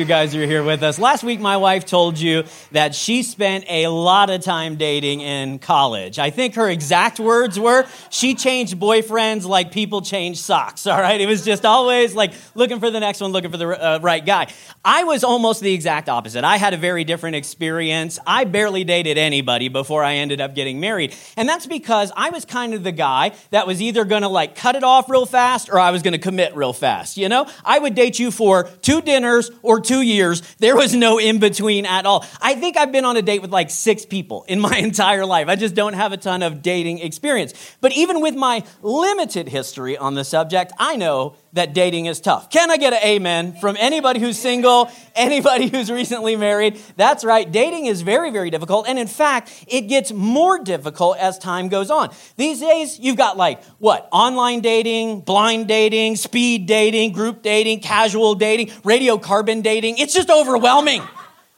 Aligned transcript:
you 0.00 0.06
guys 0.06 0.34
are 0.34 0.46
here 0.46 0.64
with 0.64 0.82
us. 0.82 0.98
Last 0.98 1.22
week, 1.22 1.40
my 1.40 1.58
wife 1.58 1.84
told 1.84 2.18
you 2.18 2.44
that 2.72 2.94
she 2.94 3.22
spent 3.22 3.66
a 3.68 3.88
lot 3.88 4.30
of 4.30 4.40
time 4.40 4.76
dating 4.76 5.20
in 5.20 5.58
college. 5.58 6.18
I 6.18 6.30
think 6.30 6.54
her 6.54 6.70
exact 6.70 7.20
words 7.20 7.60
were 7.60 7.86
she 8.08 8.34
changed 8.34 8.78
boyfriends 8.80 9.44
like 9.44 9.72
people 9.72 10.00
change 10.00 10.40
socks, 10.40 10.86
all 10.86 10.98
right? 10.98 11.20
It 11.20 11.26
was 11.26 11.44
just 11.44 11.66
always 11.66 12.14
like 12.14 12.32
looking 12.54 12.80
for 12.80 12.90
the 12.90 12.98
next 12.98 13.20
one, 13.20 13.30
looking 13.30 13.50
for 13.50 13.58
the 13.58 13.68
uh, 13.68 13.98
right 14.00 14.24
guy. 14.24 14.46
I 14.82 15.04
was 15.04 15.22
almost 15.22 15.60
the 15.60 15.74
exact 15.74 16.08
opposite. 16.08 16.44
I 16.44 16.56
had 16.56 16.72
a 16.72 16.78
very 16.78 17.04
different 17.04 17.36
experience. 17.36 18.18
I 18.26 18.44
barely 18.44 18.84
dated 18.84 19.18
anybody 19.18 19.68
before 19.68 20.02
I 20.02 20.14
ended 20.14 20.40
up 20.40 20.54
getting 20.54 20.80
married. 20.80 21.14
And 21.36 21.46
that's 21.46 21.66
because 21.66 22.10
I 22.16 22.30
was 22.30 22.46
kind 22.46 22.72
of 22.72 22.84
the 22.84 22.92
guy 22.92 23.32
that 23.50 23.66
was 23.66 23.82
either 23.82 24.06
gonna 24.06 24.30
like 24.30 24.54
cut 24.54 24.76
it 24.76 24.82
off 24.82 25.10
real 25.10 25.26
fast 25.26 25.68
or 25.68 25.78
I 25.78 25.90
was 25.90 26.00
gonna 26.00 26.18
commit 26.18 26.56
real 26.56 26.72
fast, 26.72 27.18
you 27.18 27.28
know? 27.28 27.46
I 27.66 27.78
would 27.78 27.94
date 27.94 28.18
you 28.18 28.30
for 28.30 28.64
two 28.80 29.02
dinners 29.02 29.50
or 29.62 29.78
two 29.78 29.89
years. 29.98 30.42
There 30.58 30.76
was 30.76 30.94
no 30.94 31.18
in 31.18 31.40
between 31.40 31.86
at 31.86 32.06
all. 32.06 32.24
I 32.40 32.54
think 32.54 32.76
I've 32.76 32.92
been 32.92 33.04
on 33.04 33.16
a 33.16 33.22
date 33.22 33.42
with 33.42 33.50
like 33.50 33.70
six 33.70 34.06
people 34.06 34.44
in 34.48 34.60
my 34.60 34.76
entire 34.78 35.26
life. 35.26 35.48
I 35.48 35.56
just 35.56 35.74
don't 35.74 35.94
have 35.94 36.12
a 36.12 36.16
ton 36.16 36.42
of 36.42 36.62
dating 36.62 37.00
experience. 37.00 37.52
But 37.80 37.92
even 37.92 38.20
with 38.20 38.34
my 38.34 38.64
limited 38.82 39.48
history 39.48 39.96
on 39.96 40.14
the 40.14 40.24
subject, 40.24 40.72
I 40.78 40.96
know 40.96 41.34
that 41.52 41.72
dating 41.74 42.06
is 42.06 42.20
tough. 42.20 42.50
Can 42.50 42.70
I 42.70 42.76
get 42.76 42.92
an 42.92 43.00
amen 43.02 43.56
from 43.60 43.76
anybody 43.78 44.20
who's 44.20 44.38
single, 44.38 44.90
anybody 45.14 45.68
who's 45.68 45.90
recently 45.90 46.36
married? 46.36 46.80
That's 46.96 47.24
right, 47.24 47.50
dating 47.50 47.86
is 47.86 48.02
very, 48.02 48.30
very 48.30 48.50
difficult. 48.50 48.86
And 48.88 48.98
in 48.98 49.06
fact, 49.06 49.64
it 49.66 49.82
gets 49.82 50.12
more 50.12 50.58
difficult 50.58 51.18
as 51.18 51.38
time 51.38 51.68
goes 51.68 51.90
on. 51.90 52.10
These 52.36 52.60
days, 52.60 52.98
you've 52.98 53.16
got 53.16 53.36
like 53.36 53.62
what? 53.78 54.08
Online 54.12 54.60
dating, 54.60 55.20
blind 55.22 55.68
dating, 55.68 56.16
speed 56.16 56.66
dating, 56.66 57.12
group 57.12 57.42
dating, 57.42 57.80
casual 57.80 58.34
dating, 58.34 58.68
radiocarbon 58.82 59.62
dating. 59.62 59.98
It's 59.98 60.14
just 60.14 60.30
overwhelming. 60.30 61.02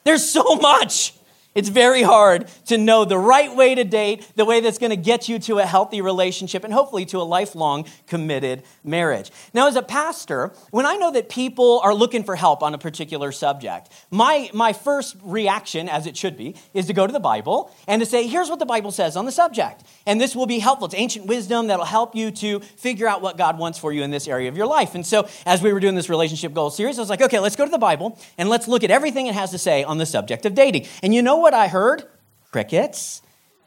There's 0.04 0.28
so 0.28 0.56
much. 0.56 1.14
It's 1.54 1.68
very 1.68 2.02
hard 2.02 2.48
to 2.66 2.78
know 2.78 3.04
the 3.04 3.18
right 3.18 3.54
way 3.54 3.74
to 3.74 3.84
date, 3.84 4.26
the 4.36 4.44
way 4.44 4.60
that's 4.60 4.78
going 4.78 4.90
to 4.90 4.96
get 4.96 5.28
you 5.28 5.38
to 5.40 5.58
a 5.58 5.66
healthy 5.66 6.00
relationship 6.00 6.64
and 6.64 6.72
hopefully 6.72 7.04
to 7.06 7.18
a 7.18 7.22
lifelong 7.22 7.86
committed 8.06 8.62
marriage. 8.82 9.30
Now, 9.52 9.68
as 9.68 9.76
a 9.76 9.82
pastor, 9.82 10.52
when 10.70 10.86
I 10.86 10.96
know 10.96 11.12
that 11.12 11.28
people 11.28 11.80
are 11.84 11.94
looking 11.94 12.24
for 12.24 12.36
help 12.36 12.62
on 12.62 12.72
a 12.72 12.78
particular 12.78 13.32
subject, 13.32 13.90
my, 14.10 14.50
my 14.54 14.72
first 14.72 15.16
reaction, 15.22 15.90
as 15.90 16.06
it 16.06 16.16
should 16.16 16.38
be, 16.38 16.54
is 16.72 16.86
to 16.86 16.94
go 16.94 17.06
to 17.06 17.12
the 17.12 17.20
Bible 17.20 17.70
and 17.86 18.00
to 18.00 18.06
say, 18.06 18.26
here's 18.26 18.48
what 18.48 18.58
the 18.58 18.66
Bible 18.66 18.90
says 18.90 19.14
on 19.14 19.26
the 19.26 19.32
subject. 19.32 19.84
And 20.06 20.18
this 20.18 20.34
will 20.34 20.46
be 20.46 20.58
helpful. 20.58 20.86
It's 20.86 20.94
ancient 20.94 21.26
wisdom 21.26 21.66
that'll 21.66 21.84
help 21.84 22.14
you 22.14 22.30
to 22.30 22.60
figure 22.60 23.06
out 23.06 23.20
what 23.20 23.36
God 23.36 23.58
wants 23.58 23.78
for 23.78 23.92
you 23.92 24.02
in 24.02 24.10
this 24.10 24.26
area 24.26 24.48
of 24.48 24.56
your 24.56 24.66
life. 24.66 24.94
And 24.94 25.06
so, 25.06 25.28
as 25.44 25.60
we 25.60 25.72
were 25.74 25.80
doing 25.80 25.96
this 25.96 26.08
relationship 26.08 26.54
goal 26.54 26.70
series, 26.70 26.98
I 26.98 27.02
was 27.02 27.10
like, 27.10 27.20
okay, 27.20 27.40
let's 27.40 27.56
go 27.56 27.66
to 27.66 27.70
the 27.70 27.78
Bible 27.78 28.18
and 28.38 28.48
let's 28.48 28.68
look 28.68 28.84
at 28.84 28.90
everything 28.90 29.26
it 29.26 29.34
has 29.34 29.50
to 29.50 29.58
say 29.58 29.84
on 29.84 29.98
the 29.98 30.06
subject 30.06 30.46
of 30.46 30.54
dating. 30.54 30.86
And 31.02 31.14
you 31.14 31.20
know 31.20 31.41
what 31.42 31.52
I 31.52 31.66
heard? 31.68 32.04
Crickets. 32.52 33.20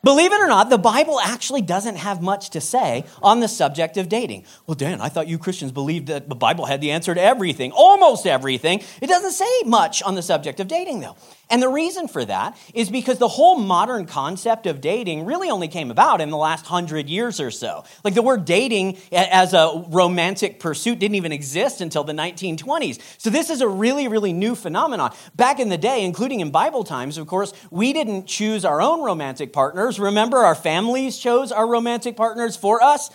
Believe 0.06 0.32
it 0.32 0.40
or 0.40 0.48
not, 0.48 0.70
the 0.70 0.78
Bible 0.78 1.20
actually 1.20 1.64
doesn't 1.64 1.96
have 1.96 2.22
much 2.22 2.52
to 2.52 2.62
say 2.62 3.06
on 3.24 3.40
the 3.40 3.48
subject 3.48 3.98
of 3.98 4.08
dating. 4.08 4.46
Well, 4.68 4.76
Dan, 4.76 5.02
I 5.02 5.10
thought 5.10 5.28
you 5.28 5.40
Christians 5.40 5.72
believed 5.72 6.10
that 6.10 6.30
the 6.30 6.36
Bible 6.36 6.68
had 6.68 6.80
the 6.80 6.92
answer 6.92 7.16
to 7.16 7.20
everything, 7.20 7.72
almost 7.72 8.28
everything. 8.28 8.84
It 9.02 9.08
doesn't 9.08 9.32
say 9.32 9.64
much 9.66 10.04
on 10.04 10.14
the 10.14 10.22
subject 10.22 10.60
of 10.60 10.68
dating, 10.68 11.00
though. 11.00 11.16
And 11.50 11.62
the 11.62 11.70
reason 11.70 12.08
for 12.08 12.26
that 12.26 12.58
is 12.74 12.90
because 12.90 13.18
the 13.18 13.28
whole 13.28 13.58
modern 13.58 14.06
concept 14.06 14.66
of 14.66 14.82
dating 14.82 15.26
really 15.26 15.50
only 15.50 15.68
came 15.68 15.92
about 15.92 16.22
in 16.22 16.30
the 16.30 16.38
last 16.38 16.66
hundred 16.66 17.08
years 17.08 17.40
or 17.40 17.52
so. 17.52 17.84
Like 18.04 18.14
the 18.14 18.22
word 18.22 18.46
dating 18.46 18.98
as 19.12 19.54
a 19.54 19.86
romantic 19.90 20.60
pursuit 20.60 21.00
didn't 21.00 21.16
even 21.16 21.32
exist 21.32 21.82
until 21.82 22.04
the 22.04 22.14
1920s. 22.14 23.00
So 23.18 23.30
this 23.30 23.50
is 23.50 23.62
a 23.62 23.68
really, 23.68 24.08
really 24.08 24.34
new 24.34 24.56
phenomenon. 24.56 25.14
Back 25.36 25.60
in 25.60 25.70
the 25.70 25.78
day, 25.78 26.04
including 26.04 26.40
in 26.40 26.52
Bible 26.52 26.84
times, 26.84 27.18
of 27.18 27.28
course, 27.28 27.54
we 27.70 27.94
didn't 27.94 28.26
choose 28.26 28.66
our 28.66 28.82
own 28.82 29.04
romantic 29.04 29.54
partners. 29.54 29.95
Remember, 30.00 30.38
our 30.38 30.56
families 30.56 31.18
chose 31.18 31.52
our 31.52 31.68
romantic 31.68 32.16
partners 32.16 32.56
for 32.56 32.82
us. 32.84 33.10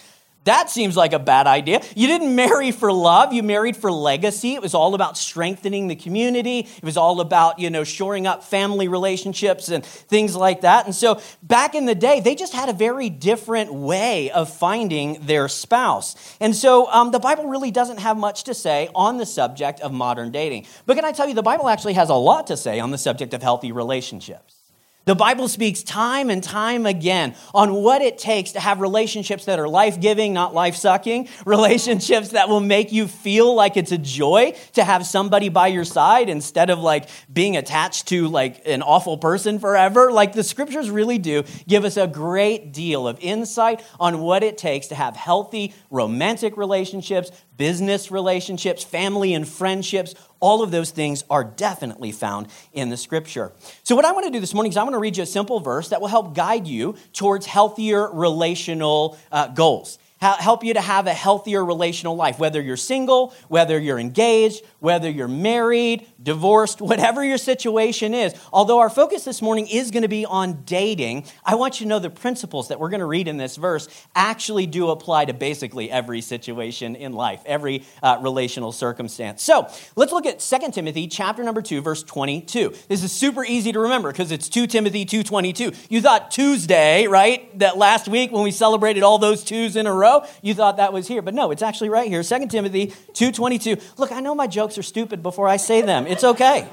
That 0.45 0.71
seems 0.71 0.97
like 0.97 1.13
a 1.13 1.19
bad 1.19 1.47
idea. 1.47 1.83
You 1.95 2.07
didn't 2.07 2.35
marry 2.35 2.73
for 2.73 2.91
love, 2.91 3.35
you 3.35 3.43
married 3.43 3.77
for 3.77 3.93
legacy. 3.93 4.55
It 4.55 4.63
was 4.63 4.73
all 4.73 4.95
about 4.95 5.19
strengthening 5.19 5.87
the 5.87 5.97
community. 5.97 6.61
It 6.61 6.83
was 6.83 6.97
all 6.97 7.21
about, 7.21 7.59
you 7.59 7.69
know, 7.69 7.85
shoring 7.85 8.27
up 8.27 8.43
family 8.43 8.89
relationships 8.89 9.69
and 9.69 9.85
things 9.85 10.35
like 10.35 10.63
that. 10.63 10.87
And 10.87 10.95
so 10.95 11.21
back 11.43 11.75
in 11.75 11.85
the 11.85 11.95
day, 11.95 12.21
they 12.21 12.35
just 12.35 12.55
had 12.55 12.71
a 12.71 12.73
very 12.73 13.11
different 13.11 13.75
way 13.75 14.31
of 14.31 14.51
finding 14.51 15.19
their 15.27 15.47
spouse. 15.47 16.17
And 16.41 16.57
so 16.57 16.91
um, 16.91 17.11
the 17.11 17.21
Bible 17.21 17.47
really 17.47 17.71
doesn't 17.71 17.99
have 17.99 18.17
much 18.17 18.45
to 18.45 18.55
say 18.55 18.89
on 18.95 19.19
the 19.19 19.27
subject 19.27 19.81
of 19.81 19.93
modern 19.93 20.31
dating. 20.31 20.65
But 20.87 20.97
can 20.97 21.05
I 21.05 21.13
tell 21.13 21.29
you, 21.29 21.35
the 21.35 21.43
Bible 21.43 21.69
actually 21.69 21.95
has 21.95 22.09
a 22.09 22.15
lot 22.15 22.47
to 22.47 22.57
say 22.57 22.81
on 22.81 22.93
the 22.93 22.99
subject 22.99 23.35
of 23.35 23.43
healthy 23.43 23.73
relationships. 23.73 24.60
The 25.07 25.15
Bible 25.15 25.49
speaks 25.49 25.83
time 25.83 26.29
and 26.29 26.45
time 26.45 26.85
again 26.85 27.35
on 27.55 27.73
what 27.73 28.03
it 28.03 28.19
takes 28.19 28.53
to 28.53 28.61
have 28.61 28.81
relationships 28.81 29.47
that 29.47 29.59
are 29.59 29.67
life 29.67 29.99
giving, 29.99 30.35
not 30.35 30.53
life 30.53 30.77
sucking, 30.77 31.29
relationships 31.47 32.29
that 32.31 32.51
will 32.51 32.61
make 32.61 32.93
you 32.93 33.09
feel 33.09 33.55
like 33.55 33.79
it's 33.79 33.93
a 33.93 33.99
joy 33.99 34.55
to 34.75 34.85
have 34.85 35.07
somebody 35.07 35.49
by 35.49 35.69
your 35.69 35.87
side 35.87 36.29
instead 36.29 36.69
of 36.69 36.79
like 36.79 37.09
being 37.33 37.57
attached 37.57 38.09
to 38.09 38.29
like 38.29 38.61
an 38.67 38.83
awful 38.83 39.17
person 39.17 39.59
forever. 39.59 40.13
Like 40.13 40.35
the 40.35 40.45
scriptures 40.45 40.91
really 40.91 41.19
do 41.19 41.45
give 41.67 41.87
us 41.87 41.97
a 41.97 42.07
great 42.07 42.73
deal 42.73 43.09
of 43.09 43.19
insight 43.21 43.83
on 43.99 44.21
what 44.21 44.43
it 44.43 44.59
takes 44.59 44.89
to 44.89 44.95
have 44.95 45.17
healthy 45.17 45.73
romantic 45.91 46.59
relationships, 46.59 47.31
business 47.57 48.11
relationships, 48.11 48.85
family 48.85 49.33
and 49.33 49.49
friendships, 49.49 50.15
all 50.41 50.63
of 50.63 50.71
those 50.71 50.91
things 50.91 51.25
are 51.31 51.45
definitely 51.45 52.13
found 52.13 52.49
in 52.73 52.89
the 52.89 52.97
scripture. 52.97 53.53
So, 53.85 53.95
what 53.95 54.05
I 54.05 54.13
want 54.13 54.27
to 54.27 54.33
do 54.33 54.41
this 54.41 54.55
morning 54.55 54.73
is 54.73 54.77
I 54.77 54.83
want 54.83 54.95
to 54.95 54.99
read 54.99 55.17
you 55.17 55.23
a 55.23 55.27
simple 55.27 55.61
verse 55.61 55.91
that 55.91 56.01
will 56.01 56.09
help 56.09 56.35
guide 56.35 56.67
you 56.67 56.97
towards 57.13 57.47
healthier 57.47 58.11
relational 58.11 59.19
uh, 59.31 59.49
goals 59.49 59.99
help 60.21 60.63
you 60.63 60.75
to 60.75 60.81
have 60.81 61.07
a 61.07 61.15
healthier 61.15 61.65
relational 61.65 62.15
life, 62.15 62.39
whether 62.39 62.61
you're 62.61 62.77
single, 62.77 63.35
whether 63.49 63.79
you're 63.79 63.99
engaged, 63.99 64.63
whether 64.79 65.09
you're 65.09 65.29
married, 65.29 66.07
divorced, 66.23 66.81
whatever 66.81 67.25
your 67.25 67.39
situation 67.39 68.13
is. 68.13 68.35
Although 68.53 68.81
our 68.81 68.91
focus 68.91 69.25
this 69.25 69.41
morning 69.41 69.67
is 69.67 69.91
going 69.91 70.03
to 70.03 70.09
be 70.09 70.27
on 70.27 70.63
dating, 70.65 71.25
I 71.45 71.55
want 71.55 71.81
you 71.81 71.87
to 71.87 71.89
know 71.89 71.99
the 71.99 72.11
principles 72.11 72.69
that 72.69 72.79
we're 72.79 72.91
going 72.91 73.01
to 73.01 73.07
read 73.07 73.29
in 73.29 73.39
this 73.39 73.57
verse 73.57 73.89
actually 74.15 74.67
do 74.67 74.91
apply 74.91 75.25
to 75.27 75.33
basically 75.33 75.91
every 75.91 76.21
situation 76.21 76.97
in 76.97 77.13
life, 77.13 77.41
every 77.47 77.85
uh, 78.03 78.19
relational 78.21 78.73
circumstance. 78.73 79.43
So 79.43 79.69
let's 79.97 80.13
look 80.13 80.27
at 80.27 80.41
2 80.41 80.71
Timothy 80.73 81.09
chapter 81.09 81.43
number 81.43 81.63
2, 81.63 81.81
verse 81.81 82.03
22. 82.03 82.75
This 82.89 83.03
is 83.03 83.11
super 83.11 83.43
easy 83.45 83.73
to 83.73 83.81
remember 83.81 84.13
because 84.13 84.33
it's 84.33 84.51
2 84.51 84.67
Timothy 84.67 85.07
2.22. 85.07 85.87
You 85.89 86.03
thought 86.03 86.31
Tuesday, 86.31 87.07
right, 87.07 87.59
that 87.59 87.79
last 87.79 88.07
week 88.07 88.33
when 88.33 88.43
we 88.43 88.51
celebrated 88.51 89.03
all 89.03 89.19
those 89.19 89.43
twos 89.43 89.77
in 89.77 89.87
a 89.87 89.93
row, 89.95 90.10
you 90.43 90.55
thought 90.55 90.77
that 90.77 90.93
was 90.93 91.09
here. 91.09 91.23
But 91.23 91.35
no, 91.35 91.51
it's 91.51 91.63
actually 91.63 91.89
right 91.89 92.09
here. 92.09 92.23
2 92.23 92.47
Timothy 92.47 92.89
2.22. 93.13 93.99
Look, 93.99 94.13
I 94.13 94.21
know 94.21 94.35
my 94.35 94.47
jokes 94.47 94.79
are 94.79 94.83
stupid 94.83 95.23
before 95.23 95.49
I 95.49 95.57
say 95.57 95.83
them. 95.83 96.07
It's 96.07 96.25
okay. 96.25 96.69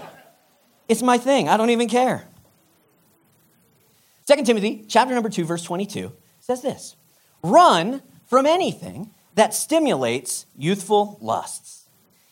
It's 0.87 1.01
my 1.01 1.17
thing. 1.17 1.49
I 1.49 1.57
don't 1.57 1.69
even 1.69 1.87
care. 1.89 2.27
2 4.27 4.43
Timothy 4.43 4.85
chapter 4.87 5.13
number 5.13 5.29
2, 5.29 5.45
verse 5.45 5.63
22 5.63 6.11
says 6.39 6.61
this 6.61 6.95
Run 7.43 8.01
from 8.25 8.45
anything 8.45 9.11
that 9.35 9.53
stimulates 9.53 10.45
youthful 10.57 11.17
lusts. 11.21 11.87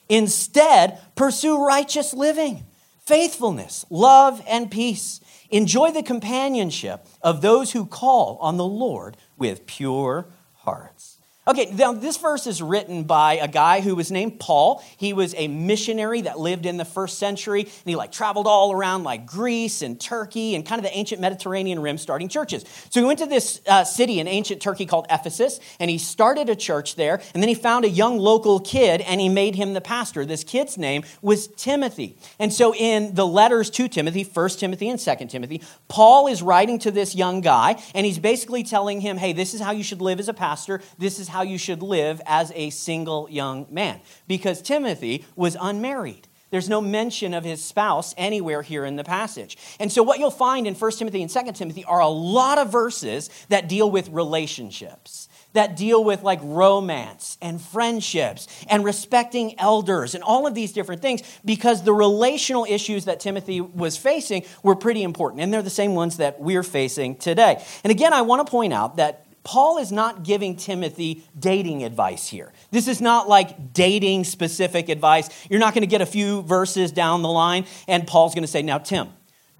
Instead, 0.09 0.99
pursue 1.15 1.65
righteous 1.65 2.13
living, 2.13 2.65
faithfulness, 3.05 3.85
love, 3.89 4.43
and 4.47 4.69
peace. 4.69 5.19
Enjoy 5.49 5.91
the 5.91 6.03
companionship 6.03 7.05
of 7.21 7.41
those 7.41 7.71
who 7.71 7.85
call 7.85 8.37
on 8.41 8.57
the 8.57 8.65
Lord 8.65 9.17
with 9.37 9.65
pure 9.65 10.27
hearts. 10.65 11.14
Okay, 11.47 11.71
now 11.75 11.93
this 11.93 12.17
verse 12.17 12.47
is 12.47 12.59
written 12.59 13.03
by 13.03 13.33
a 13.33 13.47
guy 13.47 13.81
who 13.81 13.95
was 13.95 14.11
named 14.11 14.39
Paul. 14.39 14.83
He 14.97 15.13
was 15.13 15.35
a 15.37 15.47
missionary 15.47 16.21
that 16.21 16.39
lived 16.39 16.65
in 16.65 16.77
the 16.77 16.85
first 16.85 17.19
century, 17.19 17.61
and 17.61 17.71
he 17.85 17.95
like 17.95 18.11
traveled 18.11 18.47
all 18.47 18.71
around 18.71 19.03
like 19.03 19.27
Greece 19.27 19.83
and 19.83 20.01
Turkey 20.01 20.55
and 20.55 20.65
kind 20.65 20.79
of 20.79 20.83
the 20.83 20.97
ancient 20.97 21.21
Mediterranean 21.21 21.79
rim 21.79 21.99
starting 21.99 22.29
churches. 22.29 22.65
So 22.89 22.99
he 22.99 23.05
went 23.05 23.19
to 23.19 23.27
this 23.27 23.61
uh, 23.67 23.83
city 23.83 24.19
in 24.19 24.27
ancient 24.27 24.59
Turkey 24.59 24.87
called 24.87 25.05
Ephesus, 25.11 25.59
and 25.79 25.91
he 25.91 25.99
started 25.99 26.49
a 26.49 26.55
church 26.55 26.95
there, 26.95 27.21
and 27.35 27.43
then 27.43 27.47
he 27.47 27.53
found 27.53 27.85
a 27.85 27.89
young 27.89 28.17
local 28.17 28.59
kid, 28.59 29.01
and 29.01 29.21
he 29.21 29.29
made 29.29 29.53
him 29.53 29.75
the 29.75 29.81
pastor. 29.81 30.25
This 30.25 30.43
kid's 30.43 30.79
name 30.79 31.03
was 31.21 31.45
Timothy. 31.49 32.17
And 32.39 32.51
so 32.51 32.73
in 32.73 33.13
the 33.13 33.27
letters 33.27 33.69
to 33.71 33.87
Timothy, 33.87 34.23
1 34.23 34.49
Timothy 34.49 34.89
and 34.89 34.99
2 34.99 35.27
Timothy, 35.27 35.61
Paul 35.89 36.25
is 36.25 36.41
writing 36.41 36.79
to 36.79 36.89
this 36.89 37.13
young 37.13 37.41
guy, 37.41 37.79
and 37.93 38.03
he's 38.03 38.17
basically 38.17 38.63
telling 38.63 38.99
him, 38.99 39.17
hey, 39.17 39.31
this 39.31 39.53
is 39.53 39.61
how 39.61 39.73
you 39.73 39.83
should 39.83 40.01
live 40.01 40.19
as 40.19 40.27
a 40.27 40.33
pastor. 40.33 40.81
This 40.97 41.19
is 41.19 41.34
how 41.35 41.41
you 41.41 41.57
should 41.57 41.83
live 41.83 42.21
as 42.25 42.49
a 42.55 42.69
single 42.69 43.27
young 43.29 43.67
man. 43.69 43.99
Because 44.25 44.61
Timothy 44.61 45.25
was 45.35 45.57
unmarried. 45.59 46.29
There's 46.49 46.69
no 46.69 46.79
mention 46.79 47.33
of 47.33 47.43
his 47.43 47.61
spouse 47.61 48.13
anywhere 48.17 48.61
here 48.61 48.85
in 48.85 48.95
the 48.95 49.03
passage. 49.03 49.57
And 49.77 49.91
so, 49.91 50.01
what 50.01 50.17
you'll 50.17 50.31
find 50.31 50.65
in 50.65 50.75
1 50.75 50.91
Timothy 50.93 51.21
and 51.21 51.29
2 51.29 51.51
Timothy 51.51 51.83
are 51.83 51.99
a 51.99 52.07
lot 52.07 52.57
of 52.57 52.71
verses 52.71 53.29
that 53.49 53.67
deal 53.67 53.91
with 53.91 54.07
relationships 54.09 55.27
that 55.55 55.75
deal 55.75 56.03
with 56.03 56.21
like 56.21 56.39
romance 56.43 57.37
and 57.41 57.59
friendships 57.59 58.47
and 58.69 58.83
respecting 58.83 59.57
elders 59.59 60.13
and 60.13 60.23
all 60.23 60.45
of 60.45 60.53
these 60.53 60.71
different 60.71 61.01
things 61.01 61.21
because 61.43 61.83
the 61.83 61.93
relational 61.93 62.65
issues 62.65 63.05
that 63.05 63.19
Timothy 63.19 63.61
was 63.61 63.97
facing 63.97 64.43
were 64.63 64.75
pretty 64.75 65.01
important. 65.01 65.41
And 65.41 65.53
they're 65.53 65.61
the 65.61 65.69
same 65.69 65.95
ones 65.95 66.17
that 66.17 66.39
we're 66.39 66.63
facing 66.63 67.15
today. 67.15 67.63
And 67.83 67.91
again, 67.91 68.13
I 68.13 68.21
want 68.21 68.45
to 68.45 68.51
point 68.51 68.73
out 68.73 68.97
that 68.97 69.24
Paul 69.45 69.77
is 69.77 69.91
not 69.91 70.23
giving 70.23 70.57
Timothy 70.57 71.23
dating 71.37 71.83
advice 71.83 72.27
here. 72.27 72.51
This 72.71 72.87
is 72.87 72.99
not 72.99 73.29
like 73.29 73.73
dating 73.73 74.23
specific 74.25 74.89
advice. 74.89 75.29
You're 75.49 75.59
not 75.59 75.73
going 75.73 75.83
to 75.83 75.87
get 75.87 76.01
a 76.01 76.05
few 76.05 76.41
verses 76.41 76.91
down 76.91 77.21
the 77.21 77.29
line 77.29 77.65
and 77.87 78.05
Paul's 78.05 78.33
going 78.33 78.43
to 78.43 78.47
say, 78.49 78.63
Now, 78.63 78.79
Tim, 78.79 79.09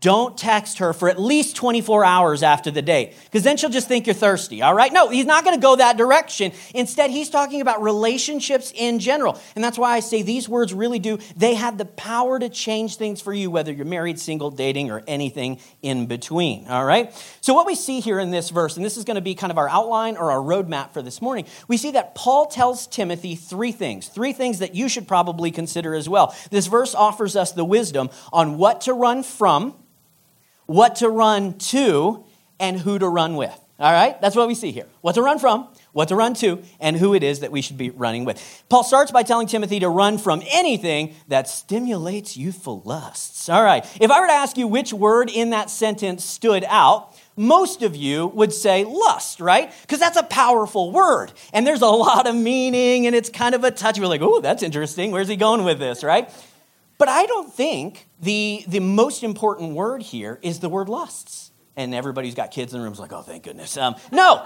don't 0.02 0.38
text 0.38 0.78
her 0.78 0.94
for 0.94 1.10
at 1.10 1.20
least 1.20 1.56
24 1.56 2.06
hours 2.06 2.44
after 2.44 2.70
the 2.70 2.84
date, 2.84 3.16
because 3.24 3.42
then 3.42 3.58
she'll 3.58 3.72
just 3.72 3.88
think 3.88 4.06
you're 4.06 4.14
thirsty, 4.14 4.62
all 4.62 4.74
right? 4.74 4.94
No, 4.94 5.10
he's 5.10 5.26
not 5.26 5.44
going 5.44 5.56
to 5.56 5.62
go 5.62 5.78
that 5.78 5.98
direction. 5.98 6.52
Instead, 6.76 7.10
he's 7.10 7.30
talking 7.30 7.60
about 7.60 7.82
relationships 7.82 8.72
in 8.76 9.00
general. 9.00 9.42
And 9.56 9.64
that's 9.64 9.80
why 9.80 9.96
I 9.96 10.02
say 10.02 10.22
these 10.22 10.48
words 10.48 10.76
really 10.76 11.00
do, 11.00 11.18
they 11.36 11.56
have 11.56 11.80
the 11.80 11.86
power 11.86 12.38
to 12.38 12.50
change 12.50 12.98
things 12.98 13.20
for 13.20 13.34
you, 13.34 13.50
whether 13.50 13.72
you're 13.72 13.86
married, 13.86 14.20
single, 14.20 14.52
dating, 14.52 14.92
or 14.92 15.02
anything 15.08 15.60
in 15.82 16.06
between, 16.06 16.68
all 16.68 16.86
right? 16.86 17.12
So, 17.42 17.56
what 17.56 17.66
we 17.66 17.74
see 17.74 18.00
here 18.00 18.20
in 18.20 18.30
this 18.30 18.52
verse, 18.52 18.76
and 18.76 18.86
this 18.86 18.98
is 18.98 19.06
going 19.06 19.16
to 19.16 19.22
be 19.22 19.34
kind 19.34 19.50
of 19.50 19.58
our 19.58 19.70
outline 19.70 20.18
or 20.18 20.30
our 20.32 20.40
roadmap 20.40 20.92
for 20.92 21.02
this 21.02 21.20
morning, 21.20 21.48
we 21.68 21.78
see 21.78 21.92
that 21.92 22.14
Paul 22.14 22.46
tells 22.46 22.86
Timothy 22.86 23.36
three 23.36 23.72
things, 23.72 24.08
three 24.08 24.34
things 24.34 24.60
that 24.60 24.76
you 24.76 24.88
should 24.88 25.08
probably 25.08 25.50
consider 25.50 25.96
as 25.96 26.08
well. 26.08 26.36
This 26.52 26.68
verse 26.68 26.94
offers 26.94 27.36
us 27.36 27.54
the 27.54 27.66
wisdom 27.66 28.12
on 28.32 28.60
what 28.60 28.82
to 28.82 28.94
run 28.94 29.24
from 29.24 29.74
what 30.66 30.98
to 30.98 31.10
run 31.10 31.58
to, 31.58 32.26
and 32.60 32.80
who 32.80 32.98
to 33.00 33.08
run 33.08 33.36
with. 33.36 33.60
All 33.78 33.92
right? 33.92 34.20
That's 34.22 34.38
what 34.38 34.48
we 34.48 34.56
see 34.56 34.72
here. 34.72 34.86
What 35.02 35.16
to 35.16 35.22
run 35.22 35.38
from, 35.38 35.68
what 35.92 36.08
to 36.08 36.16
run 36.16 36.34
to, 36.36 36.64
and 36.80 36.96
who 36.96 37.14
it 37.14 37.24
is 37.24 37.42
that 37.42 37.52
we 37.52 37.62
should 37.62 37.78
be 37.78 37.90
running 37.90 38.24
with. 38.24 38.64
Paul 38.70 38.86
starts 38.86 39.12
by 39.12 39.24
telling 39.24 39.48
Timothy 39.48 39.82
to 39.82 39.90
run 39.90 40.18
from 40.18 40.42
anything 40.50 41.14
that 41.28 41.50
stimulates 41.50 42.38
youthful 42.38 42.82
lusts. 42.86 43.50
All 43.50 43.62
right. 43.62 43.86
If 44.00 44.10
I 44.10 44.22
were 44.22 44.28
to 44.28 44.34
ask 44.34 44.58
you 44.58 44.68
which 44.68 44.94
word 44.94 45.30
in 45.30 45.50
that 45.50 45.70
sentence 45.70 46.24
stood 46.24 46.64
out, 46.70 47.14
most 47.36 47.84
of 47.84 47.98
you 47.98 48.28
would 48.28 48.54
say 48.54 48.86
lust, 48.86 49.42
right? 49.42 49.74
Because 49.82 50.00
that's 50.00 50.18
a 50.18 50.24
powerful 50.24 50.92
word. 50.92 51.34
And 51.52 51.68
there's 51.68 51.82
a 51.82 51.88
lot 51.88 52.28
of 52.28 52.36
meaning 52.36 53.08
and 53.08 53.16
it's 53.16 53.30
kind 53.30 53.54
of 53.54 53.66
a 53.66 53.72
touch. 53.72 54.00
We're 54.00 54.08
like, 54.08 54.22
oh, 54.22 54.40
that's 54.40 54.64
interesting. 54.64 55.12
Where's 55.12 55.28
he 55.28 55.36
going 55.36 55.66
with 55.66 55.80
this, 55.80 56.02
right? 56.02 56.30
But 56.98 57.10
I 57.10 57.26
don't 57.26 57.54
think 57.54 58.08
the, 58.22 58.64
the 58.68 58.80
most 58.80 59.24
important 59.24 59.74
word 59.74 60.02
here 60.02 60.40
is 60.42 60.60
the 60.60 60.70
word 60.70 60.90
lusts. 60.90 61.52
And 61.76 61.94
everybody's 61.94 62.36
got 62.36 62.52
kids 62.52 62.74
in 62.74 62.80
the 62.80 62.84
room 62.84 62.94
is 62.94 63.00
like, 63.00 63.12
oh, 63.12 63.22
thank 63.22 63.44
goodness. 63.44 63.76
Um, 63.76 63.96
no, 64.12 64.46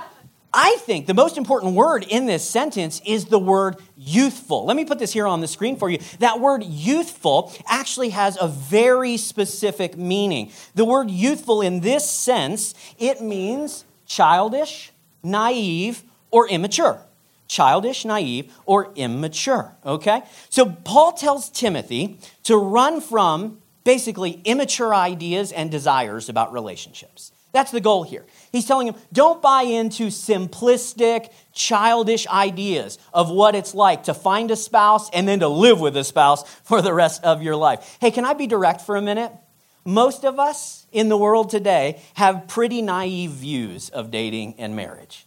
I 0.52 0.78
think 0.80 1.06
the 1.06 1.14
most 1.14 1.38
important 1.38 1.76
word 1.76 2.04
in 2.10 2.26
this 2.26 2.48
sentence 2.48 3.02
is 3.06 3.26
the 3.26 3.38
word 3.38 3.78
youthful. 3.96 4.66
Let 4.66 4.76
me 4.76 4.84
put 4.84 4.98
this 4.98 5.14
here 5.14 5.28
on 5.28 5.42
the 5.42 5.48
screen 5.48 5.76
for 5.76 5.92
you. 5.92 6.00
That 6.20 6.40
word 6.40 6.64
youthful 6.64 7.54
actually 7.68 8.10
has 8.10 8.36
a 8.42 8.48
very 8.48 9.18
specific 9.18 9.96
meaning. 9.96 10.52
The 10.74 10.86
word 10.86 11.12
youthful 11.12 11.62
in 11.62 11.82
this 11.82 12.10
sense, 12.10 12.74
it 12.98 13.22
means 13.22 13.86
childish, 14.08 14.92
naive, 15.22 16.04
or 16.32 16.48
immature 16.50 17.00
childish, 17.50 18.06
naive, 18.06 18.54
or 18.66 18.94
immature. 18.96 19.76
Okay? 19.86 20.22
So 20.50 20.68
Paul 20.68 21.12
tells 21.12 21.50
Timothy 21.50 22.20
to 22.44 22.56
run 22.56 23.02
from 23.02 23.62
basically 23.84 24.42
immature 24.46 24.96
ideas 24.96 25.52
and 25.52 25.70
desires 25.70 26.30
about 26.30 26.54
relationships. 26.54 27.34
That's 27.52 27.72
the 27.72 27.82
goal 27.82 28.04
here. 28.04 28.26
He's 28.52 28.68
telling 28.68 28.88
him, 28.88 28.96
don't 29.12 29.42
buy 29.42 29.64
into 29.64 30.08
simplistic, 30.08 31.32
childish 31.52 32.28
ideas 32.28 33.00
of 33.12 33.32
what 33.32 33.56
it's 33.56 33.74
like 33.74 34.04
to 34.04 34.14
find 34.14 34.52
a 34.52 34.56
spouse 34.56 35.10
and 35.10 35.28
then 35.28 35.40
to 35.40 35.48
live 35.48 35.82
with 35.82 35.98
a 35.98 36.04
spouse 36.04 36.48
for 36.64 36.82
the 36.84 36.94
rest 36.94 37.24
of 37.24 37.42
your 37.42 37.56
life. 37.56 37.98
Hey, 38.00 38.12
can 38.12 38.24
I 38.24 38.34
be 38.34 38.46
direct 38.46 38.82
for 38.82 38.96
a 38.96 39.02
minute? 39.02 39.32
Most 39.84 40.24
of 40.24 40.40
us 40.40 40.86
in 40.92 41.10
the 41.10 41.18
world 41.18 41.50
today 41.50 42.00
have 42.14 42.48
pretty 42.48 42.84
naive 42.84 43.32
views 43.32 43.90
of 43.90 44.12
dating 44.12 44.54
and 44.60 44.76
marriage. 44.76 45.26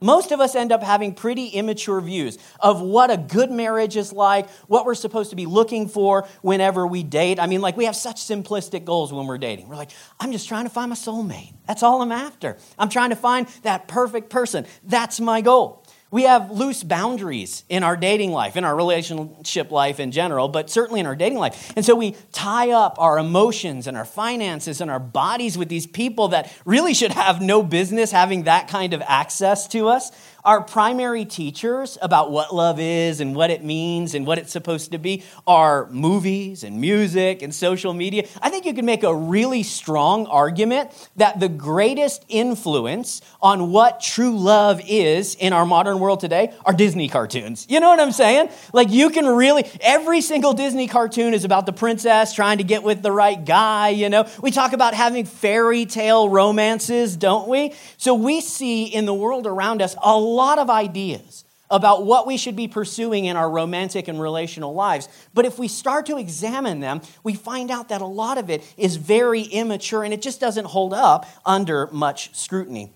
Most 0.00 0.32
of 0.32 0.40
us 0.40 0.54
end 0.54 0.72
up 0.72 0.82
having 0.82 1.14
pretty 1.14 1.48
immature 1.48 2.00
views 2.00 2.38
of 2.60 2.80
what 2.80 3.10
a 3.10 3.16
good 3.16 3.50
marriage 3.50 3.96
is 3.96 4.12
like, 4.12 4.48
what 4.68 4.86
we're 4.86 4.94
supposed 4.94 5.30
to 5.30 5.36
be 5.36 5.46
looking 5.46 5.88
for 5.88 6.26
whenever 6.42 6.86
we 6.86 7.02
date. 7.02 7.40
I 7.40 7.46
mean, 7.46 7.60
like, 7.60 7.76
we 7.76 7.86
have 7.86 7.96
such 7.96 8.16
simplistic 8.16 8.84
goals 8.84 9.12
when 9.12 9.26
we're 9.26 9.38
dating. 9.38 9.68
We're 9.68 9.76
like, 9.76 9.90
I'm 10.20 10.32
just 10.32 10.48
trying 10.48 10.64
to 10.64 10.70
find 10.70 10.90
my 10.90 10.96
soulmate. 10.96 11.54
That's 11.66 11.82
all 11.82 12.02
I'm 12.02 12.12
after. 12.12 12.58
I'm 12.78 12.88
trying 12.88 13.10
to 13.10 13.16
find 13.16 13.48
that 13.62 13.88
perfect 13.88 14.30
person. 14.30 14.66
That's 14.84 15.20
my 15.20 15.40
goal. 15.40 15.84
We 16.10 16.22
have 16.22 16.50
loose 16.50 16.82
boundaries 16.82 17.64
in 17.68 17.82
our 17.82 17.94
dating 17.94 18.32
life, 18.32 18.56
in 18.56 18.64
our 18.64 18.74
relationship 18.74 19.70
life 19.70 20.00
in 20.00 20.10
general, 20.10 20.48
but 20.48 20.70
certainly 20.70 21.00
in 21.00 21.06
our 21.06 21.14
dating 21.14 21.38
life. 21.38 21.72
And 21.76 21.84
so 21.84 21.94
we 21.94 22.16
tie 22.32 22.70
up 22.70 22.96
our 22.98 23.18
emotions 23.18 23.86
and 23.86 23.94
our 23.94 24.06
finances 24.06 24.80
and 24.80 24.90
our 24.90 25.00
bodies 25.00 25.58
with 25.58 25.68
these 25.68 25.86
people 25.86 26.28
that 26.28 26.50
really 26.64 26.94
should 26.94 27.12
have 27.12 27.42
no 27.42 27.62
business 27.62 28.10
having 28.10 28.44
that 28.44 28.68
kind 28.68 28.94
of 28.94 29.02
access 29.02 29.68
to 29.68 29.88
us 29.88 30.10
our 30.44 30.62
primary 30.62 31.24
teachers 31.24 31.98
about 32.00 32.30
what 32.30 32.54
love 32.54 32.80
is 32.80 33.20
and 33.20 33.34
what 33.34 33.50
it 33.50 33.62
means 33.62 34.14
and 34.14 34.26
what 34.26 34.38
it's 34.38 34.52
supposed 34.52 34.92
to 34.92 34.98
be 34.98 35.22
are 35.46 35.86
movies 35.90 36.62
and 36.64 36.80
music 36.80 37.42
and 37.42 37.54
social 37.54 37.92
media. 37.92 38.26
I 38.40 38.48
think 38.48 38.64
you 38.64 38.72
can 38.72 38.86
make 38.86 39.02
a 39.02 39.14
really 39.14 39.62
strong 39.62 40.26
argument 40.26 40.90
that 41.16 41.38
the 41.40 41.48
greatest 41.48 42.24
influence 42.28 43.20
on 43.42 43.72
what 43.72 44.00
true 44.00 44.38
love 44.38 44.80
is 44.86 45.34
in 45.34 45.52
our 45.52 45.66
modern 45.66 45.98
world 45.98 46.20
today 46.20 46.54
are 46.64 46.72
Disney 46.72 47.08
cartoons. 47.08 47.66
You 47.68 47.80
know 47.80 47.90
what 47.90 48.00
I'm 48.00 48.12
saying? 48.12 48.48
Like, 48.72 48.90
you 48.90 49.10
can 49.10 49.26
really, 49.26 49.68
every 49.80 50.20
single 50.20 50.54
Disney 50.54 50.86
cartoon 50.86 51.34
is 51.34 51.44
about 51.44 51.66
the 51.66 51.72
princess 51.72 52.32
trying 52.32 52.58
to 52.58 52.64
get 52.64 52.82
with 52.82 53.02
the 53.02 53.12
right 53.12 53.44
guy, 53.44 53.90
you 53.90 54.08
know? 54.08 54.26
We 54.40 54.50
talk 54.50 54.72
about 54.72 54.94
having 54.94 55.26
fairy 55.26 55.84
tale 55.84 56.28
romances, 56.28 57.16
don't 57.16 57.48
we? 57.48 57.74
So 57.96 58.14
we 58.14 58.40
see 58.40 58.84
in 58.84 59.04
the 59.04 59.14
world 59.14 59.46
around 59.46 59.82
us 59.82 59.94
a 60.02 60.16
lot 60.16 60.37
of 60.38 60.70
ideas 60.70 61.44
about 61.70 62.04
what 62.04 62.26
we 62.26 62.36
should 62.36 62.56
be 62.56 62.68
pursuing 62.68 63.26
in 63.26 63.36
our 63.36 63.50
romantic 63.50 64.08
and 64.08 64.20
relational 64.20 64.74
lives. 64.74 65.08
But 65.34 65.44
if 65.44 65.58
we 65.58 65.68
start 65.68 66.06
to 66.06 66.16
examine 66.16 66.80
them, 66.80 67.02
we 67.22 67.34
find 67.34 67.70
out 67.70 67.90
that 67.90 68.00
a 68.00 68.06
lot 68.06 68.38
of 68.38 68.48
it 68.48 68.62
is 68.76 68.96
very 68.96 69.42
immature 69.42 70.04
and 70.04 70.14
it 70.14 70.22
just 70.22 70.40
doesn't 70.40 70.66
hold 70.66 70.94
up 70.94 71.26
under 71.44 71.88
much 71.88 72.34
scrutiny. 72.34 72.92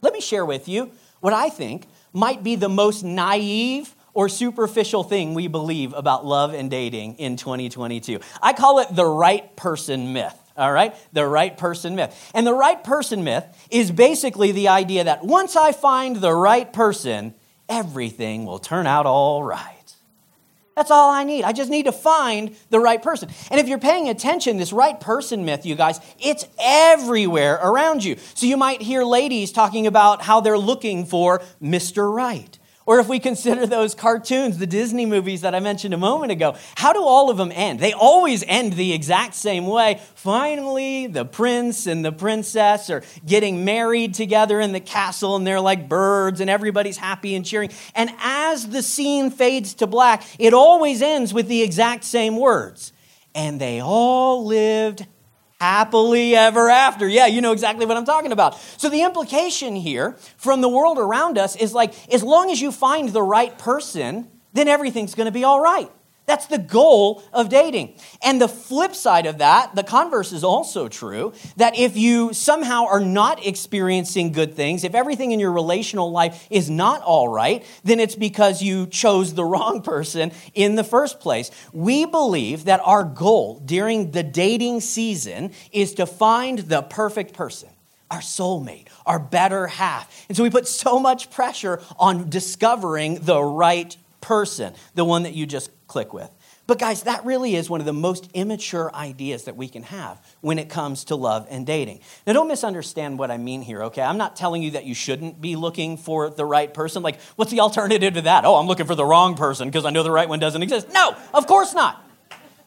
Let 0.00 0.12
me 0.12 0.20
share 0.20 0.44
with 0.44 0.68
you 0.68 0.90
what 1.20 1.32
I 1.32 1.48
think 1.48 1.86
might 2.12 2.44
be 2.44 2.54
the 2.54 2.68
most 2.68 3.02
naive 3.02 3.94
or 4.12 4.28
superficial 4.28 5.02
thing 5.02 5.34
we 5.34 5.48
believe 5.48 5.92
about 5.92 6.24
love 6.24 6.54
and 6.54 6.70
dating 6.70 7.16
in 7.16 7.36
2022. 7.36 8.20
I 8.40 8.52
call 8.52 8.78
it 8.78 8.94
the 8.94 9.06
right 9.06 9.56
person 9.56 10.12
myth 10.12 10.38
all 10.56 10.72
right? 10.72 10.94
The 11.12 11.26
right 11.26 11.56
person 11.56 11.96
myth. 11.96 12.30
And 12.34 12.46
the 12.46 12.54
right 12.54 12.82
person 12.82 13.24
myth 13.24 13.44
is 13.70 13.90
basically 13.90 14.52
the 14.52 14.68
idea 14.68 15.04
that 15.04 15.24
once 15.24 15.56
I 15.56 15.72
find 15.72 16.16
the 16.16 16.34
right 16.34 16.72
person, 16.72 17.34
everything 17.68 18.46
will 18.46 18.58
turn 18.58 18.86
out 18.86 19.06
all 19.06 19.42
right. 19.42 19.70
That's 20.76 20.90
all 20.90 21.10
I 21.10 21.22
need. 21.22 21.44
I 21.44 21.52
just 21.52 21.70
need 21.70 21.84
to 21.84 21.92
find 21.92 22.56
the 22.70 22.80
right 22.80 23.00
person. 23.00 23.28
And 23.50 23.60
if 23.60 23.68
you're 23.68 23.78
paying 23.78 24.08
attention, 24.08 24.56
this 24.56 24.72
right 24.72 24.98
person 24.98 25.44
myth, 25.44 25.64
you 25.64 25.76
guys, 25.76 26.00
it's 26.18 26.46
everywhere 26.60 27.60
around 27.62 28.02
you. 28.02 28.16
So 28.34 28.46
you 28.46 28.56
might 28.56 28.82
hear 28.82 29.04
ladies 29.04 29.52
talking 29.52 29.86
about 29.86 30.22
how 30.22 30.40
they're 30.40 30.58
looking 30.58 31.06
for 31.06 31.42
Mr. 31.62 32.12
Right 32.12 32.58
or 32.86 33.00
if 33.00 33.08
we 33.08 33.18
consider 33.18 33.66
those 33.66 33.94
cartoons, 33.94 34.58
the 34.58 34.66
Disney 34.66 35.06
movies 35.06 35.40
that 35.40 35.54
I 35.54 35.60
mentioned 35.60 35.94
a 35.94 35.98
moment 35.98 36.32
ago, 36.32 36.56
how 36.76 36.92
do 36.92 37.02
all 37.02 37.30
of 37.30 37.36
them 37.36 37.50
end? 37.54 37.80
They 37.80 37.92
always 37.92 38.44
end 38.46 38.74
the 38.74 38.92
exact 38.92 39.34
same 39.34 39.66
way. 39.66 40.00
Finally, 40.14 41.06
the 41.06 41.24
prince 41.24 41.86
and 41.86 42.04
the 42.04 42.12
princess 42.12 42.90
are 42.90 43.02
getting 43.24 43.64
married 43.64 44.14
together 44.14 44.60
in 44.60 44.72
the 44.72 44.80
castle, 44.80 45.36
and 45.36 45.46
they're 45.46 45.60
like 45.60 45.88
birds, 45.88 46.40
and 46.40 46.50
everybody's 46.50 46.98
happy 46.98 47.34
and 47.34 47.44
cheering. 47.46 47.70
And 47.94 48.10
as 48.20 48.68
the 48.68 48.82
scene 48.82 49.30
fades 49.30 49.74
to 49.74 49.86
black, 49.86 50.24
it 50.38 50.52
always 50.52 51.00
ends 51.00 51.32
with 51.32 51.48
the 51.48 51.62
exact 51.62 52.04
same 52.04 52.36
words. 52.36 52.92
And 53.34 53.60
they 53.60 53.80
all 53.80 54.44
lived 54.44 55.06
happily 55.60 56.36
ever 56.36 56.68
after. 56.68 57.08
Yeah, 57.08 57.26
you 57.26 57.40
know 57.40 57.52
exactly 57.52 57.86
what 57.86 57.96
I'm 57.96 58.04
talking 58.04 58.32
about. 58.32 58.58
So 58.76 58.88
the 58.88 59.02
implication 59.02 59.76
here 59.76 60.16
from 60.36 60.60
the 60.60 60.68
world 60.68 60.98
around 60.98 61.38
us 61.38 61.56
is 61.56 61.72
like, 61.72 61.94
as 62.12 62.22
long 62.22 62.50
as 62.50 62.60
you 62.60 62.72
find 62.72 63.08
the 63.10 63.22
right 63.22 63.56
person, 63.58 64.28
then 64.52 64.68
everything's 64.68 65.14
going 65.14 65.26
to 65.26 65.32
be 65.32 65.44
all 65.44 65.60
right. 65.60 65.90
That's 66.26 66.46
the 66.46 66.58
goal 66.58 67.22
of 67.34 67.50
dating. 67.50 67.96
And 68.22 68.40
the 68.40 68.48
flip 68.48 68.94
side 68.94 69.26
of 69.26 69.38
that, 69.38 69.74
the 69.74 69.82
converse 69.82 70.32
is 70.32 70.42
also 70.42 70.88
true 70.88 71.34
that 71.58 71.78
if 71.78 71.98
you 71.98 72.32
somehow 72.32 72.86
are 72.86 73.00
not 73.00 73.46
experiencing 73.46 74.32
good 74.32 74.54
things, 74.54 74.84
if 74.84 74.94
everything 74.94 75.32
in 75.32 75.40
your 75.40 75.52
relational 75.52 76.10
life 76.10 76.46
is 76.48 76.70
not 76.70 77.02
all 77.02 77.28
right, 77.28 77.62
then 77.84 78.00
it's 78.00 78.14
because 78.14 78.62
you 78.62 78.86
chose 78.86 79.34
the 79.34 79.44
wrong 79.54 79.82
person 79.82 80.32
in 80.54 80.76
the 80.76 80.84
first 80.84 81.20
place. 81.20 81.50
We 81.74 82.06
believe 82.06 82.64
that 82.64 82.80
our 82.84 83.04
goal 83.04 83.60
during 83.64 84.12
the 84.12 84.22
dating 84.22 84.80
season 84.80 85.52
is 85.72 85.92
to 85.94 86.06
find 86.06 86.60
the 86.60 86.82
perfect 86.82 87.34
person. 87.34 87.68
our 88.10 88.20
soulmate, 88.20 88.86
our 89.06 89.18
better 89.18 89.66
half. 89.66 90.24
And 90.28 90.36
so 90.36 90.42
we 90.42 90.50
put 90.50 90.68
so 90.68 91.00
much 91.00 91.30
pressure 91.30 91.80
on 91.98 92.30
discovering 92.30 93.18
the 93.20 93.42
right 93.42 93.96
person, 94.20 94.74
the 94.94 95.04
one 95.04 95.24
that 95.24 95.34
you 95.34 95.46
just 95.46 95.70
click 95.94 96.12
with. 96.12 96.28
But, 96.66 96.80
guys, 96.80 97.04
that 97.04 97.24
really 97.24 97.54
is 97.54 97.70
one 97.70 97.78
of 97.78 97.86
the 97.86 97.92
most 97.92 98.28
immature 98.34 98.92
ideas 98.92 99.44
that 99.44 99.54
we 99.54 99.68
can 99.68 99.84
have 99.84 100.20
when 100.40 100.58
it 100.58 100.68
comes 100.68 101.04
to 101.04 101.14
love 101.14 101.46
and 101.48 101.64
dating. 101.64 102.00
Now, 102.26 102.32
don't 102.32 102.48
misunderstand 102.48 103.16
what 103.16 103.30
I 103.30 103.36
mean 103.36 103.62
here, 103.62 103.84
okay? 103.84 104.02
I'm 104.02 104.18
not 104.18 104.34
telling 104.34 104.64
you 104.64 104.72
that 104.72 104.86
you 104.86 104.92
shouldn't 104.92 105.40
be 105.40 105.54
looking 105.54 105.96
for 105.96 106.30
the 106.30 106.44
right 106.44 106.74
person. 106.74 107.04
Like, 107.04 107.20
what's 107.36 107.52
the 107.52 107.60
alternative 107.60 108.14
to 108.14 108.22
that? 108.22 108.44
Oh, 108.44 108.56
I'm 108.56 108.66
looking 108.66 108.86
for 108.86 108.96
the 108.96 109.04
wrong 109.04 109.36
person 109.36 109.68
because 109.68 109.84
I 109.84 109.90
know 109.90 110.02
the 110.02 110.10
right 110.10 110.28
one 110.28 110.40
doesn't 110.40 110.64
exist. 110.64 110.88
No, 110.92 111.14
of 111.32 111.46
course 111.46 111.74
not. 111.74 112.04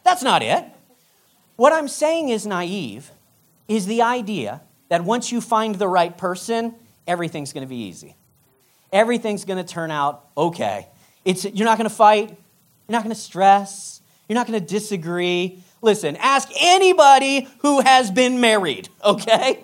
That's 0.04 0.22
not 0.22 0.42
it. 0.42 0.64
What 1.56 1.74
I'm 1.74 1.88
saying 1.88 2.30
is 2.30 2.46
naive 2.46 3.10
is 3.68 3.84
the 3.84 4.00
idea 4.00 4.62
that 4.88 5.04
once 5.04 5.30
you 5.30 5.42
find 5.42 5.74
the 5.74 5.88
right 5.88 6.16
person, 6.16 6.74
everything's 7.06 7.52
going 7.52 7.66
to 7.66 7.68
be 7.68 7.82
easy. 7.82 8.16
Everything's 8.90 9.44
going 9.44 9.62
to 9.62 9.70
turn 9.70 9.90
out 9.90 10.24
okay. 10.34 10.88
It's, 11.26 11.44
you're 11.44 11.66
not 11.66 11.76
going 11.76 11.90
to 11.90 11.94
fight. 11.94 12.38
You're 12.88 12.94
not 12.94 13.04
going 13.04 13.14
to 13.14 13.20
stress. 13.20 14.00
You're 14.28 14.34
not 14.34 14.46
going 14.46 14.58
to 14.58 14.66
disagree. 14.66 15.62
Listen, 15.82 16.16
ask 16.16 16.48
anybody 16.58 17.46
who 17.58 17.80
has 17.80 18.10
been 18.10 18.40
married, 18.40 18.88
okay? 19.04 19.62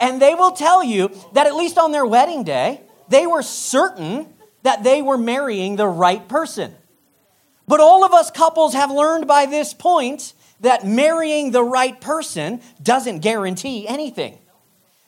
And 0.00 0.20
they 0.20 0.34
will 0.34 0.50
tell 0.50 0.82
you 0.82 1.10
that 1.34 1.46
at 1.46 1.54
least 1.54 1.78
on 1.78 1.92
their 1.92 2.04
wedding 2.04 2.42
day, 2.42 2.80
they 3.08 3.26
were 3.26 3.42
certain 3.42 4.26
that 4.64 4.82
they 4.82 5.02
were 5.02 5.16
marrying 5.16 5.76
the 5.76 5.86
right 5.86 6.26
person. 6.28 6.74
But 7.68 7.80
all 7.80 8.04
of 8.04 8.12
us 8.12 8.30
couples 8.30 8.74
have 8.74 8.90
learned 8.90 9.28
by 9.28 9.46
this 9.46 9.72
point 9.72 10.32
that 10.60 10.84
marrying 10.84 11.52
the 11.52 11.62
right 11.62 11.98
person 12.00 12.60
doesn't 12.82 13.20
guarantee 13.20 13.86
anything. 13.86 14.38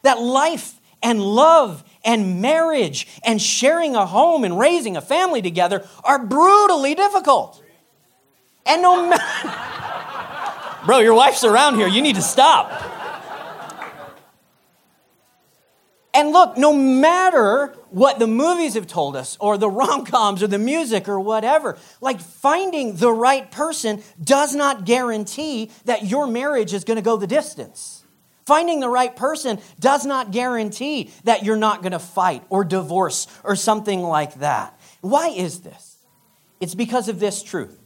That 0.02 0.20
life 0.20 0.74
and 1.02 1.20
love 1.20 1.82
and 2.06 2.40
marriage 2.40 3.06
and 3.24 3.42
sharing 3.42 3.94
a 3.96 4.06
home 4.06 4.44
and 4.44 4.58
raising 4.58 4.96
a 4.96 5.02
family 5.02 5.42
together 5.42 5.86
are 6.04 6.24
brutally 6.24 6.94
difficult. 6.94 7.62
And 8.64 8.80
no 8.80 9.10
matter. 9.10 9.52
Bro, 10.86 11.00
your 11.00 11.14
wife's 11.14 11.42
around 11.42 11.74
here. 11.74 11.88
You 11.88 12.00
need 12.00 12.14
to 12.14 12.22
stop. 12.22 12.70
And 16.14 16.30
look, 16.30 16.56
no 16.56 16.72
matter 16.72 17.74
what 17.90 18.18
the 18.18 18.26
movies 18.26 18.72
have 18.72 18.86
told 18.86 19.16
us, 19.16 19.36
or 19.38 19.58
the 19.58 19.68
rom 19.68 20.06
coms, 20.06 20.42
or 20.42 20.46
the 20.46 20.58
music, 20.58 21.08
or 21.08 21.20
whatever, 21.20 21.76
like 22.00 22.20
finding 22.20 22.96
the 22.96 23.12
right 23.12 23.50
person 23.50 24.02
does 24.22 24.54
not 24.54 24.86
guarantee 24.86 25.70
that 25.84 26.06
your 26.06 26.26
marriage 26.26 26.72
is 26.72 26.84
going 26.84 26.96
to 26.96 27.02
go 27.02 27.18
the 27.18 27.26
distance. 27.26 28.05
Finding 28.46 28.78
the 28.78 28.88
right 28.88 29.14
person 29.14 29.58
does 29.80 30.06
not 30.06 30.30
guarantee 30.30 31.10
that 31.24 31.44
you're 31.44 31.56
not 31.56 31.82
going 31.82 31.92
to 31.92 31.98
fight 31.98 32.44
or 32.48 32.62
divorce 32.64 33.26
or 33.42 33.56
something 33.56 34.02
like 34.02 34.34
that. 34.36 34.78
Why 35.00 35.28
is 35.28 35.60
this? 35.60 35.96
It's 36.60 36.74
because 36.74 37.08
of 37.08 37.18
this 37.18 37.42
truth 37.42 37.76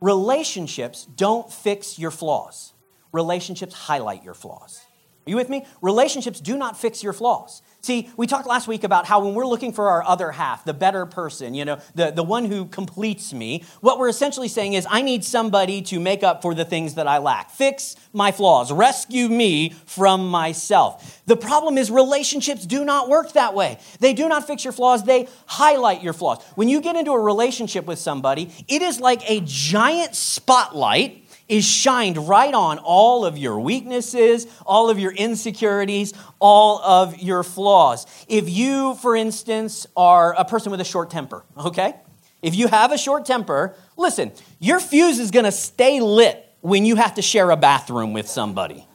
relationships 0.00 1.04
don't 1.04 1.52
fix 1.52 1.98
your 1.98 2.10
flaws, 2.10 2.72
relationships 3.12 3.74
highlight 3.74 4.24
your 4.24 4.32
flaws. 4.32 4.80
Are 5.26 5.30
you 5.30 5.36
with 5.36 5.50
me? 5.50 5.66
Relationships 5.82 6.40
do 6.40 6.56
not 6.56 6.78
fix 6.78 7.02
your 7.02 7.12
flaws. 7.12 7.62
See, 7.82 8.10
we 8.16 8.26
talked 8.26 8.46
last 8.46 8.68
week 8.68 8.84
about 8.84 9.06
how 9.06 9.24
when 9.24 9.34
we're 9.34 9.46
looking 9.46 9.72
for 9.72 9.88
our 9.88 10.02
other 10.02 10.32
half, 10.32 10.64
the 10.64 10.74
better 10.74 11.06
person, 11.06 11.54
you 11.54 11.64
know, 11.64 11.78
the, 11.94 12.10
the 12.10 12.22
one 12.22 12.44
who 12.44 12.66
completes 12.66 13.32
me, 13.32 13.64
what 13.80 13.98
we're 13.98 14.08
essentially 14.08 14.48
saying 14.48 14.74
is, 14.74 14.86
I 14.90 15.00
need 15.00 15.24
somebody 15.24 15.80
to 15.82 15.98
make 15.98 16.22
up 16.22 16.42
for 16.42 16.54
the 16.54 16.64
things 16.64 16.94
that 16.94 17.06
I 17.06 17.18
lack, 17.18 17.50
fix 17.50 17.96
my 18.12 18.32
flaws, 18.32 18.70
rescue 18.70 19.28
me 19.28 19.70
from 19.86 20.28
myself. 20.28 21.22
The 21.26 21.36
problem 21.36 21.78
is, 21.78 21.90
relationships 21.90 22.66
do 22.66 22.84
not 22.84 23.08
work 23.08 23.32
that 23.32 23.54
way. 23.54 23.78
They 23.98 24.12
do 24.12 24.28
not 24.28 24.46
fix 24.46 24.64
your 24.64 24.72
flaws, 24.72 25.04
they 25.04 25.28
highlight 25.46 26.02
your 26.02 26.12
flaws. 26.12 26.42
When 26.56 26.68
you 26.68 26.82
get 26.82 26.96
into 26.96 27.12
a 27.12 27.20
relationship 27.20 27.86
with 27.86 27.98
somebody, 27.98 28.52
it 28.68 28.82
is 28.82 29.00
like 29.00 29.28
a 29.30 29.40
giant 29.44 30.14
spotlight 30.14 31.24
is 31.50 31.64
shined 31.66 32.16
right 32.16 32.54
on 32.54 32.78
all 32.78 33.24
of 33.24 33.36
your 33.36 33.58
weaknesses, 33.58 34.46
all 34.64 34.88
of 34.88 35.00
your 35.00 35.12
insecurities, 35.12 36.14
all 36.38 36.80
of 36.80 37.18
your 37.18 37.42
flaws. 37.42 38.06
If 38.28 38.48
you, 38.48 38.94
for 38.94 39.16
instance, 39.16 39.86
are 39.96 40.32
a 40.38 40.44
person 40.44 40.70
with 40.70 40.80
a 40.80 40.84
short 40.84 41.10
temper, 41.10 41.44
okay? 41.58 41.96
If 42.40 42.54
you 42.54 42.68
have 42.68 42.92
a 42.92 42.98
short 42.98 43.26
temper, 43.26 43.74
listen, 43.96 44.30
your 44.60 44.78
fuse 44.78 45.18
is 45.18 45.32
gonna 45.32 45.52
stay 45.52 46.00
lit 46.00 46.46
when 46.60 46.86
you 46.86 46.94
have 46.94 47.14
to 47.14 47.22
share 47.22 47.50
a 47.50 47.56
bathroom 47.56 48.12
with 48.12 48.28
somebody. 48.28 48.86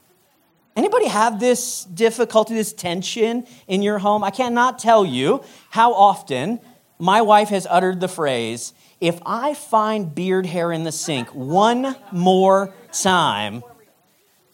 Anybody 0.77 1.07
have 1.07 1.41
this 1.41 1.83
difficulty, 1.83 2.53
this 2.53 2.71
tension 2.71 3.45
in 3.67 3.81
your 3.81 3.99
home? 3.99 4.23
I 4.23 4.31
cannot 4.31 4.79
tell 4.79 5.05
you 5.05 5.43
how 5.71 5.93
often 5.93 6.61
my 6.99 7.21
wife 7.21 7.49
has 7.49 7.67
uttered 7.69 7.99
the 7.99 8.07
phrase, 8.07 8.73
if 9.01 9.19
I 9.25 9.53
find 9.53 10.13
beard 10.13 10.45
hair 10.45 10.71
in 10.71 10.83
the 10.83 10.91
sink 10.91 11.29
one 11.29 11.95
more 12.11 12.73
time, 12.91 13.63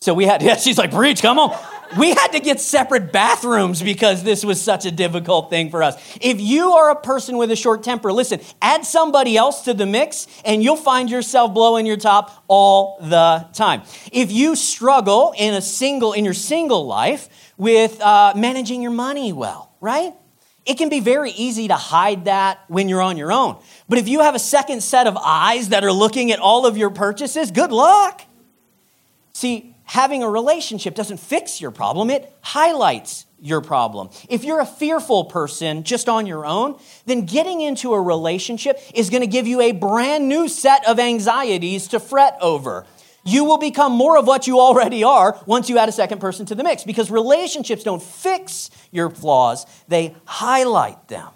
so 0.02 0.16
we 0.16 0.26
had, 0.26 0.42
yeah, 0.44 0.58
she's 0.58 0.78
like, 0.78 0.92
Breach, 0.92 1.22
come 1.22 1.40
on. 1.40 1.58
We 1.98 2.12
had 2.12 2.30
to 2.30 2.40
get 2.40 2.62
separate 2.62 3.12
bathrooms 3.12 3.84
because 3.84 4.24
this 4.24 4.46
was 4.46 4.62
such 4.62 4.86
a 4.86 4.92
difficult 4.92 5.50
thing 5.50 5.70
for 5.70 5.84
us. 5.84 5.96
If 6.22 6.40
you 6.40 6.72
are 6.72 6.90
a 6.90 6.96
person 6.96 7.38
with 7.38 7.52
a 7.52 7.56
short 7.58 7.84
temper, 7.84 8.14
listen, 8.14 8.40
add 8.62 8.86
somebody 8.86 9.36
else 9.36 9.64
to 9.64 9.74
the 9.74 9.86
mix 9.86 10.26
and 10.46 10.64
you'll 10.64 10.78
find 10.78 11.10
yourself 11.10 11.54
blowing 11.54 11.86
your 11.86 11.98
top 11.98 12.46
all 12.48 12.98
the 13.02 13.46
time. 13.54 13.82
If 14.14 14.32
you 14.32 14.56
struggle 14.56 15.34
in 15.38 15.54
a 15.54 15.62
single, 15.62 16.14
in 16.14 16.24
your 16.24 16.34
single 16.34 16.88
life 16.88 17.28
with 17.58 18.00
uh, 18.00 18.34
managing 18.38 18.82
your 18.82 18.92
money 18.92 19.34
well, 19.34 19.76
right? 19.82 20.14
It 20.66 20.78
can 20.78 20.90
be 20.90 21.00
very 21.00 21.32
easy 21.32 21.68
to 21.70 21.76
hide 21.76 22.26
that 22.26 22.60
when 22.68 22.88
you're 22.88 23.02
on 23.02 23.18
your 23.18 23.32
own. 23.32 23.58
But 23.90 23.98
if 23.98 24.08
you 24.08 24.22
have 24.22 24.36
a 24.36 24.40
second 24.40 24.84
set 24.84 25.08
of 25.08 25.18
eyes 25.18 25.70
that 25.70 25.84
are 25.84 25.92
looking 25.92 26.32
at 26.32 26.40
all 26.40 26.66
of 26.66 26.78
your 26.78 26.92
purchases, 26.92 27.50
good 27.50 27.72
luck. 27.72 28.22
See, 29.34 29.76
having 29.86 30.22
a 30.22 30.30
relationship 30.30 30.94
doesn't 30.94 31.18
fix 31.18 31.60
your 31.60 31.72
problem, 31.72 32.10
it 32.12 32.32
highlights 32.42 33.26
your 33.42 33.60
problem. 33.60 34.10
If 34.30 34.44
you're 34.44 34.60
a 34.60 34.66
fearful 34.66 35.26
person 35.26 35.84
just 35.84 36.08
on 36.08 36.28
your 36.28 36.46
own, 36.46 36.80
then 37.08 37.26
getting 37.26 37.60
into 37.62 37.94
a 37.94 38.02
relationship 38.02 38.80
is 38.94 39.10
going 39.10 39.22
to 39.22 39.28
give 39.28 39.48
you 39.48 39.62
a 39.62 39.72
brand 39.72 40.30
new 40.30 40.48
set 40.48 40.88
of 40.88 41.00
anxieties 41.00 41.88
to 41.88 42.00
fret 42.00 42.38
over 42.40 42.86
you 43.24 43.46
will 43.46 43.58
become 43.58 43.92
more 43.92 44.18
of 44.18 44.28
what 44.28 44.48
you 44.48 44.60
already 44.60 45.04
are 45.04 45.40
once 45.46 45.70
you 45.70 45.78
add 45.78 45.90
a 45.90 45.92
second 45.92 46.20
person 46.20 46.46
to 46.48 46.56
the 46.56 46.64
mix 46.64 46.84
because 46.84 47.12
relationships 47.12 47.84
don't 47.84 48.02
fix 48.02 48.70
your 48.92 49.10
flaws, 49.10 49.66
they 49.88 50.16
highlight 50.26 51.08
them. 51.08 51.30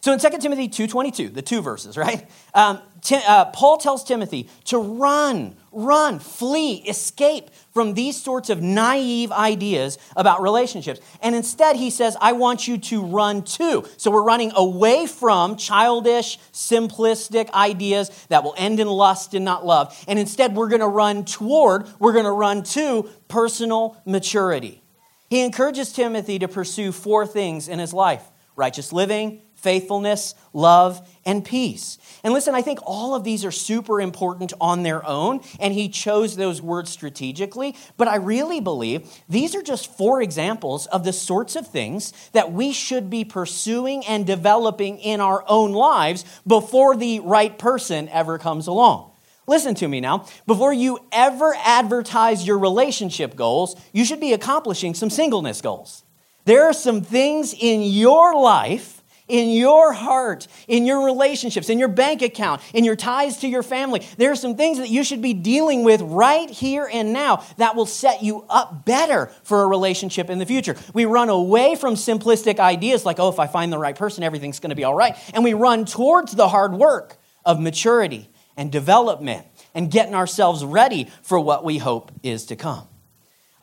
So 0.00 0.12
in 0.12 0.18
2 0.18 0.28
Timothy 0.38 0.68
2.22, 0.68 1.32
the 1.32 1.40
two 1.40 1.62
verses, 1.62 1.96
right? 1.96 2.28
Um, 2.52 2.80
uh, 3.12 3.46
Paul 3.46 3.76
tells 3.76 4.04
Timothy 4.04 4.48
to 4.64 4.78
run, 4.78 5.56
run, 5.72 6.18
flee, 6.18 6.76
escape 6.88 7.50
from 7.72 7.94
these 7.94 8.20
sorts 8.20 8.50
of 8.50 8.62
naive 8.62 9.30
ideas 9.32 9.98
about 10.16 10.40
relationships. 10.40 11.00
And 11.20 11.34
instead, 11.34 11.76
he 11.76 11.90
says, 11.90 12.16
I 12.20 12.32
want 12.32 12.66
you 12.66 12.78
to 12.78 13.04
run 13.04 13.42
to. 13.42 13.84
So 13.96 14.10
we're 14.10 14.22
running 14.22 14.52
away 14.54 15.06
from 15.06 15.56
childish, 15.56 16.38
simplistic 16.52 17.50
ideas 17.52 18.10
that 18.28 18.44
will 18.44 18.54
end 18.56 18.80
in 18.80 18.88
lust 18.88 19.34
and 19.34 19.44
not 19.44 19.66
love. 19.66 19.94
And 20.08 20.18
instead, 20.18 20.54
we're 20.54 20.68
going 20.68 20.80
to 20.80 20.88
run 20.88 21.24
toward, 21.24 21.88
we're 21.98 22.12
going 22.12 22.24
to 22.24 22.32
run 22.32 22.62
to 22.62 23.08
personal 23.28 24.00
maturity. 24.06 24.82
He 25.28 25.42
encourages 25.44 25.92
Timothy 25.92 26.38
to 26.38 26.48
pursue 26.48 26.92
four 26.92 27.26
things 27.26 27.68
in 27.68 27.78
his 27.78 27.92
life 27.92 28.22
righteous 28.56 28.92
living, 28.92 29.42
faithfulness, 29.64 30.34
love, 30.52 31.08
and 31.24 31.42
peace. 31.42 31.96
And 32.22 32.34
listen, 32.34 32.54
I 32.54 32.60
think 32.60 32.80
all 32.84 33.14
of 33.14 33.24
these 33.24 33.46
are 33.46 33.50
super 33.50 33.98
important 33.98 34.52
on 34.60 34.82
their 34.82 35.04
own, 35.06 35.40
and 35.58 35.72
he 35.72 35.88
chose 35.88 36.36
those 36.36 36.60
words 36.60 36.90
strategically. 36.90 37.74
But 37.96 38.06
I 38.06 38.16
really 38.16 38.60
believe 38.60 39.10
these 39.26 39.54
are 39.54 39.62
just 39.62 39.96
four 39.96 40.20
examples 40.20 40.86
of 40.88 41.02
the 41.02 41.14
sorts 41.14 41.56
of 41.56 41.66
things 41.66 42.12
that 42.32 42.52
we 42.52 42.72
should 42.72 43.08
be 43.08 43.24
pursuing 43.24 44.04
and 44.04 44.26
developing 44.26 44.98
in 44.98 45.20
our 45.20 45.42
own 45.48 45.72
lives 45.72 46.26
before 46.46 46.94
the 46.94 47.20
right 47.20 47.58
person 47.58 48.10
ever 48.10 48.36
comes 48.36 48.66
along. 48.66 49.12
Listen 49.46 49.74
to 49.76 49.88
me 49.88 50.00
now. 50.00 50.26
Before 50.46 50.72
you 50.72 50.98
ever 51.10 51.54
advertise 51.64 52.46
your 52.46 52.58
relationship 52.58 53.34
goals, 53.34 53.76
you 53.92 54.04
should 54.04 54.20
be 54.20 54.34
accomplishing 54.34 54.94
some 54.94 55.10
singleness 55.10 55.60
goals. 55.62 56.03
There 56.44 56.64
are 56.64 56.72
some 56.72 57.02
things 57.02 57.54
in 57.58 57.82
your 57.82 58.34
life 58.34 58.94
in 59.28 59.50
your 59.50 59.92
heart, 59.92 60.46
in 60.68 60.84
your 60.84 61.04
relationships, 61.04 61.70
in 61.70 61.78
your 61.78 61.88
bank 61.88 62.22
account, 62.22 62.60
in 62.74 62.84
your 62.84 62.96
ties 62.96 63.38
to 63.38 63.48
your 63.48 63.62
family. 63.62 64.06
There 64.18 64.30
are 64.30 64.36
some 64.36 64.56
things 64.56 64.78
that 64.78 64.90
you 64.90 65.02
should 65.02 65.22
be 65.22 65.32
dealing 65.32 65.84
with 65.84 66.02
right 66.02 66.48
here 66.48 66.88
and 66.90 67.12
now 67.12 67.44
that 67.56 67.74
will 67.74 67.86
set 67.86 68.22
you 68.22 68.44
up 68.48 68.84
better 68.84 69.26
for 69.42 69.62
a 69.62 69.66
relationship 69.66 70.28
in 70.28 70.38
the 70.38 70.46
future. 70.46 70.76
We 70.92 71.06
run 71.06 71.28
away 71.28 71.76
from 71.76 71.94
simplistic 71.94 72.58
ideas 72.58 73.06
like, 73.06 73.18
oh, 73.18 73.28
if 73.28 73.38
I 73.38 73.46
find 73.46 73.72
the 73.72 73.78
right 73.78 73.96
person, 73.96 74.22
everything's 74.24 74.60
going 74.60 74.70
to 74.70 74.76
be 74.76 74.84
all 74.84 74.94
right. 74.94 75.16
And 75.32 75.42
we 75.42 75.54
run 75.54 75.84
towards 75.86 76.32
the 76.32 76.48
hard 76.48 76.74
work 76.74 77.16
of 77.44 77.60
maturity 77.60 78.28
and 78.56 78.70
development 78.70 79.46
and 79.74 79.90
getting 79.90 80.14
ourselves 80.14 80.64
ready 80.64 81.10
for 81.22 81.40
what 81.40 81.64
we 81.64 81.78
hope 81.78 82.12
is 82.22 82.46
to 82.46 82.56
come. 82.56 82.86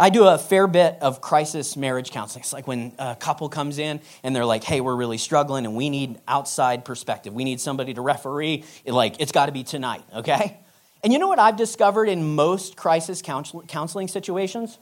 I 0.02 0.10
do 0.10 0.26
a 0.26 0.40
fair 0.40 0.66
bit 0.66 0.98
of 1.00 1.22
crisis 1.22 1.78
marriage 1.78 2.10
counseling. 2.10 2.42
It's 2.42 2.52
like 2.52 2.66
when 2.66 2.94
a 2.98 3.16
couple 3.16 3.48
comes 3.50 3.78
in 3.78 4.00
and 4.24 4.36
they're 4.36 4.46
like, 4.46 4.64
hey, 4.64 4.82
we're 4.82 4.96
really 4.96 5.20
struggling 5.20 5.64
and 5.64 5.76
we 5.76 5.92
need 5.92 6.20
outside 6.28 6.86
perspective. 6.86 7.36
We 7.36 7.44
need 7.44 7.62
somebody 7.62 7.94
to 7.94 8.02
referee. 8.02 8.64
Like, 8.88 9.22
it's 9.22 9.32
got 9.32 9.46
to 9.46 9.52
be 9.52 9.64
tonight, 9.64 10.04
okay? 10.16 10.58
And 11.04 11.14
you 11.14 11.20
know 11.20 11.28
what 11.28 11.38
I've 11.38 11.56
discovered 11.56 12.10
in 12.10 12.34
most 12.34 12.76
crisis 12.76 13.22
counseling 13.22 14.08
situations? 14.08 14.80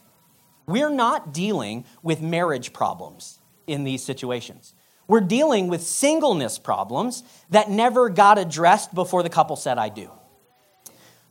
We're 0.65 0.89
not 0.89 1.33
dealing 1.33 1.83
with 2.01 2.21
marriage 2.21 2.71
problems 2.71 3.39
in 3.67 3.83
these 3.83 4.01
situations. 4.01 4.73
We're 5.05 5.19
dealing 5.19 5.67
with 5.67 5.83
singleness 5.83 6.57
problems 6.57 7.23
that 7.49 7.69
never 7.69 8.07
got 8.07 8.37
addressed 8.37 8.95
before 8.95 9.21
the 9.23 9.29
couple 9.29 9.57
said, 9.57 9.77
I 9.77 9.89
do. 9.89 10.11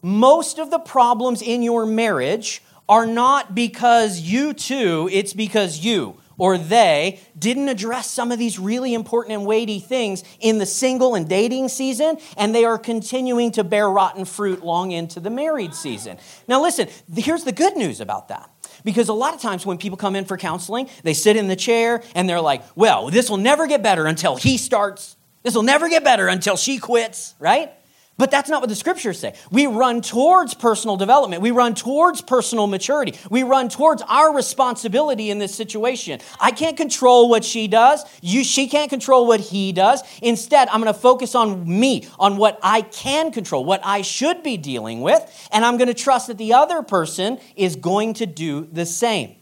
Most 0.02 0.58
of 0.58 0.70
the 0.70 0.78
problems 0.78 1.40
in 1.40 1.62
your 1.62 1.86
marriage 1.86 2.62
are 2.88 3.06
not 3.06 3.54
because 3.54 4.20
you 4.20 4.52
two, 4.52 5.08
it's 5.12 5.32
because 5.32 5.78
you 5.78 6.18
or 6.38 6.56
they 6.56 7.20
didn't 7.36 7.68
address 7.68 8.10
some 8.10 8.32
of 8.32 8.38
these 8.38 8.58
really 8.58 8.94
important 8.94 9.34
and 9.34 9.44
weighty 9.44 9.80
things 9.80 10.22
in 10.40 10.58
the 10.58 10.66
single 10.66 11.16
and 11.16 11.28
dating 11.28 11.68
season, 11.68 12.16
and 12.36 12.54
they 12.54 12.64
are 12.64 12.78
continuing 12.78 13.50
to 13.52 13.64
bear 13.64 13.90
rotten 13.90 14.24
fruit 14.24 14.64
long 14.64 14.92
into 14.92 15.20
the 15.20 15.30
married 15.30 15.74
season. 15.74 16.16
Now, 16.46 16.62
listen, 16.62 16.88
here's 17.14 17.44
the 17.44 17.52
good 17.52 17.76
news 17.76 18.00
about 18.00 18.28
that. 18.28 18.48
Because 18.84 19.08
a 19.08 19.12
lot 19.12 19.34
of 19.34 19.40
times 19.40 19.66
when 19.66 19.76
people 19.76 19.98
come 19.98 20.14
in 20.14 20.24
for 20.24 20.36
counseling, 20.38 20.88
they 21.02 21.12
sit 21.12 21.36
in 21.36 21.48
the 21.48 21.56
chair 21.56 22.00
and 22.14 22.28
they're 22.28 22.40
like, 22.40 22.62
well, 22.76 23.10
this 23.10 23.28
will 23.28 23.36
never 23.36 23.66
get 23.66 23.82
better 23.82 24.06
until 24.06 24.36
he 24.36 24.56
starts. 24.56 25.16
This 25.42 25.56
will 25.56 25.64
never 25.64 25.88
get 25.88 26.04
better 26.04 26.28
until 26.28 26.56
she 26.56 26.78
quits, 26.78 27.34
right? 27.40 27.72
But 28.18 28.32
that's 28.32 28.50
not 28.50 28.60
what 28.60 28.68
the 28.68 28.74
scriptures 28.74 29.20
say. 29.20 29.34
We 29.52 29.68
run 29.68 30.02
towards 30.02 30.52
personal 30.52 30.96
development. 30.96 31.40
We 31.40 31.52
run 31.52 31.76
towards 31.76 32.20
personal 32.20 32.66
maturity. 32.66 33.14
We 33.30 33.44
run 33.44 33.68
towards 33.68 34.02
our 34.02 34.34
responsibility 34.34 35.30
in 35.30 35.38
this 35.38 35.54
situation. 35.54 36.20
I 36.40 36.50
can't 36.50 36.76
control 36.76 37.28
what 37.28 37.44
she 37.44 37.68
does. 37.68 38.04
You, 38.20 38.42
she 38.42 38.66
can't 38.66 38.90
control 38.90 39.28
what 39.28 39.38
he 39.38 39.72
does. 39.72 40.02
Instead, 40.20 40.68
I'm 40.68 40.82
going 40.82 40.92
to 40.92 40.98
focus 40.98 41.36
on 41.36 41.78
me, 41.78 42.08
on 42.18 42.36
what 42.36 42.58
I 42.60 42.82
can 42.82 43.30
control, 43.30 43.64
what 43.64 43.80
I 43.84 44.02
should 44.02 44.42
be 44.42 44.56
dealing 44.56 45.00
with, 45.00 45.48
and 45.52 45.64
I'm 45.64 45.76
going 45.78 45.88
to 45.88 45.94
trust 45.94 46.26
that 46.26 46.38
the 46.38 46.54
other 46.54 46.82
person 46.82 47.38
is 47.54 47.76
going 47.76 48.14
to 48.14 48.26
do 48.26 48.68
the 48.72 48.84
same. 48.84 49.37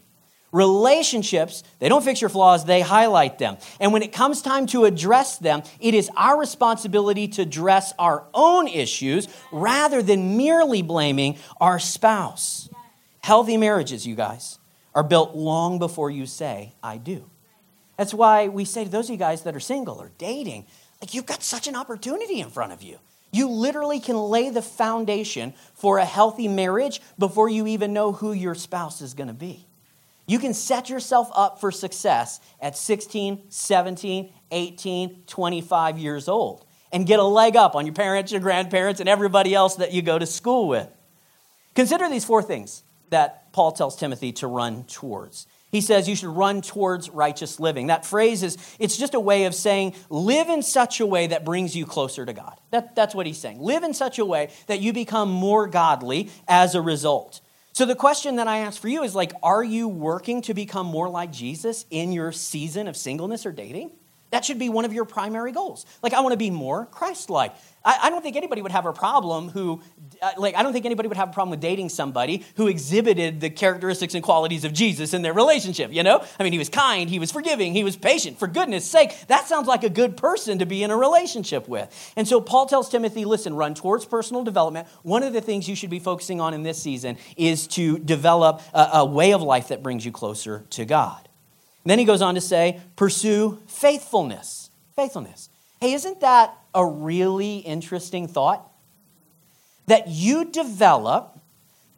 Relationships, 0.57 1.61
they 1.77 1.87
don't 1.87 2.03
fix 2.03 2.19
your 2.19 2.31
flaws, 2.31 2.65
they 2.65 2.81
highlight 2.81 3.37
them. 3.37 3.57
And 3.79 3.93
when 3.93 4.01
it 4.01 4.11
comes 4.11 4.41
time 4.41 4.65
to 4.67 4.85
address 4.85 5.37
them, 5.37 5.61
it 5.79 5.93
is 5.93 6.09
our 6.17 6.39
responsibility 6.39 7.27
to 7.27 7.43
address 7.43 7.93
our 7.99 8.23
own 8.33 8.67
issues 8.67 9.27
rather 9.51 10.01
than 10.01 10.35
merely 10.35 10.81
blaming 10.81 11.37
our 11.61 11.77
spouse. 11.77 12.69
Healthy 13.19 13.57
marriages, 13.57 14.07
you 14.07 14.15
guys, 14.15 14.57
are 14.95 15.03
built 15.03 15.35
long 15.35 15.77
before 15.77 16.09
you 16.09 16.25
say, 16.25 16.73
I 16.81 16.97
do. 16.97 17.29
That's 17.95 18.15
why 18.15 18.47
we 18.47 18.65
say 18.65 18.83
to 18.83 18.89
those 18.89 19.09
of 19.09 19.11
you 19.11 19.17
guys 19.17 19.43
that 19.43 19.55
are 19.55 19.59
single 19.59 20.01
or 20.01 20.09
dating, 20.17 20.65
like 20.99 21.13
you've 21.13 21.27
got 21.27 21.43
such 21.43 21.67
an 21.67 21.75
opportunity 21.75 22.39
in 22.39 22.49
front 22.49 22.73
of 22.73 22.81
you. 22.81 22.97
You 23.31 23.47
literally 23.47 23.99
can 23.99 24.17
lay 24.17 24.49
the 24.49 24.63
foundation 24.63 25.53
for 25.75 25.99
a 25.99 26.05
healthy 26.05 26.47
marriage 26.47 26.99
before 27.19 27.47
you 27.47 27.67
even 27.67 27.93
know 27.93 28.11
who 28.11 28.33
your 28.33 28.55
spouse 28.55 29.01
is 29.01 29.13
going 29.13 29.27
to 29.27 29.35
be. 29.35 29.66
You 30.27 30.39
can 30.39 30.53
set 30.53 30.89
yourself 30.89 31.29
up 31.33 31.61
for 31.61 31.71
success 31.71 32.41
at 32.59 32.77
16, 32.77 33.43
17, 33.49 34.33
18, 34.51 35.23
25 35.25 35.97
years 35.97 36.27
old 36.27 36.65
and 36.91 37.07
get 37.07 37.19
a 37.19 37.23
leg 37.23 37.55
up 37.55 37.75
on 37.75 37.85
your 37.85 37.95
parents, 37.95 38.31
your 38.31 38.41
grandparents, 38.41 38.99
and 38.99 39.09
everybody 39.09 39.55
else 39.55 39.75
that 39.75 39.93
you 39.93 40.01
go 40.01 40.19
to 40.19 40.25
school 40.25 40.67
with. 40.67 40.89
Consider 41.75 42.09
these 42.09 42.25
four 42.25 42.43
things 42.43 42.83
that 43.09 43.53
Paul 43.53 43.71
tells 43.71 43.95
Timothy 43.95 44.33
to 44.33 44.47
run 44.47 44.83
towards. 44.83 45.47
He 45.71 45.81
says 45.81 46.07
you 46.07 46.15
should 46.15 46.29
run 46.29 46.61
towards 46.61 47.09
righteous 47.09 47.59
living. 47.59 47.87
That 47.87 48.05
phrase 48.05 48.41
is, 48.41 48.57
it's 48.79 48.97
just 48.97 49.13
a 49.13 49.19
way 49.19 49.45
of 49.45 49.55
saying 49.55 49.95
live 50.09 50.49
in 50.49 50.61
such 50.61 50.99
a 50.99 51.05
way 51.05 51.27
that 51.27 51.45
brings 51.45 51.75
you 51.75 51.85
closer 51.85 52.25
to 52.25 52.33
God. 52.33 52.57
That, 52.71 52.95
that's 52.95 53.13
what 53.13 53.25
he's 53.25 53.37
saying. 53.37 53.61
Live 53.61 53.83
in 53.83 53.93
such 53.93 54.17
a 54.17 54.25
way 54.25 54.49
that 54.67 54.79
you 54.79 54.93
become 54.93 55.29
more 55.29 55.67
godly 55.67 56.29
as 56.47 56.73
a 56.73 56.81
result. 56.81 57.41
So 57.77 57.85
the 57.85 57.93
question 57.93 58.37
that 58.37 58.47
I 58.47 58.61
ask 58.61 58.81
for 58.81 58.87
you 58.87 59.03
is 59.03 59.13
like, 59.13 59.33
are 59.43 59.63
you 59.63 59.87
working 59.87 60.41
to 60.41 60.55
become 60.55 60.87
more 60.87 61.07
like 61.07 61.31
Jesus 61.31 61.85
in 61.91 62.11
your 62.11 62.31
season 62.31 62.87
of 62.87 62.97
singleness 62.97 63.45
or 63.45 63.51
dating? 63.51 63.91
That 64.29 64.43
should 64.43 64.59
be 64.59 64.67
one 64.67 64.83
of 64.83 64.93
your 64.93 65.05
primary 65.05 65.53
goals. 65.53 65.85
Like, 66.03 66.13
I 66.13 66.19
want 66.19 66.33
to 66.33 66.37
be 66.37 66.49
more 66.49 66.85
Christ 66.87 67.29
like. 67.29 67.55
I, 67.85 67.97
I, 68.03 68.09
don't 68.09 68.21
think 68.21 68.35
anybody 68.35 68.61
would 68.61 68.73
have 68.73 68.85
a 68.85 68.91
problem 68.91 69.47
who, 69.47 69.81
uh, 70.21 70.31
like, 70.37 70.55
I 70.55 70.63
don't 70.63 70.73
think 70.73 70.85
anybody 70.85 71.07
would 71.07 71.15
have 71.15 71.29
a 71.29 71.31
problem 71.31 71.51
with 71.51 71.61
dating 71.61 71.87
somebody 71.87 72.43
who 72.57 72.67
exhibited 72.67 73.39
the 73.39 73.49
characteristics 73.49 74.13
and 74.13 74.21
qualities 74.21 74.65
of 74.65 74.73
Jesus 74.73 75.13
in 75.13 75.21
their 75.21 75.33
relationship, 75.33 75.93
you 75.93 76.03
know? 76.03 76.25
I 76.37 76.43
mean, 76.43 76.51
he 76.51 76.59
was 76.59 76.67
kind, 76.67 77.09
he 77.09 77.19
was 77.19 77.31
forgiving, 77.31 77.73
he 77.73 77.85
was 77.85 77.95
patient. 77.95 78.37
For 78.37 78.47
goodness 78.47 78.85
sake, 78.89 79.15
that 79.27 79.47
sounds 79.47 79.67
like 79.67 79.85
a 79.85 79.89
good 79.89 80.17
person 80.17 80.59
to 80.59 80.65
be 80.65 80.83
in 80.83 80.91
a 80.91 80.97
relationship 80.97 81.69
with. 81.69 82.13
And 82.17 82.27
so 82.27 82.41
Paul 82.41 82.65
tells 82.65 82.89
Timothy, 82.89 83.23
listen, 83.23 83.53
run 83.53 83.75
towards 83.75 84.03
personal 84.03 84.43
development. 84.43 84.89
One 85.03 85.23
of 85.23 85.31
the 85.31 85.41
things 85.41 85.69
you 85.69 85.75
should 85.75 85.89
be 85.89 85.99
focusing 85.99 86.41
on 86.41 86.53
in 86.53 86.63
this 86.63 86.81
season 86.81 87.17
is 87.37 87.67
to 87.67 87.97
develop 87.99 88.61
a, 88.73 88.89
a 88.95 89.05
way 89.05 89.31
of 89.31 89.41
life 89.41 89.69
that 89.69 89.81
brings 89.81 90.05
you 90.05 90.11
closer 90.11 90.65
to 90.71 90.83
God. 90.83 91.26
Then 91.87 91.99
he 91.99 92.05
goes 92.05 92.21
on 92.21 92.35
to 92.35 92.41
say, 92.41 92.81
pursue 92.95 93.59
faithfulness. 93.67 94.69
Faithfulness. 94.95 95.49
Hey, 95.79 95.93
isn't 95.93 96.19
that 96.19 96.57
a 96.73 96.85
really 96.85 97.57
interesting 97.59 98.27
thought? 98.27 98.69
That 99.85 100.09
you 100.09 100.45
develop 100.45 101.39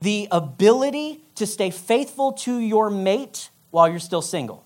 the 0.01 0.27
ability 0.31 1.21
to 1.35 1.47
stay 1.47 1.71
faithful 1.71 2.33
to 2.33 2.59
your 2.59 2.89
mate 2.89 3.49
while 3.71 3.89
you're 3.89 3.99
still 3.99 4.21
single. 4.21 4.65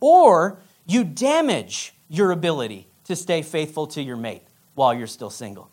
Or 0.00 0.58
you 0.86 1.04
damage 1.04 1.92
your 2.08 2.30
ability 2.30 2.88
to 3.04 3.14
stay 3.14 3.42
faithful 3.42 3.86
to 3.88 4.02
your 4.02 4.16
mate 4.16 4.42
while 4.74 4.94
you're 4.94 5.06
still 5.06 5.30
single. 5.30 5.70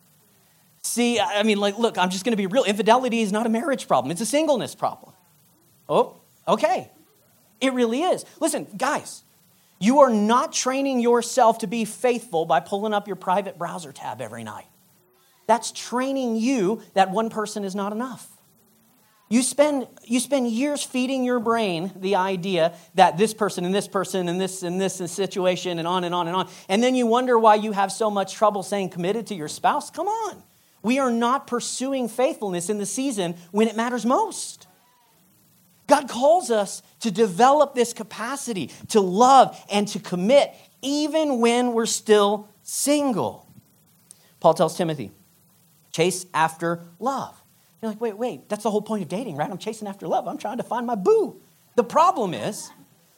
See, 0.82 1.20
I 1.20 1.44
mean, 1.44 1.58
like, 1.58 1.78
look, 1.80 1.98
I'm 1.98 2.10
just 2.10 2.26
to 2.34 2.38
be 2.38 2.48
real. 2.48 2.64
Infidelity 2.64 3.22
is 3.22 3.32
not 3.32 3.46
a 3.46 3.50
marriage 3.50 3.88
problem, 3.88 4.12
it's 4.12 4.22
a 4.22 4.26
singleness 4.26 4.76
problem. 4.76 5.14
Oh, 5.88 6.18
okay. 6.48 6.92
It 7.62 7.74
really 7.74 8.02
is. 8.02 8.26
Listen, 8.40 8.68
guys, 8.78 9.24
you 9.80 10.00
are 10.00 10.10
not 10.10 10.54
training 10.54 11.00
yourself 11.00 11.60
to 11.60 11.68
be 11.68 11.86
faithful 11.86 12.46
by 12.46 12.60
pulling 12.60 12.94
up 12.94 13.08
your 13.08 13.16
private 13.16 13.58
browser 13.58 13.92
tab 13.92 14.22
every 14.22 14.44
night. 14.44 14.68
That's 15.48 15.72
training 15.72 16.38
you 16.38 16.82
that 16.94 17.12
one 17.12 17.30
person 17.30 17.64
is 17.64 17.76
not 17.76 17.92
enough. 17.92 18.28
You 19.28 19.42
spend, 19.42 19.88
you 20.04 20.20
spend 20.20 20.50
years 20.50 20.84
feeding 20.84 21.24
your 21.24 21.40
brain 21.40 21.92
the 21.96 22.16
idea 22.16 22.76
that 22.94 23.18
this 23.18 23.34
person 23.34 23.66
and 23.66 23.74
this 23.74 23.88
person 23.88 24.30
and 24.30 24.40
this 24.40 24.62
and 24.62 24.80
this 24.80 24.96
situation 25.12 25.80
and 25.80 25.88
on 25.88 26.04
and 26.04 26.14
on 26.14 26.28
and 26.28 26.36
on. 26.36 26.50
And 26.70 26.84
then 26.84 26.94
you 26.94 27.08
wonder 27.08 27.38
why 27.38 27.56
you 27.56 27.72
have 27.72 27.92
so 27.92 28.12
much 28.12 28.36
trouble 28.36 28.62
saying 28.62 28.90
committed 28.90 29.28
to 29.28 29.36
your 29.36 29.48
spouse. 29.48 29.90
Come 29.90 30.08
on. 30.08 30.44
We 30.84 31.00
are 31.00 31.10
not 31.10 31.48
pursuing 31.48 32.08
faithfulness 32.08 32.70
in 32.70 32.78
the 32.78 32.86
season 32.86 33.36
when 33.52 33.68
it 33.68 33.76
matters 33.76 34.06
most. 34.06 34.65
God 35.88 36.10
calls 36.10 36.50
us 36.50 36.82
to 37.02 37.12
develop 37.12 37.76
this 37.76 37.94
capacity 37.94 38.72
to 38.90 39.02
love 39.02 39.60
and 39.72 39.88
to 39.90 40.00
commit 40.00 40.54
even 40.82 41.40
when 41.40 41.74
we're 41.74 41.86
still 41.86 42.50
single. 42.64 43.48
Paul 44.40 44.54
tells 44.54 44.78
Timothy, 44.78 45.12
chase 45.92 46.26
after 46.34 46.82
love. 47.00 47.42
You're 47.82 47.92
like, 47.92 48.02
wait, 48.02 48.18
wait, 48.18 48.50
that's 48.50 48.64
the 48.64 48.72
whole 48.72 48.82
point 48.82 49.04
of 49.04 49.10
dating, 49.10 49.36
right? 49.36 49.50
I'm 49.50 49.58
chasing 49.58 49.88
after 49.88 50.08
love. 50.08 50.28
I'm 50.28 50.38
trying 50.38 50.58
to 50.58 50.64
find 50.64 50.88
my 50.88 50.96
boo. 50.96 51.40
The 51.76 51.84
problem 51.84 52.34
is, 52.34 52.70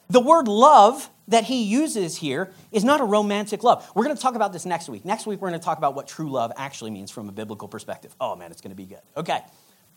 the 0.09 0.19
word 0.19 0.47
love 0.47 1.09
that 1.27 1.43
he 1.43 1.63
uses 1.63 2.17
here 2.17 2.51
is 2.71 2.83
not 2.83 3.01
a 3.01 3.03
romantic 3.03 3.63
love. 3.63 3.89
We're 3.93 4.05
going 4.05 4.15
to 4.15 4.21
talk 4.21 4.35
about 4.35 4.53
this 4.53 4.65
next 4.65 4.87
week. 4.87 5.03
Next 5.03 5.25
week, 5.25 5.41
we're 5.41 5.49
going 5.49 5.59
to 5.59 5.65
talk 5.65 5.77
about 5.77 5.95
what 5.95 6.07
true 6.07 6.29
love 6.29 6.51
actually 6.55 6.91
means 6.91 7.11
from 7.11 7.27
a 7.27 7.31
biblical 7.31 7.67
perspective. 7.67 8.15
Oh, 8.19 8.35
man, 8.35 8.51
it's 8.51 8.61
going 8.61 8.71
to 8.71 8.77
be 8.77 8.85
good. 8.85 9.01
Okay. 9.15 9.39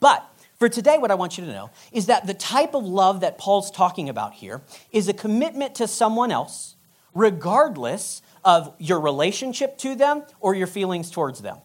But 0.00 0.28
for 0.60 0.68
today, 0.68 0.98
what 0.98 1.10
I 1.10 1.14
want 1.14 1.38
you 1.38 1.46
to 1.46 1.52
know 1.52 1.70
is 1.90 2.06
that 2.06 2.26
the 2.26 2.34
type 2.34 2.74
of 2.74 2.84
love 2.84 3.20
that 3.20 3.38
Paul's 3.38 3.70
talking 3.70 4.10
about 4.10 4.34
here 4.34 4.60
is 4.92 5.08
a 5.08 5.14
commitment 5.14 5.76
to 5.76 5.88
someone 5.88 6.30
else, 6.30 6.76
regardless 7.14 8.20
of 8.44 8.74
your 8.78 9.00
relationship 9.00 9.78
to 9.78 9.94
them 9.94 10.22
or 10.38 10.54
your 10.54 10.66
feelings 10.66 11.10
towards 11.10 11.40
them. 11.40 11.56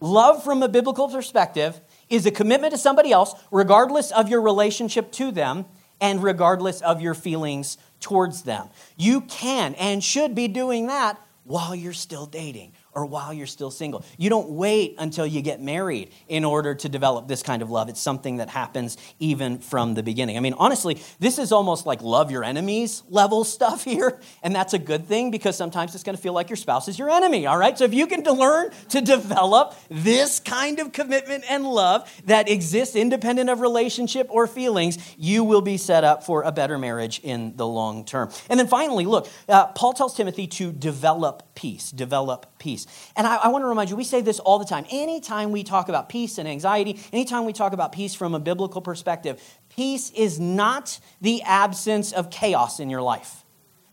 Love 0.00 0.44
from 0.44 0.62
a 0.62 0.68
biblical 0.68 1.08
perspective 1.08 1.80
is 2.10 2.26
a 2.26 2.30
commitment 2.30 2.72
to 2.72 2.78
somebody 2.78 3.10
else, 3.10 3.34
regardless 3.50 4.12
of 4.12 4.28
your 4.28 4.42
relationship 4.42 5.10
to 5.12 5.32
them 5.32 5.64
and 5.98 6.22
regardless 6.22 6.82
of 6.82 7.00
your 7.00 7.14
feelings 7.14 7.78
towards 8.00 8.42
them. 8.42 8.68
You 8.98 9.22
can 9.22 9.74
and 9.76 10.04
should 10.04 10.34
be 10.34 10.46
doing 10.46 10.88
that 10.88 11.18
while 11.44 11.74
you're 11.74 11.94
still 11.94 12.26
dating 12.26 12.72
or 12.94 13.06
while 13.06 13.32
you're 13.32 13.46
still 13.46 13.70
single. 13.70 14.04
You 14.16 14.30
don't 14.30 14.50
wait 14.50 14.94
until 14.98 15.26
you 15.26 15.42
get 15.42 15.60
married 15.60 16.10
in 16.28 16.44
order 16.44 16.74
to 16.74 16.88
develop 16.88 17.28
this 17.28 17.42
kind 17.42 17.62
of 17.62 17.70
love. 17.70 17.88
It's 17.88 18.00
something 18.00 18.38
that 18.38 18.48
happens 18.48 18.96
even 19.18 19.58
from 19.58 19.94
the 19.94 20.02
beginning. 20.02 20.36
I 20.36 20.40
mean, 20.40 20.54
honestly, 20.54 21.00
this 21.18 21.38
is 21.38 21.52
almost 21.52 21.86
like 21.86 22.02
love 22.02 22.30
your 22.30 22.44
enemies 22.44 23.02
level 23.08 23.44
stuff 23.54 23.84
here. 23.84 24.20
And 24.42 24.54
that's 24.54 24.74
a 24.74 24.78
good 24.78 25.06
thing 25.06 25.30
because 25.30 25.56
sometimes 25.56 25.94
it's 25.94 26.04
going 26.04 26.16
to 26.16 26.22
feel 26.22 26.32
like 26.32 26.48
your 26.48 26.56
spouse 26.56 26.88
is 26.88 26.98
your 26.98 27.10
enemy, 27.10 27.46
all 27.46 27.58
right? 27.58 27.76
So 27.76 27.84
if 27.84 27.94
you 27.94 28.06
can 28.06 28.22
learn 28.24 28.70
to 28.90 29.00
develop 29.00 29.74
this 29.90 30.40
kind 30.40 30.78
of 30.78 30.92
commitment 30.92 31.44
and 31.48 31.66
love 31.66 32.10
that 32.26 32.48
exists 32.48 32.96
independent 32.96 33.50
of 33.50 33.60
relationship 33.60 34.26
or 34.30 34.46
feelings, 34.46 34.98
you 35.18 35.44
will 35.44 35.60
be 35.60 35.76
set 35.76 36.04
up 36.04 36.24
for 36.24 36.42
a 36.42 36.52
better 36.52 36.78
marriage 36.78 37.20
in 37.22 37.56
the 37.56 37.66
long 37.66 38.04
term. 38.04 38.30
And 38.48 38.58
then 38.58 38.66
finally, 38.66 39.04
look, 39.04 39.28
uh, 39.48 39.68
Paul 39.68 39.92
tells 39.92 40.16
Timothy 40.16 40.46
to 40.48 40.72
develop 40.72 41.53
peace, 41.54 41.90
develop 41.90 42.58
peace. 42.58 42.86
And 43.16 43.26
I, 43.26 43.36
I 43.36 43.48
want 43.48 43.62
to 43.62 43.66
remind 43.66 43.90
you, 43.90 43.96
we 43.96 44.04
say 44.04 44.20
this 44.20 44.38
all 44.38 44.58
the 44.58 44.64
time. 44.64 44.86
Anytime 44.90 45.52
we 45.52 45.62
talk 45.62 45.88
about 45.88 46.08
peace 46.08 46.38
and 46.38 46.48
anxiety, 46.48 47.00
anytime 47.12 47.44
we 47.44 47.52
talk 47.52 47.72
about 47.72 47.92
peace 47.92 48.14
from 48.14 48.34
a 48.34 48.40
biblical 48.40 48.80
perspective, 48.80 49.42
peace 49.68 50.10
is 50.10 50.40
not 50.40 50.98
the 51.20 51.42
absence 51.42 52.12
of 52.12 52.30
chaos 52.30 52.80
in 52.80 52.90
your 52.90 53.02
life. 53.02 53.44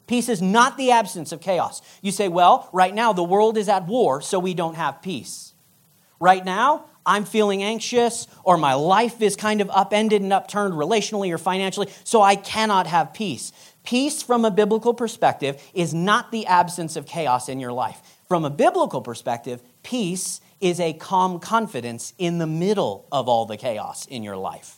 Peace 0.07 0.27
is 0.27 0.41
not 0.41 0.77
the 0.77 0.91
absence 0.91 1.31
of 1.31 1.39
chaos. 1.39 1.81
You 2.01 2.11
say, 2.11 2.27
well, 2.27 2.69
right 2.73 2.93
now 2.93 3.13
the 3.13 3.23
world 3.23 3.57
is 3.57 3.69
at 3.69 3.87
war, 3.87 4.21
so 4.21 4.39
we 4.39 4.53
don't 4.53 4.75
have 4.75 5.01
peace. 5.01 5.53
Right 6.19 6.43
now, 6.43 6.85
I'm 7.05 7.25
feeling 7.25 7.63
anxious, 7.63 8.27
or 8.43 8.57
my 8.57 8.75
life 8.75 9.21
is 9.21 9.35
kind 9.35 9.61
of 9.61 9.71
upended 9.71 10.21
and 10.21 10.31
upturned 10.31 10.75
relationally 10.75 11.33
or 11.33 11.37
financially, 11.37 11.87
so 12.03 12.21
I 12.21 12.35
cannot 12.35 12.87
have 12.87 13.13
peace. 13.13 13.51
Peace, 13.83 14.21
from 14.21 14.45
a 14.45 14.51
biblical 14.51 14.93
perspective, 14.93 15.61
is 15.73 15.93
not 15.93 16.31
the 16.31 16.45
absence 16.45 16.95
of 16.95 17.05
chaos 17.05 17.49
in 17.49 17.59
your 17.59 17.73
life. 17.73 18.01
From 18.27 18.45
a 18.45 18.49
biblical 18.49 19.01
perspective, 19.01 19.61
peace 19.83 20.39
is 20.59 20.79
a 20.79 20.93
calm 20.93 21.39
confidence 21.39 22.13
in 22.17 22.37
the 22.37 22.47
middle 22.47 23.07
of 23.11 23.27
all 23.27 23.45
the 23.45 23.57
chaos 23.57 24.05
in 24.05 24.23
your 24.23 24.37
life. 24.37 24.77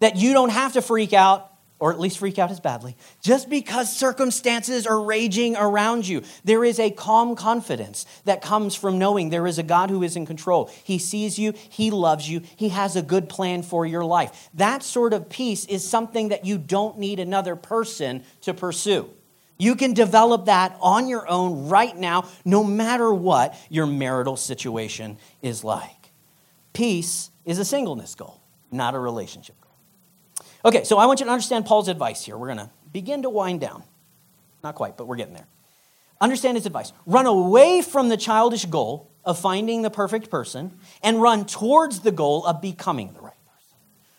That 0.00 0.16
you 0.16 0.32
don't 0.32 0.50
have 0.50 0.72
to 0.72 0.82
freak 0.82 1.12
out 1.12 1.51
or 1.82 1.92
at 1.92 1.98
least 1.98 2.18
freak 2.18 2.38
out 2.38 2.48
as 2.48 2.60
badly, 2.60 2.96
just 3.20 3.50
because 3.50 3.92
circumstances 3.92 4.86
are 4.86 5.02
raging 5.02 5.56
around 5.56 6.06
you. 6.06 6.22
There 6.44 6.64
is 6.64 6.78
a 6.78 6.92
calm 6.92 7.34
confidence 7.34 8.06
that 8.24 8.40
comes 8.40 8.76
from 8.76 9.00
knowing 9.00 9.30
there 9.30 9.48
is 9.48 9.58
a 9.58 9.64
God 9.64 9.90
who 9.90 10.04
is 10.04 10.14
in 10.14 10.24
control. 10.24 10.70
He 10.84 10.98
sees 10.98 11.40
you, 11.40 11.54
He 11.54 11.90
loves 11.90 12.30
you, 12.30 12.42
He 12.54 12.68
has 12.68 12.94
a 12.94 13.02
good 13.02 13.28
plan 13.28 13.64
for 13.64 13.84
your 13.84 14.04
life. 14.04 14.48
That 14.54 14.84
sort 14.84 15.12
of 15.12 15.28
peace 15.28 15.64
is 15.64 15.82
something 15.84 16.28
that 16.28 16.44
you 16.44 16.56
don't 16.56 17.00
need 17.00 17.18
another 17.18 17.56
person 17.56 18.22
to 18.42 18.54
pursue. 18.54 19.10
You 19.58 19.74
can 19.74 19.92
develop 19.92 20.44
that 20.44 20.76
on 20.80 21.08
your 21.08 21.28
own 21.28 21.68
right 21.68 21.96
now, 21.96 22.28
no 22.44 22.62
matter 22.62 23.12
what 23.12 23.58
your 23.70 23.86
marital 23.86 24.36
situation 24.36 25.18
is 25.42 25.64
like. 25.64 26.12
Peace 26.74 27.32
is 27.44 27.58
a 27.58 27.64
singleness 27.64 28.14
goal, 28.14 28.40
not 28.70 28.94
a 28.94 29.00
relationship 29.00 29.56
Okay, 30.64 30.84
so 30.84 30.98
I 30.98 31.06
want 31.06 31.20
you 31.20 31.26
to 31.26 31.32
understand 31.32 31.66
Paul's 31.66 31.88
advice 31.88 32.24
here. 32.24 32.36
We're 32.36 32.46
going 32.46 32.58
to 32.58 32.70
begin 32.92 33.22
to 33.22 33.30
wind 33.30 33.60
down. 33.60 33.82
Not 34.62 34.76
quite, 34.76 34.96
but 34.96 35.06
we're 35.06 35.16
getting 35.16 35.34
there. 35.34 35.46
Understand 36.20 36.56
his 36.56 36.66
advice. 36.66 36.92
Run 37.04 37.26
away 37.26 37.82
from 37.82 38.08
the 38.08 38.16
childish 38.16 38.64
goal 38.66 39.10
of 39.24 39.38
finding 39.38 39.82
the 39.82 39.90
perfect 39.90 40.30
person 40.30 40.78
and 41.02 41.20
run 41.20 41.46
towards 41.46 42.00
the 42.00 42.12
goal 42.12 42.46
of 42.46 42.60
becoming 42.60 43.12
the 43.12 43.20
right 43.20 43.44
person. 43.44 43.78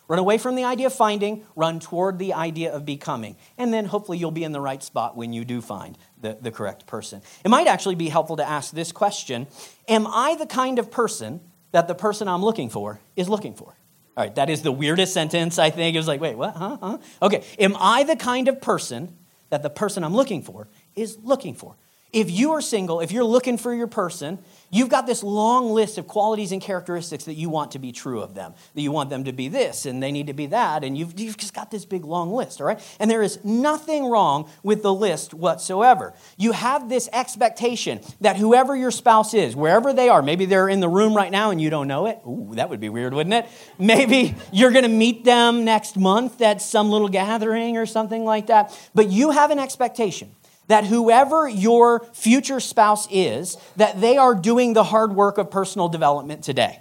Run 0.09 0.19
away 0.19 0.37
from 0.37 0.55
the 0.55 0.65
idea 0.65 0.87
of 0.87 0.93
finding, 0.93 1.45
run 1.55 1.79
toward 1.79 2.19
the 2.19 2.33
idea 2.33 2.73
of 2.73 2.85
becoming. 2.85 3.37
And 3.57 3.73
then 3.73 3.85
hopefully 3.85 4.17
you'll 4.17 4.31
be 4.31 4.43
in 4.43 4.51
the 4.51 4.59
right 4.59 4.83
spot 4.83 5.15
when 5.15 5.31
you 5.31 5.45
do 5.45 5.61
find 5.61 5.97
the, 6.19 6.37
the 6.41 6.51
correct 6.51 6.87
person. 6.87 7.21
It 7.45 7.49
might 7.49 7.67
actually 7.67 7.95
be 7.95 8.09
helpful 8.09 8.35
to 8.35 8.47
ask 8.47 8.73
this 8.73 8.91
question 8.91 9.47
Am 9.87 10.05
I 10.07 10.35
the 10.35 10.45
kind 10.45 10.79
of 10.79 10.91
person 10.91 11.39
that 11.71 11.87
the 11.87 11.95
person 11.95 12.27
I'm 12.27 12.43
looking 12.43 12.69
for 12.69 12.99
is 13.15 13.29
looking 13.29 13.53
for? 13.53 13.75
All 14.15 14.23
right, 14.23 14.35
that 14.35 14.49
is 14.49 14.61
the 14.61 14.71
weirdest 14.71 15.13
sentence, 15.13 15.57
I 15.57 15.71
think. 15.71 15.95
It 15.95 15.99
was 15.99 16.07
like, 16.07 16.21
wait, 16.21 16.37
what? 16.37 16.55
Huh? 16.55 16.77
Huh? 16.79 16.97
Okay, 17.21 17.43
am 17.57 17.75
I 17.79 18.03
the 18.03 18.15
kind 18.15 18.47
of 18.47 18.61
person 18.61 19.17
that 19.49 19.63
the 19.63 19.69
person 19.69 20.03
I'm 20.03 20.15
looking 20.15 20.43
for 20.43 20.67
is 20.95 21.17
looking 21.23 21.55
for? 21.55 21.75
If 22.13 22.29
you 22.29 22.51
are 22.51 22.61
single, 22.61 22.99
if 22.99 23.11
you're 23.11 23.23
looking 23.23 23.57
for 23.57 23.73
your 23.73 23.87
person, 23.87 24.37
you've 24.69 24.89
got 24.89 25.07
this 25.07 25.23
long 25.23 25.71
list 25.71 25.97
of 25.97 26.07
qualities 26.07 26.51
and 26.51 26.61
characteristics 26.61 27.25
that 27.25 27.33
you 27.33 27.49
want 27.49 27.71
to 27.71 27.79
be 27.79 27.91
true 27.91 28.21
of 28.21 28.35
them. 28.35 28.53
That 28.75 28.81
you 28.81 28.91
want 28.91 29.09
them 29.09 29.23
to 29.23 29.33
be 29.33 29.47
this 29.47 29.87
and 29.87 30.01
they 30.01 30.11
need 30.11 30.27
to 30.27 30.33
be 30.33 30.45
that, 30.45 30.83
and 30.83 30.95
you've, 30.95 31.19
you've 31.19 31.37
just 31.37 31.55
got 31.55 31.71
this 31.71 31.85
big 31.85 32.05
long 32.05 32.31
list, 32.31 32.61
all 32.61 32.67
right? 32.67 32.79
And 32.99 33.09
there 33.09 33.23
is 33.23 33.43
nothing 33.43 34.05
wrong 34.05 34.47
with 34.61 34.83
the 34.83 34.93
list 34.93 35.33
whatsoever. 35.33 36.13
You 36.37 36.51
have 36.51 36.87
this 36.87 37.09
expectation 37.11 37.99
that 38.21 38.37
whoever 38.37 38.75
your 38.75 38.91
spouse 38.91 39.33
is, 39.33 39.55
wherever 39.55 39.91
they 39.91 40.07
are, 40.07 40.21
maybe 40.21 40.45
they're 40.45 40.69
in 40.69 40.81
the 40.81 40.89
room 40.89 41.15
right 41.15 41.31
now 41.31 41.49
and 41.49 41.59
you 41.59 41.71
don't 41.71 41.87
know 41.87 42.05
it. 42.05 42.19
Ooh, 42.27 42.51
that 42.53 42.69
would 42.69 42.79
be 42.79 42.89
weird, 42.89 43.15
wouldn't 43.15 43.33
it? 43.33 43.47
Maybe 43.79 44.35
you're 44.51 44.71
going 44.71 44.83
to 44.83 44.87
meet 44.87 45.25
them 45.25 45.65
next 45.65 45.97
month 45.97 46.43
at 46.43 46.61
some 46.61 46.91
little 46.91 47.09
gathering 47.09 47.77
or 47.77 47.87
something 47.87 48.23
like 48.23 48.47
that. 48.47 48.77
But 48.93 49.09
you 49.09 49.31
have 49.31 49.49
an 49.49 49.57
expectation 49.57 50.35
that 50.67 50.85
whoever 50.85 51.47
your 51.47 52.05
future 52.13 52.59
spouse 52.59 53.07
is, 53.11 53.57
that 53.75 53.99
they 53.99 54.17
are 54.17 54.33
doing 54.35 54.73
the 54.73 54.83
hard 54.83 55.13
work 55.15 55.37
of 55.37 55.51
personal 55.51 55.89
development 55.89 56.43
today. 56.43 56.79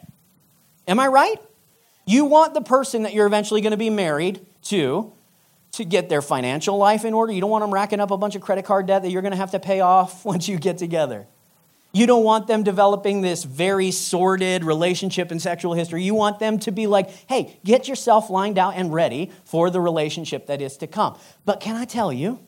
Am 0.87 1.01
I 1.01 1.09
right? 1.09 1.41
You 2.05 2.25
want 2.25 2.55
the 2.55 2.61
person 2.61 3.03
that 3.03 3.15
you're 3.15 3.27
eventually 3.27 3.61
going 3.61 3.73
to 3.73 3.77
be 3.77 3.91
married 3.91 4.45
to 4.65 5.13
to 5.73 5.85
get 5.85 6.09
their 6.09 6.21
financial 6.21 6.77
life 6.77 7.05
in 7.05 7.15
order. 7.15 7.33
You 7.33 7.41
don't 7.41 7.51
want 7.51 7.63
them 7.63 7.73
racking 7.73 7.99
up 7.99 8.11
a 8.11 8.19
bunch 8.19 8.35
of 8.35 8.43
credit 8.43 8.65
card 8.65 8.87
debt 8.87 9.03
that 9.03 9.11
you're 9.11 9.23
going 9.23 9.33
to 9.33 9.39
have 9.39 9.53
to 9.53 9.61
pay 9.61 9.81
off 9.81 10.25
once 10.25 10.49
you 10.49 10.59
get 10.59 10.79
together. 10.79 11.27
You 11.95 12.07
don't 12.07 12.25
want 12.25 12.47
them 12.47 12.63
developing 12.63 13.21
this 13.21 13.45
very 13.45 13.91
sordid 13.91 14.65
relationship 14.65 15.31
and 15.31 15.41
sexual 15.41 15.75
history. 15.75 16.03
You 16.03 16.15
want 16.15 16.39
them 16.39 16.59
to 16.61 16.73
be 16.73 16.87
like, 16.87 17.11
hey, 17.29 17.61
get 17.65 17.87
yourself 17.87 18.31
lined 18.31 18.57
out 18.57 18.75
and 18.77 18.95
ready 18.95 19.31
for 19.45 19.69
the 19.69 19.79
relationship 19.79 20.47
that 20.47 20.63
is 20.63 20.79
to 20.79 20.87
come. 20.87 21.19
But 21.45 21.61
can 21.61 21.77
I 21.77 21.85
tell 21.85 22.11
you, 22.11 22.39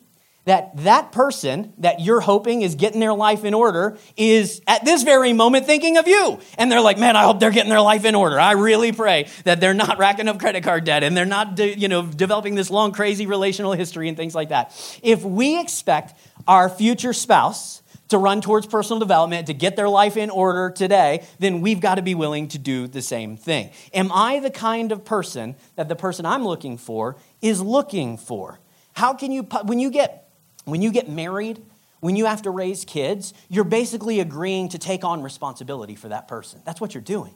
that 0.45 0.75
that 0.77 1.11
person 1.11 1.73
that 1.79 1.99
you're 1.99 2.21
hoping 2.21 2.61
is 2.61 2.75
getting 2.75 2.99
their 2.99 3.13
life 3.13 3.43
in 3.43 3.53
order 3.53 3.97
is 4.15 4.61
at 4.67 4.85
this 4.85 5.03
very 5.03 5.33
moment 5.33 5.65
thinking 5.65 5.97
of 5.97 6.07
you. 6.07 6.39
And 6.57 6.71
they're 6.71 6.81
like, 6.81 6.97
man, 6.97 7.15
I 7.15 7.23
hope 7.23 7.39
they're 7.39 7.51
getting 7.51 7.69
their 7.69 7.81
life 7.81 8.05
in 8.05 8.15
order. 8.15 8.39
I 8.39 8.53
really 8.53 8.91
pray 8.91 9.27
that 9.43 9.59
they're 9.59 9.73
not 9.73 9.97
racking 9.97 10.27
up 10.27 10.39
credit 10.39 10.63
card 10.63 10.85
debt 10.85 11.03
and 11.03 11.17
they're 11.17 11.25
not, 11.25 11.59
you 11.59 11.87
know, 11.87 12.05
developing 12.05 12.55
this 12.55 12.69
long, 12.69 12.91
crazy 12.91 13.25
relational 13.25 13.73
history 13.73 14.07
and 14.07 14.15
things 14.15 14.35
like 14.35 14.49
that. 14.49 14.71
If 15.03 15.23
we 15.23 15.59
expect 15.59 16.17
our 16.47 16.69
future 16.69 17.13
spouse 17.13 17.81
to 18.09 18.19
run 18.19 18.39
towards 18.39 18.67
personal 18.67 18.99
development, 18.99 19.47
to 19.47 19.53
get 19.53 19.75
their 19.75 19.89
life 19.89 20.15
in 20.15 20.29
order 20.29 20.69
today, 20.69 21.25
then 21.39 21.61
we've 21.61 21.79
got 21.79 21.95
to 21.95 22.03
be 22.03 22.13
willing 22.13 22.47
to 22.49 22.59
do 22.59 22.87
the 22.87 23.01
same 23.01 23.35
thing. 23.35 23.71
Am 23.95 24.11
I 24.11 24.39
the 24.39 24.51
kind 24.51 24.91
of 24.91 25.03
person 25.03 25.55
that 25.75 25.89
the 25.89 25.95
person 25.95 26.23
I'm 26.23 26.45
looking 26.45 26.77
for 26.77 27.17
is 27.41 27.61
looking 27.61 28.17
for? 28.17 28.59
How 28.93 29.15
can 29.15 29.31
you, 29.31 29.43
when 29.63 29.79
you 29.79 29.89
get 29.89 30.24
when 30.65 30.81
you 30.81 30.91
get 30.91 31.09
married, 31.09 31.63
when 32.01 32.15
you 32.15 32.25
have 32.25 32.43
to 32.43 32.51
raise 32.51 32.85
kids, 32.85 33.33
you're 33.49 33.63
basically 33.63 34.19
agreeing 34.19 34.69
to 34.69 34.77
take 34.77 35.03
on 35.03 35.23
responsibility 35.23 35.95
for 35.95 36.09
that 36.09 36.27
person. 36.27 36.61
That's 36.65 36.81
what 36.81 36.93
you're 36.93 37.01
doing. 37.01 37.33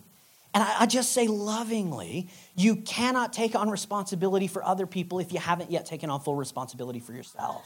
And 0.54 0.64
I, 0.64 0.82
I, 0.82 0.86
just 0.88 1.12
say 1.12 1.28
lovingly, 1.28 2.28
you 2.56 2.78
cannot 2.78 3.34
take 3.34 3.56
on 3.56 3.70
responsibility 3.70 4.48
for 4.48 4.64
other 4.64 4.88
people 4.88 5.20
if 5.20 5.32
you 5.32 5.40
haven't 5.40 5.72
yet 5.72 5.86
taken 5.86 6.10
on 6.10 6.22
full 6.22 6.36
responsibility 6.36 7.00
for 7.00 7.14
yourself. 7.14 7.64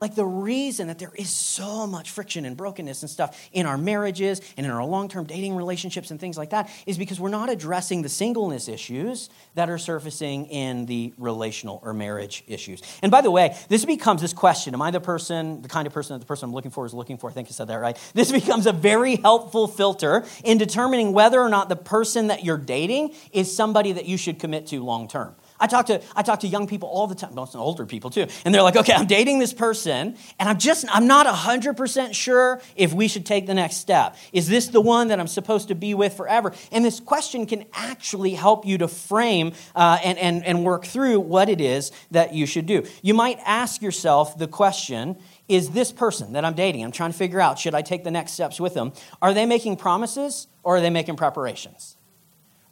Like 0.00 0.14
the 0.14 0.24
reason 0.24 0.86
that 0.86 0.98
there 0.98 1.12
is 1.14 1.28
so 1.28 1.86
much 1.86 2.10
friction 2.10 2.46
and 2.46 2.56
brokenness 2.56 3.02
and 3.02 3.10
stuff 3.10 3.38
in 3.52 3.66
our 3.66 3.76
marriages 3.76 4.40
and 4.56 4.64
in 4.64 4.72
our 4.72 4.82
long 4.82 5.08
term 5.08 5.26
dating 5.26 5.54
relationships 5.54 6.10
and 6.10 6.18
things 6.18 6.38
like 6.38 6.50
that 6.50 6.70
is 6.86 6.96
because 6.96 7.20
we're 7.20 7.28
not 7.28 7.50
addressing 7.50 8.00
the 8.00 8.08
singleness 8.08 8.66
issues 8.66 9.28
that 9.56 9.68
are 9.68 9.76
surfacing 9.76 10.46
in 10.46 10.86
the 10.86 11.12
relational 11.18 11.80
or 11.84 11.92
marriage 11.92 12.42
issues. 12.46 12.80
And 13.02 13.12
by 13.12 13.20
the 13.20 13.30
way, 13.30 13.56
this 13.68 13.84
becomes 13.84 14.22
this 14.22 14.32
question 14.32 14.72
Am 14.72 14.80
I 14.80 14.90
the 14.90 15.00
person, 15.00 15.60
the 15.60 15.68
kind 15.68 15.86
of 15.86 15.92
person 15.92 16.14
that 16.14 16.20
the 16.20 16.26
person 16.26 16.48
I'm 16.48 16.54
looking 16.54 16.70
for 16.70 16.86
is 16.86 16.94
looking 16.94 17.18
for? 17.18 17.28
I 17.28 17.32
think 17.34 17.48
I 17.48 17.50
said 17.50 17.68
that 17.68 17.76
right. 17.76 17.98
This 18.14 18.32
becomes 18.40 18.66
a 18.66 18.72
very 18.72 19.16
helpful 19.16 19.68
filter 19.68 20.24
in 20.44 20.56
determining 20.56 21.12
whether 21.12 21.40
or 21.40 21.50
not 21.50 21.68
the 21.68 21.76
person 21.76 22.28
that 22.28 22.42
you're 22.42 22.56
dating 22.56 23.14
is 23.32 23.54
somebody 23.54 23.92
that 23.92 24.06
you 24.06 24.16
should 24.16 24.38
commit 24.38 24.66
to 24.68 24.82
long 24.82 25.08
term. 25.08 25.34
I 25.60 25.66
talk 25.66 25.86
to 25.86 26.00
I 26.16 26.22
talk 26.22 26.40
to 26.40 26.48
young 26.48 26.66
people 26.66 26.88
all 26.88 27.06
the 27.06 27.14
time, 27.14 27.34
most 27.34 27.54
older 27.54 27.84
people 27.84 28.08
too, 28.08 28.26
and 28.44 28.54
they're 28.54 28.62
like, 28.62 28.76
"Okay, 28.76 28.94
I'm 28.94 29.06
dating 29.06 29.38
this 29.38 29.52
person, 29.52 30.16
and 30.38 30.48
I'm 30.48 30.58
just 30.58 30.86
I'm 30.90 31.06
not 31.06 31.26
hundred 31.26 31.76
percent 31.76 32.16
sure 32.16 32.60
if 32.76 32.92
we 32.92 33.08
should 33.08 33.26
take 33.26 33.46
the 33.46 33.54
next 33.54 33.76
step. 33.76 34.16
Is 34.32 34.48
this 34.48 34.68
the 34.68 34.80
one 34.80 35.08
that 35.08 35.20
I'm 35.20 35.28
supposed 35.28 35.68
to 35.68 35.74
be 35.74 35.92
with 35.92 36.16
forever?" 36.16 36.54
And 36.72 36.84
this 36.84 36.98
question 36.98 37.46
can 37.46 37.66
actually 37.74 38.32
help 38.32 38.64
you 38.64 38.78
to 38.78 38.88
frame 38.88 39.52
uh, 39.76 39.98
and, 40.02 40.18
and 40.18 40.44
and 40.44 40.64
work 40.64 40.86
through 40.86 41.20
what 41.20 41.48
it 41.48 41.60
is 41.60 41.92
that 42.10 42.32
you 42.32 42.46
should 42.46 42.66
do. 42.66 42.86
You 43.02 43.14
might 43.14 43.38
ask 43.44 43.82
yourself 43.82 44.38
the 44.38 44.48
question. 44.48 45.16
Is 45.48 45.70
this 45.70 45.90
person 45.90 46.34
that 46.34 46.44
I'm 46.44 46.54
dating, 46.54 46.84
I'm 46.84 46.92
trying 46.92 47.10
to 47.10 47.18
figure 47.18 47.40
out, 47.40 47.58
should 47.58 47.74
I 47.74 47.82
take 47.82 48.04
the 48.04 48.10
next 48.12 48.32
steps 48.32 48.60
with 48.60 48.72
them? 48.74 48.92
Are 49.20 49.34
they 49.34 49.46
making 49.46 49.78
promises 49.78 50.46
or 50.62 50.76
are 50.76 50.80
they 50.80 50.90
making 50.90 51.16
preparations? 51.16 51.96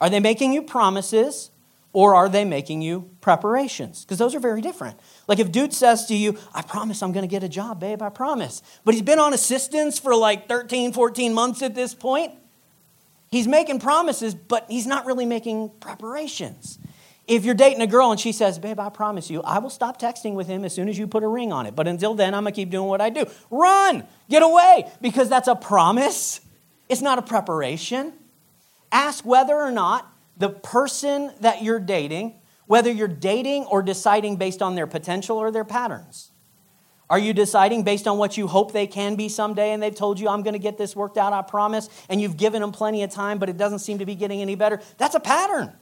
Are 0.01 0.09
they 0.09 0.21
making 0.21 0.53
you 0.53 0.63
promises 0.63 1.51
or 1.99 2.15
are 2.15 2.29
they 2.29 2.45
making 2.45 2.81
you 2.81 3.11
preparations? 3.21 4.05
Because 4.05 4.19
those 4.19 4.33
are 4.33 4.39
very 4.39 4.61
different. 4.61 5.01
Like 5.27 5.41
if 5.41 5.51
dude 5.51 5.75
says 5.75 6.07
to 6.07 6.15
you, 6.15 6.39
I 6.55 6.63
promise 6.63 7.03
I'm 7.03 7.11
going 7.11 7.25
to 7.25 7.29
get 7.29 7.43
a 7.43 7.49
job, 7.49 7.81
babe, 7.81 8.03
I 8.03 8.09
promise. 8.09 8.63
But 8.85 8.95
he's 8.95 9.03
been 9.03 9.19
on 9.19 9.35
assistance 9.35 9.99
for 9.99 10.15
like 10.15 10.47
13, 10.47 10.93
14 10.93 11.35
months 11.35 11.61
at 11.61 11.75
this 11.75 11.95
point. 11.95 12.35
He's 13.33 13.49
making 13.49 13.81
promises, 13.81 14.33
but 14.33 14.67
he's 14.71 14.87
not 14.87 15.07
really 15.07 15.27
making 15.27 15.73
preparations. 15.81 16.79
If 17.27 17.45
you're 17.45 17.57
dating 17.57 17.81
a 17.81 17.89
girl 17.89 18.13
and 18.13 18.21
she 18.21 18.31
says, 18.31 18.61
Babe, 18.61 18.79
I 18.79 18.91
promise 18.91 19.29
you, 19.29 19.43
I 19.43 19.59
will 19.59 19.69
stop 19.69 20.01
texting 20.01 20.35
with 20.35 20.47
him 20.47 20.65
as 20.65 20.73
soon 20.73 20.89
as 20.89 20.97
you 20.97 21.09
put 21.09 21.25
a 21.25 21.29
ring 21.29 21.53
on 21.53 21.67
it. 21.67 21.75
But 21.75 21.89
until 21.89 22.15
then, 22.15 22.33
I'm 22.33 22.45
going 22.45 22.55
to 22.55 22.61
keep 22.61 22.71
doing 22.71 22.87
what 22.87 23.01
I 23.01 23.11
do. 23.11 23.27
Run, 23.51 24.07
get 24.31 24.45
away, 24.45 24.89
because 25.01 25.29
that's 25.29 25.49
a 25.49 25.57
promise. 25.57 26.43
It's 26.89 27.03
not 27.03 27.19
a 27.19 27.23
preparation. 27.23 28.13
Ask 28.93 29.25
whether 29.25 29.57
or 29.57 29.73
not 29.73 30.15
the 30.39 30.49
person 30.49 31.33
that 31.41 31.63
you're 31.63 31.81
dating, 31.81 32.41
whether 32.67 32.91
you're 32.91 33.09
dating 33.09 33.65
or 33.65 33.83
deciding 33.83 34.37
based 34.37 34.63
on 34.63 34.75
their 34.75 34.87
potential 34.87 35.37
or 35.37 35.51
their 35.51 35.65
patterns. 35.65 36.31
Are 37.11 37.19
you 37.19 37.33
deciding 37.33 37.85
based 37.85 38.07
on 38.07 38.19
what 38.19 38.37
you 38.37 38.47
hope 38.47 38.73
they 38.73 38.87
can 38.87 39.17
be 39.17 39.29
someday 39.29 39.73
and 39.73 39.83
they've 39.83 39.95
told 39.95 40.21
you, 40.21 40.29
I'm 40.29 40.43
going 40.43 40.53
to 40.53 40.59
get 40.59 40.77
this 40.77 40.95
worked 40.95 41.17
out, 41.17 41.33
I 41.33 41.41
promise, 41.41 41.89
and 42.09 42.21
you've 42.21 42.37
given 42.37 42.61
them 42.61 42.71
plenty 42.71 43.03
of 43.03 43.11
time, 43.11 43.39
but 43.39 43.49
it 43.49 43.57
doesn't 43.57 43.79
seem 43.79 43.99
to 43.99 44.07
be 44.07 44.15
getting 44.15 44.43
any 44.43 44.55
better? 44.55 44.81
That's 44.99 45.15
a 45.15 45.21
pattern. 45.21 45.73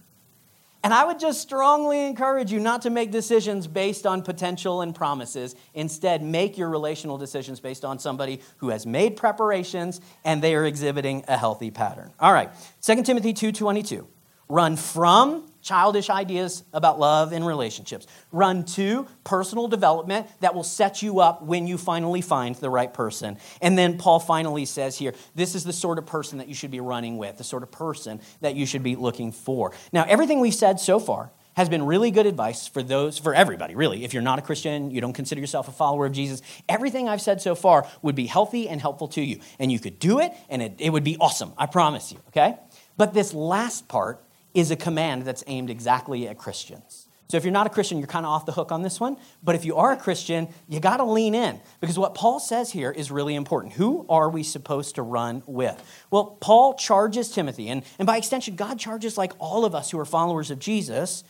And 0.84 0.94
I 0.94 1.04
would 1.04 1.18
just 1.18 1.42
strongly 1.42 2.06
encourage 2.06 2.52
you 2.52 2.60
not 2.60 2.82
to 2.82 2.90
make 2.90 3.10
decisions 3.10 3.66
based 3.66 4.06
on 4.06 4.22
potential 4.22 4.82
and 4.82 4.94
promises. 4.94 5.56
Instead, 5.74 6.22
make 6.22 6.56
your 6.56 6.68
relational 6.68 7.18
decisions 7.18 7.58
based 7.58 7.84
on 7.84 7.98
somebody 7.98 8.40
who 8.58 8.68
has 8.68 8.86
made 8.86 9.16
preparations 9.16 10.00
and 10.24 10.40
they 10.40 10.54
are 10.54 10.64
exhibiting 10.64 11.24
a 11.26 11.36
healthy 11.36 11.72
pattern. 11.72 12.12
All 12.20 12.32
right, 12.32 12.50
2 12.82 13.02
Timothy 13.02 13.34
2:22. 13.34 14.06
Run 14.48 14.76
from 14.76 15.50
childish 15.66 16.08
ideas 16.08 16.62
about 16.72 17.00
love 17.00 17.32
and 17.32 17.44
relationships. 17.44 18.06
Run 18.30 18.64
to 18.64 19.06
personal 19.24 19.66
development 19.66 20.28
that 20.40 20.54
will 20.54 20.62
set 20.62 21.02
you 21.02 21.18
up 21.18 21.42
when 21.42 21.66
you 21.66 21.76
finally 21.76 22.20
find 22.20 22.54
the 22.54 22.70
right 22.70 22.94
person. 22.94 23.36
And 23.60 23.76
then 23.76 23.98
Paul 23.98 24.20
finally 24.20 24.64
says 24.64 24.96
here, 24.96 25.12
this 25.34 25.56
is 25.56 25.64
the 25.64 25.72
sort 25.72 25.98
of 25.98 26.06
person 26.06 26.38
that 26.38 26.46
you 26.46 26.54
should 26.54 26.70
be 26.70 26.78
running 26.78 27.18
with, 27.18 27.36
the 27.38 27.44
sort 27.44 27.64
of 27.64 27.72
person 27.72 28.20
that 28.42 28.54
you 28.54 28.64
should 28.64 28.84
be 28.84 28.94
looking 28.94 29.32
for. 29.32 29.72
Now, 29.92 30.04
everything 30.06 30.38
we've 30.38 30.54
said 30.54 30.78
so 30.78 31.00
far 31.00 31.32
has 31.56 31.68
been 31.68 31.84
really 31.84 32.10
good 32.10 32.26
advice 32.26 32.68
for 32.68 32.82
those 32.82 33.18
for 33.18 33.34
everybody 33.34 33.74
really 33.74 34.04
if 34.04 34.12
you're 34.12 34.22
not 34.22 34.38
a 34.38 34.42
christian 34.42 34.90
you 34.90 35.00
don't 35.00 35.14
consider 35.14 35.40
yourself 35.40 35.68
a 35.68 35.72
follower 35.72 36.04
of 36.04 36.12
jesus 36.12 36.42
everything 36.68 37.08
i've 37.08 37.22
said 37.22 37.40
so 37.40 37.54
far 37.54 37.86
would 38.02 38.14
be 38.14 38.26
healthy 38.26 38.68
and 38.68 38.78
helpful 38.78 39.08
to 39.08 39.22
you 39.22 39.40
and 39.58 39.72
you 39.72 39.78
could 39.78 39.98
do 39.98 40.20
it 40.20 40.32
and 40.50 40.60
it, 40.60 40.74
it 40.78 40.90
would 40.90 41.02
be 41.02 41.16
awesome 41.18 41.54
i 41.56 41.64
promise 41.64 42.12
you 42.12 42.18
okay 42.28 42.58
but 42.98 43.14
this 43.14 43.32
last 43.32 43.88
part 43.88 44.22
is 44.56 44.70
a 44.70 44.76
command 44.76 45.22
that's 45.22 45.44
aimed 45.46 45.68
exactly 45.68 46.26
at 46.26 46.38
Christians. 46.38 47.06
So 47.28 47.36
if 47.36 47.44
you're 47.44 47.52
not 47.52 47.66
a 47.66 47.70
Christian, 47.70 47.98
you're 47.98 48.06
kind 48.06 48.24
of 48.24 48.32
off 48.32 48.46
the 48.46 48.52
hook 48.52 48.72
on 48.72 48.80
this 48.80 48.98
one. 48.98 49.18
But 49.42 49.54
if 49.54 49.66
you 49.66 49.76
are 49.76 49.92
a 49.92 49.96
Christian, 49.96 50.48
you 50.66 50.80
got 50.80 50.96
to 50.96 51.04
lean 51.04 51.34
in 51.34 51.60
because 51.80 51.98
what 51.98 52.14
Paul 52.14 52.40
says 52.40 52.70
here 52.70 52.90
is 52.90 53.10
really 53.10 53.34
important. 53.34 53.74
Who 53.74 54.06
are 54.08 54.30
we 54.30 54.42
supposed 54.42 54.94
to 54.94 55.02
run 55.02 55.42
with? 55.46 55.82
Well, 56.10 56.38
Paul 56.40 56.74
charges 56.74 57.30
Timothy, 57.30 57.68
and, 57.68 57.82
and 57.98 58.06
by 58.06 58.16
extension, 58.16 58.56
God 58.56 58.78
charges 58.78 59.18
like 59.18 59.32
all 59.38 59.66
of 59.66 59.74
us 59.74 59.90
who 59.90 59.98
are 59.98 60.06
followers 60.06 60.50
of 60.50 60.58
Jesus 60.58 61.22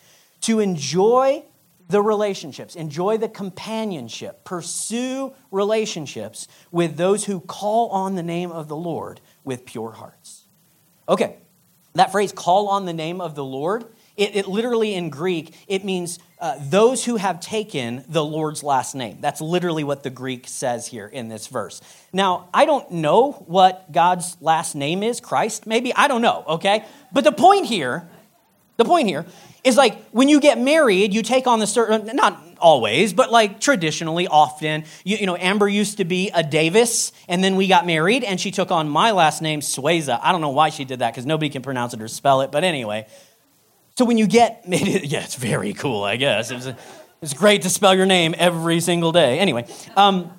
to 0.42 0.60
enjoy 0.60 1.42
the 1.88 2.02
relationships, 2.02 2.76
enjoy 2.76 3.16
the 3.16 3.28
companionship, 3.28 4.44
pursue 4.44 5.32
relationships 5.50 6.46
with 6.70 6.96
those 6.96 7.24
who 7.24 7.40
call 7.40 7.88
on 7.88 8.14
the 8.14 8.22
name 8.22 8.52
of 8.52 8.68
the 8.68 8.76
Lord 8.76 9.20
with 9.44 9.64
pure 9.64 9.92
hearts. 9.92 10.44
Okay, 11.08 11.38
that 11.98 12.12
phrase, 12.12 12.32
call 12.32 12.68
on 12.68 12.86
the 12.86 12.92
name 12.92 13.20
of 13.20 13.34
the 13.34 13.44
Lord, 13.44 13.84
it, 14.16 14.34
it 14.34 14.48
literally 14.48 14.94
in 14.94 15.10
Greek, 15.10 15.54
it 15.68 15.84
means 15.84 16.18
uh, 16.38 16.56
those 16.60 17.04
who 17.04 17.16
have 17.16 17.40
taken 17.40 18.04
the 18.08 18.24
Lord's 18.24 18.62
last 18.62 18.94
name. 18.94 19.18
That's 19.20 19.40
literally 19.40 19.84
what 19.84 20.02
the 20.02 20.10
Greek 20.10 20.48
says 20.48 20.86
here 20.86 21.06
in 21.06 21.28
this 21.28 21.46
verse. 21.46 21.80
Now, 22.12 22.48
I 22.52 22.64
don't 22.64 22.90
know 22.90 23.32
what 23.32 23.92
God's 23.92 24.36
last 24.40 24.74
name 24.74 25.02
is, 25.02 25.20
Christ, 25.20 25.66
maybe, 25.66 25.94
I 25.94 26.08
don't 26.08 26.22
know, 26.22 26.44
okay? 26.48 26.84
But 27.12 27.24
the 27.24 27.32
point 27.32 27.66
here, 27.66 28.08
the 28.76 28.84
point 28.84 29.08
here 29.08 29.26
is 29.66 29.76
like 29.76 30.00
when 30.10 30.28
you 30.28 30.40
get 30.40 30.58
married, 30.58 31.12
you 31.12 31.22
take 31.22 31.48
on 31.48 31.58
the 31.58 31.66
certain, 31.66 32.14
not 32.14 32.40
always, 32.58 33.12
but 33.12 33.32
like 33.32 33.60
traditionally, 33.60 34.28
often. 34.28 34.84
You, 35.04 35.16
you, 35.16 35.26
know, 35.26 35.36
Amber 35.36 35.68
used 35.68 35.98
to 35.98 36.04
be 36.04 36.30
a 36.30 36.44
Davis, 36.44 37.10
and 37.28 37.42
then 37.42 37.56
we 37.56 37.66
got 37.66 37.84
married, 37.84 38.22
and 38.22 38.40
she 38.40 38.52
took 38.52 38.70
on 38.70 38.88
my 38.88 39.10
last 39.10 39.42
name, 39.42 39.60
Sueza. 39.60 40.20
I 40.22 40.30
don't 40.30 40.40
know 40.40 40.50
why 40.50 40.70
she 40.70 40.84
did 40.84 41.00
that 41.00 41.12
because 41.12 41.26
nobody 41.26 41.50
can 41.50 41.62
pronounce 41.62 41.92
it 41.94 42.00
or 42.00 42.06
spell 42.06 42.42
it, 42.42 42.52
but 42.52 42.62
anyway. 42.62 43.06
So 43.98 44.04
when 44.04 44.18
you 44.18 44.28
get, 44.28 44.62
yeah, 44.68 45.24
it's 45.24 45.34
very 45.34 45.72
cool, 45.72 46.04
I 46.04 46.16
guess. 46.16 46.52
It 46.52 46.64
a, 46.64 46.76
it's 47.20 47.34
great 47.34 47.62
to 47.62 47.70
spell 47.70 47.94
your 47.94 48.06
name 48.06 48.36
every 48.38 48.78
single 48.78 49.10
day. 49.10 49.40
Anyway, 49.40 49.66
um, 49.96 50.30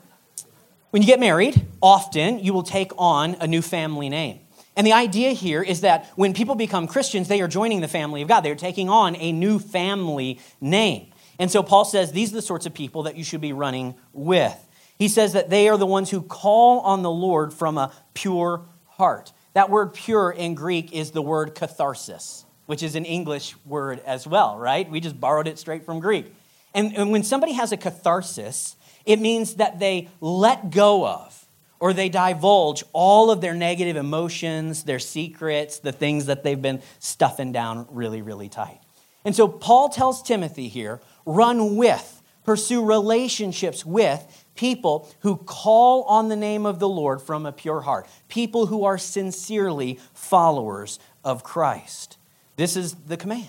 when 0.91 1.01
you 1.01 1.07
get 1.07 1.19
married, 1.19 1.65
often 1.81 2.39
you 2.39 2.53
will 2.53 2.63
take 2.63 2.91
on 2.97 3.35
a 3.41 3.47
new 3.47 3.61
family 3.61 4.07
name. 4.07 4.39
And 4.77 4.85
the 4.85 4.93
idea 4.93 5.31
here 5.31 5.63
is 5.63 5.81
that 5.81 6.05
when 6.15 6.35
people 6.35 6.53
become 6.53 6.85
Christians, 6.85 7.27
they 7.27 7.41
are 7.41 7.47
joining 7.47 7.81
the 7.81 7.87
family 7.87 8.21
of 8.21 8.27
God. 8.27 8.41
They're 8.41 8.53
taking 8.53 8.89
on 8.89 9.15
a 9.15 9.31
new 9.31 9.57
family 9.57 10.39
name. 10.61 11.11
And 11.39 11.49
so 11.49 11.63
Paul 11.63 11.83
says 11.83 12.11
these 12.11 12.31
are 12.31 12.35
the 12.35 12.41
sorts 12.43 12.67
of 12.67 12.75
people 12.75 13.03
that 13.03 13.17
you 13.17 13.23
should 13.23 13.41
be 13.41 13.53
running 13.53 13.95
with. 14.13 14.55
He 14.99 15.07
says 15.07 15.33
that 15.33 15.49
they 15.49 15.67
are 15.67 15.77
the 15.77 15.87
ones 15.87 16.11
who 16.11 16.21
call 16.21 16.81
on 16.81 17.01
the 17.01 17.09
Lord 17.09 17.53
from 17.53 17.79
a 17.79 17.91
pure 18.13 18.67
heart. 18.85 19.33
That 19.53 19.71
word 19.71 19.95
pure 19.95 20.29
in 20.29 20.53
Greek 20.53 20.93
is 20.93 21.09
the 21.09 21.23
word 21.23 21.55
catharsis, 21.55 22.45
which 22.67 22.83
is 22.83 22.95
an 22.95 23.05
English 23.05 23.55
word 23.65 23.99
as 24.05 24.27
well, 24.27 24.59
right? 24.59 24.87
We 24.89 24.99
just 24.99 25.19
borrowed 25.19 25.47
it 25.47 25.57
straight 25.57 25.85
from 25.85 25.99
Greek. 25.99 26.31
And, 26.75 26.95
and 26.95 27.11
when 27.11 27.23
somebody 27.23 27.53
has 27.53 27.71
a 27.71 27.77
catharsis, 27.77 28.75
it 29.05 29.19
means 29.19 29.55
that 29.55 29.79
they 29.79 30.09
let 30.21 30.69
go 30.69 31.07
of 31.07 31.46
or 31.79 31.93
they 31.93 32.09
divulge 32.09 32.83
all 32.93 33.29
of 33.29 33.41
their 33.41 33.53
negative 33.53 33.95
emotions, 33.95 34.83
their 34.83 34.99
secrets, 34.99 35.79
the 35.79 35.91
things 35.91 36.25
that 36.25 36.43
they've 36.43 36.61
been 36.61 36.81
stuffing 36.99 37.51
down 37.51 37.87
really, 37.89 38.21
really 38.21 38.49
tight. 38.49 38.79
And 39.23 39.35
so 39.35 39.47
Paul 39.47 39.89
tells 39.89 40.23
Timothy 40.23 40.67
here 40.69 41.01
run 41.25 41.75
with, 41.75 42.21
pursue 42.45 42.83
relationships 42.83 43.85
with 43.85 44.45
people 44.55 45.09
who 45.19 45.37
call 45.37 46.03
on 46.03 46.29
the 46.29 46.35
name 46.35 46.65
of 46.65 46.79
the 46.79 46.89
Lord 46.89 47.21
from 47.21 47.45
a 47.45 47.51
pure 47.51 47.81
heart, 47.81 48.07
people 48.27 48.67
who 48.67 48.83
are 48.85 48.97
sincerely 48.97 49.99
followers 50.13 50.99
of 51.23 51.43
Christ. 51.43 52.17
This 52.55 52.75
is 52.75 52.93
the 52.93 53.17
command. 53.17 53.47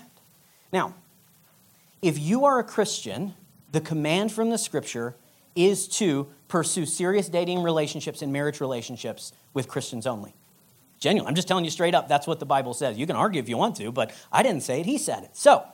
Now, 0.72 0.94
if 2.02 2.18
you 2.18 2.44
are 2.44 2.58
a 2.58 2.64
Christian, 2.64 3.34
the 3.72 3.80
command 3.80 4.32
from 4.32 4.50
the 4.50 4.58
scripture 4.58 5.16
is 5.54 5.88
to 5.88 6.28
pursue 6.48 6.86
serious 6.86 7.28
dating 7.28 7.62
relationships 7.62 8.22
and 8.22 8.32
marriage 8.32 8.60
relationships 8.60 9.32
with 9.54 9.68
Christians 9.68 10.06
only. 10.06 10.34
Genuine. 10.98 11.28
I'm 11.28 11.34
just 11.34 11.46
telling 11.46 11.64
you 11.64 11.70
straight 11.70 11.94
up, 11.94 12.08
that's 12.08 12.26
what 12.26 12.40
the 12.40 12.46
Bible 12.46 12.74
says. 12.74 12.98
You 12.98 13.06
can 13.06 13.14
argue 13.14 13.40
if 13.40 13.48
you 13.48 13.56
want 13.56 13.76
to, 13.76 13.92
but 13.92 14.12
I 14.32 14.42
didn't 14.42 14.62
say 14.62 14.80
it, 14.80 14.86
he 14.86 14.98
said 14.98 15.22
it. 15.22 15.36
So, 15.36 15.64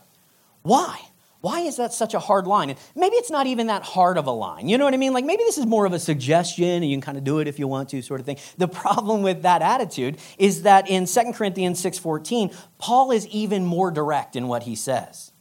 why? 0.62 1.00
Why 1.44 1.60
is 1.60 1.76
that 1.76 1.92
such 1.92 2.14
a 2.14 2.18
hard 2.18 2.46
line? 2.46 2.70
And 2.70 2.78
maybe 2.96 3.16
it's 3.16 3.30
not 3.30 3.46
even 3.46 3.66
that 3.66 3.82
hard 3.82 4.16
of 4.16 4.26
a 4.26 4.30
line. 4.30 4.66
You 4.66 4.78
know 4.78 4.86
what 4.86 4.94
I 4.94 4.96
mean? 4.96 5.12
Like 5.12 5.26
maybe 5.26 5.42
this 5.44 5.58
is 5.58 5.66
more 5.66 5.84
of 5.84 5.92
a 5.92 5.98
suggestion 5.98 6.64
and 6.64 6.86
you 6.86 6.96
can 6.96 7.02
kind 7.02 7.18
of 7.18 7.24
do 7.24 7.38
it 7.38 7.46
if 7.46 7.58
you 7.58 7.68
want 7.68 7.90
to 7.90 8.00
sort 8.00 8.20
of 8.20 8.24
thing. 8.24 8.38
The 8.56 8.66
problem 8.66 9.20
with 9.22 9.42
that 9.42 9.60
attitude 9.60 10.16
is 10.38 10.62
that 10.62 10.88
in 10.88 11.04
2 11.04 11.34
Corinthians 11.34 11.82
6:14, 11.82 12.50
Paul 12.78 13.10
is 13.10 13.26
even 13.26 13.66
more 13.66 13.90
direct 13.90 14.36
in 14.36 14.48
what 14.48 14.62
he 14.62 14.74
says. 14.74 15.32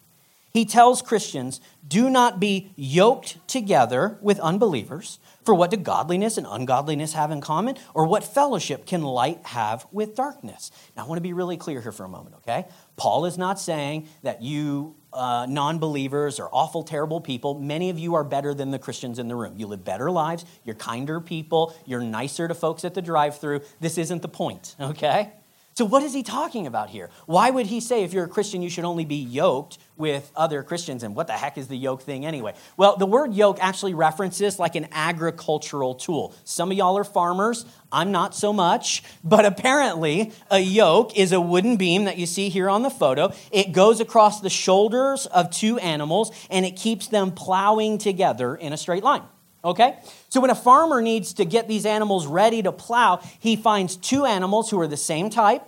He 0.54 0.66
tells 0.66 1.02
Christians, 1.02 1.60
"Do 1.88 2.12
not 2.12 2.40
be 2.40 2.74
yoked 2.76 3.40
together 3.48 4.20
with 4.22 4.40
unbelievers, 4.40 5.18
for 5.44 5.56
what 5.56 5.72
do 5.72 5.78
godliness 5.78 6.38
and 6.38 6.46
ungodliness 6.48 7.14
have 7.14 7.32
in 7.32 7.42
common? 7.42 7.76
Or 7.96 8.06
what 8.06 8.24
fellowship 8.24 8.86
can 8.86 9.02
light 9.02 9.40
have 9.48 9.88
with 9.92 10.14
darkness?" 10.14 10.70
Now 10.96 11.06
I 11.06 11.08
want 11.08 11.18
to 11.18 11.24
be 11.24 11.34
really 11.34 11.58
clear 11.58 11.82
here 11.82 11.92
for 11.92 12.04
a 12.04 12.10
moment, 12.10 12.36
okay? 12.36 12.68
Paul 12.98 13.26
is 13.26 13.36
not 13.36 13.60
saying 13.60 14.08
that 14.22 14.44
you 14.44 14.96
uh, 15.12 15.48
non 15.50 15.80
believers 15.80 16.40
are 16.40 16.50
awful, 16.52 16.84
terrible 16.84 17.20
people. 17.20 17.56
Many 17.56 17.90
of 17.90 17.98
you 17.98 18.14
are 18.14 18.24
better 18.24 18.54
than 18.54 18.70
the 18.70 18.80
Christians 18.80 19.18
in 19.18 19.28
the 19.28 19.36
room. 19.36 19.56
You 19.58 19.66
live 19.66 19.84
better 19.84 20.12
lives, 20.12 20.46
you're 20.64 20.76
kinder 20.76 21.20
people, 21.20 21.74
you're 21.86 22.02
nicer 22.02 22.48
to 22.48 22.54
folks 22.54 22.86
at 22.86 22.94
the 22.94 23.02
drive 23.02 23.40
through. 23.40 23.62
This 23.80 23.98
isn't 23.98 24.22
the 24.22 24.28
point, 24.28 24.76
okay? 24.80 25.34
So, 25.76 25.86
what 25.86 26.04
is 26.04 26.14
he 26.14 26.22
talking 26.22 26.68
about 26.68 26.92
here? 26.92 27.10
Why 27.26 27.50
would 27.50 27.66
he 27.66 27.80
say 27.80 28.04
if 28.04 28.14
you're 28.14 28.26
a 28.26 28.30
Christian, 28.30 28.62
you 28.62 28.70
should 28.70 28.84
only 28.84 29.06
be 29.06 29.16
yoked 29.16 29.80
with 29.98 30.32
other 30.36 30.62
Christians? 30.62 31.02
And 31.02 31.16
what 31.16 31.26
the 31.26 31.34
heck 31.34 31.58
is 31.58 31.68
the 31.68 31.76
yoke 31.76 32.04
thing 32.04 32.28
anyway? 32.28 32.54
Well, 32.78 32.96
the 32.96 33.08
word 33.08 33.34
yoke 33.34 33.58
actually 33.60 33.96
references 33.96 34.60
like 34.60 34.76
an 34.76 34.88
agricultural 34.92 35.96
tool. 35.96 36.36
Some 36.44 36.70
of 36.70 36.78
y'all 36.78 36.96
are 36.96 37.04
farmers. 37.04 37.66
I'm 37.92 38.12
not 38.12 38.36
so 38.36 38.54
much. 38.54 39.04
But 39.24 39.46
apparently, 39.46 40.32
a 40.52 40.60
yoke 40.60 41.18
is 41.18 41.32
a 41.32 41.42
wooden 41.42 41.78
beam 41.78 42.04
that 42.04 42.20
you 42.20 42.28
see 42.28 42.50
here 42.50 42.70
on 42.70 42.84
the 42.84 42.92
photo. 42.92 43.34
It 43.52 43.72
goes 43.72 44.00
across 44.00 44.42
the 44.42 44.52
shoulders 44.52 45.26
of 45.26 45.50
two 45.50 45.80
animals 45.80 46.32
and 46.52 46.68
it 46.68 46.76
keeps 46.76 47.08
them 47.08 47.32
plowing 47.32 47.98
together 47.98 48.56
in 48.56 48.74
a 48.74 48.78
straight 48.78 49.04
line. 49.04 49.24
Okay? 49.64 49.98
So 50.30 50.42
when 50.42 50.50
a 50.50 50.56
farmer 50.56 51.02
needs 51.02 51.34
to 51.34 51.46
get 51.46 51.68
these 51.68 51.86
animals 51.86 52.28
ready 52.28 52.62
to 52.64 52.72
plow, 52.72 53.22
he 53.40 53.56
finds 53.56 53.96
two 53.96 54.26
animals 54.26 54.70
who 54.70 54.80
are 54.80 54.88
the 54.88 54.98
same 54.98 55.30
type. 55.30 55.64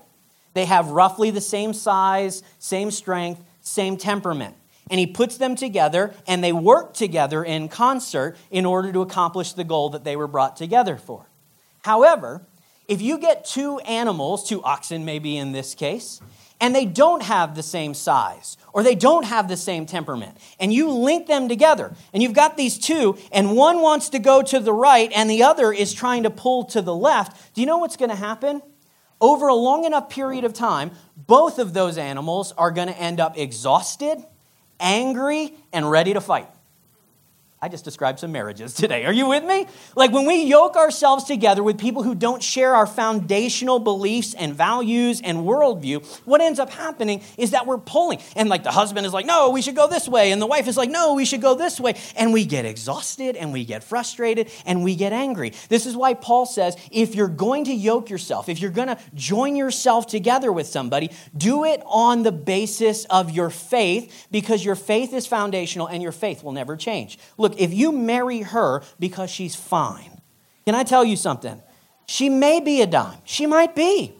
They 0.53 0.65
have 0.65 0.89
roughly 0.89 1.31
the 1.31 1.41
same 1.41 1.73
size, 1.73 2.43
same 2.59 2.91
strength, 2.91 3.41
same 3.61 3.97
temperament. 3.97 4.55
And 4.89 4.99
he 4.99 5.07
puts 5.07 5.37
them 5.37 5.55
together 5.55 6.13
and 6.27 6.43
they 6.43 6.53
work 6.53 6.93
together 6.93 7.43
in 7.43 7.69
concert 7.69 8.37
in 8.51 8.65
order 8.65 8.93
to 8.93 9.01
accomplish 9.01 9.53
the 9.53 9.63
goal 9.63 9.89
that 9.89 10.03
they 10.03 10.15
were 10.15 10.27
brought 10.27 10.55
together 10.55 10.97
for. 10.97 11.25
However, 11.83 12.41
if 12.87 13.01
you 13.01 13.17
get 13.17 13.45
two 13.45 13.79
animals, 13.79 14.47
two 14.47 14.63
oxen 14.63 15.05
maybe 15.05 15.37
in 15.37 15.53
this 15.53 15.73
case, 15.73 16.21
and 16.59 16.75
they 16.75 16.85
don't 16.85 17.23
have 17.23 17.55
the 17.55 17.63
same 17.63 17.93
size 17.93 18.57
or 18.73 18.83
they 18.83 18.95
don't 18.95 19.23
have 19.23 19.47
the 19.47 19.55
same 19.55 19.85
temperament, 19.85 20.37
and 20.59 20.73
you 20.73 20.91
link 20.91 21.27
them 21.27 21.47
together, 21.47 21.93
and 22.13 22.21
you've 22.21 22.33
got 22.33 22.57
these 22.57 22.77
two, 22.77 23.17
and 23.31 23.55
one 23.55 23.81
wants 23.81 24.09
to 24.09 24.19
go 24.19 24.41
to 24.41 24.59
the 24.59 24.73
right 24.73 25.09
and 25.15 25.29
the 25.29 25.43
other 25.43 25.71
is 25.71 25.93
trying 25.93 26.23
to 26.23 26.29
pull 26.29 26.65
to 26.65 26.81
the 26.81 26.93
left, 26.93 27.53
do 27.53 27.61
you 27.61 27.67
know 27.67 27.77
what's 27.77 27.95
going 27.95 28.09
to 28.09 28.17
happen? 28.17 28.61
Over 29.21 29.47
a 29.47 29.55
long 29.55 29.85
enough 29.85 30.09
period 30.09 30.43
of 30.43 30.53
time, 30.53 30.91
both 31.15 31.57
of 31.57 31.73
those 31.73 31.97
animals 31.97 32.51
are 32.57 32.69
going 32.69 32.89
to 32.89 32.97
end 32.97 33.21
up 33.21 33.37
exhausted, 33.37 34.17
angry, 34.77 35.53
and 35.71 35.89
ready 35.89 36.13
to 36.13 36.19
fight. 36.19 36.49
I 37.65 37.67
just 37.67 37.83
described 37.83 38.19
some 38.19 38.31
marriages 38.31 38.75
today. 38.75 39.05
Are 39.05 39.11
you 39.11 39.27
with 39.27 39.43
me? 39.43 39.65
Like 39.95 40.11
when 40.11 40.27
we 40.27 40.43
yoke 40.43 40.75
ourselves 40.75 41.23
together 41.23 41.63
with 41.63 41.79
people 41.79 42.03
who 42.03 42.13
don't 42.13 42.43
share 42.43 42.75
our 42.75 42.85
foundational 42.85 43.79
beliefs 43.79 44.35
and 44.35 44.53
values 44.53 45.19
and 45.19 45.39
worldview, 45.39 46.05
what 46.25 46.41
ends 46.41 46.59
up 46.59 46.69
happening 46.69 47.23
is 47.39 47.49
that 47.51 47.65
we're 47.65 47.79
pulling. 47.79 48.19
And 48.35 48.49
like 48.49 48.63
the 48.63 48.69
husband 48.69 49.07
is 49.07 49.13
like, 49.13 49.25
no, 49.25 49.49
we 49.49 49.63
should 49.63 49.75
go 49.75 49.87
this 49.87 50.07
way. 50.07 50.31
And 50.31 50.39
the 50.39 50.45
wife 50.45 50.67
is 50.67 50.77
like, 50.77 50.91
no, 50.91 51.15
we 51.15 51.25
should 51.25 51.41
go 51.41 51.55
this 51.55 51.79
way. 51.79 51.95
And 52.15 52.33
we 52.33 52.45
get 52.45 52.65
exhausted 52.65 53.35
and 53.35 53.51
we 53.51 53.65
get 53.65 53.83
frustrated 53.83 54.51
and 54.67 54.83
we 54.83 54.95
get 54.95 55.11
angry. 55.11 55.51
This 55.67 55.87
is 55.87 55.97
why 55.97 56.13
Paul 56.13 56.45
says 56.45 56.77
if 56.91 57.15
you're 57.15 57.27
going 57.27 57.63
to 57.63 57.73
yoke 57.73 58.11
yourself, 58.11 58.47
if 58.47 58.61
you're 58.61 58.69
going 58.69 58.89
to 58.89 58.99
join 59.15 59.55
yourself 59.55 60.05
together 60.05 60.51
with 60.51 60.67
somebody, 60.67 61.09
do 61.35 61.65
it 61.65 61.81
on 61.87 62.21
the 62.21 62.31
basis 62.31 63.05
of 63.05 63.31
your 63.31 63.49
faith 63.49 64.27
because 64.29 64.63
your 64.63 64.75
faith 64.75 65.15
is 65.15 65.25
foundational 65.25 65.87
and 65.87 66.03
your 66.03 66.11
faith 66.11 66.43
will 66.43 66.51
never 66.51 66.77
change. 66.77 67.17
Look, 67.39 67.54
if 67.57 67.73
you 67.73 67.91
marry 67.91 68.41
her 68.41 68.83
because 68.99 69.29
she's 69.29 69.55
fine, 69.55 70.21
can 70.65 70.75
I 70.75 70.83
tell 70.83 71.03
you 71.03 71.15
something? 71.15 71.61
She 72.07 72.29
may 72.29 72.59
be 72.59 72.81
a 72.81 72.87
dime, 72.87 73.17
she 73.23 73.45
might 73.45 73.75
be, 73.75 74.13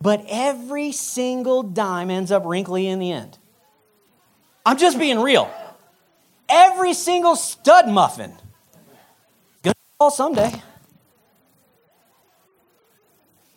but 0.00 0.24
every 0.28 0.92
single 0.92 1.62
dime 1.62 2.10
ends 2.10 2.30
up 2.30 2.44
wrinkly 2.44 2.86
in 2.86 2.98
the 2.98 3.12
end. 3.12 3.38
I'm 4.64 4.76
just 4.76 4.98
being 4.98 5.20
real. 5.20 5.50
Every 6.48 6.94
single 6.94 7.36
stud 7.36 7.88
muffin 7.88 8.32
gonna 9.62 9.74
fall 9.98 10.10
someday. 10.10 10.62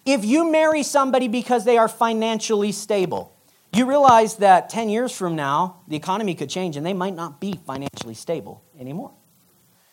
If 0.05 0.25
you 0.25 0.51
marry 0.51 0.81
somebody 0.81 1.27
because 1.27 1.65
they 1.65 1.77
are 1.77 1.87
financially 1.87 2.71
stable, 2.71 3.31
you 3.73 3.85
realize 3.85 4.37
that 4.37 4.69
10 4.69 4.89
years 4.89 5.15
from 5.15 5.35
now, 5.35 5.81
the 5.87 5.95
economy 5.95 6.35
could 6.35 6.49
change 6.49 6.75
and 6.75 6.85
they 6.85 6.93
might 6.93 7.15
not 7.15 7.39
be 7.39 7.59
financially 7.65 8.15
stable 8.15 8.63
anymore. 8.79 9.11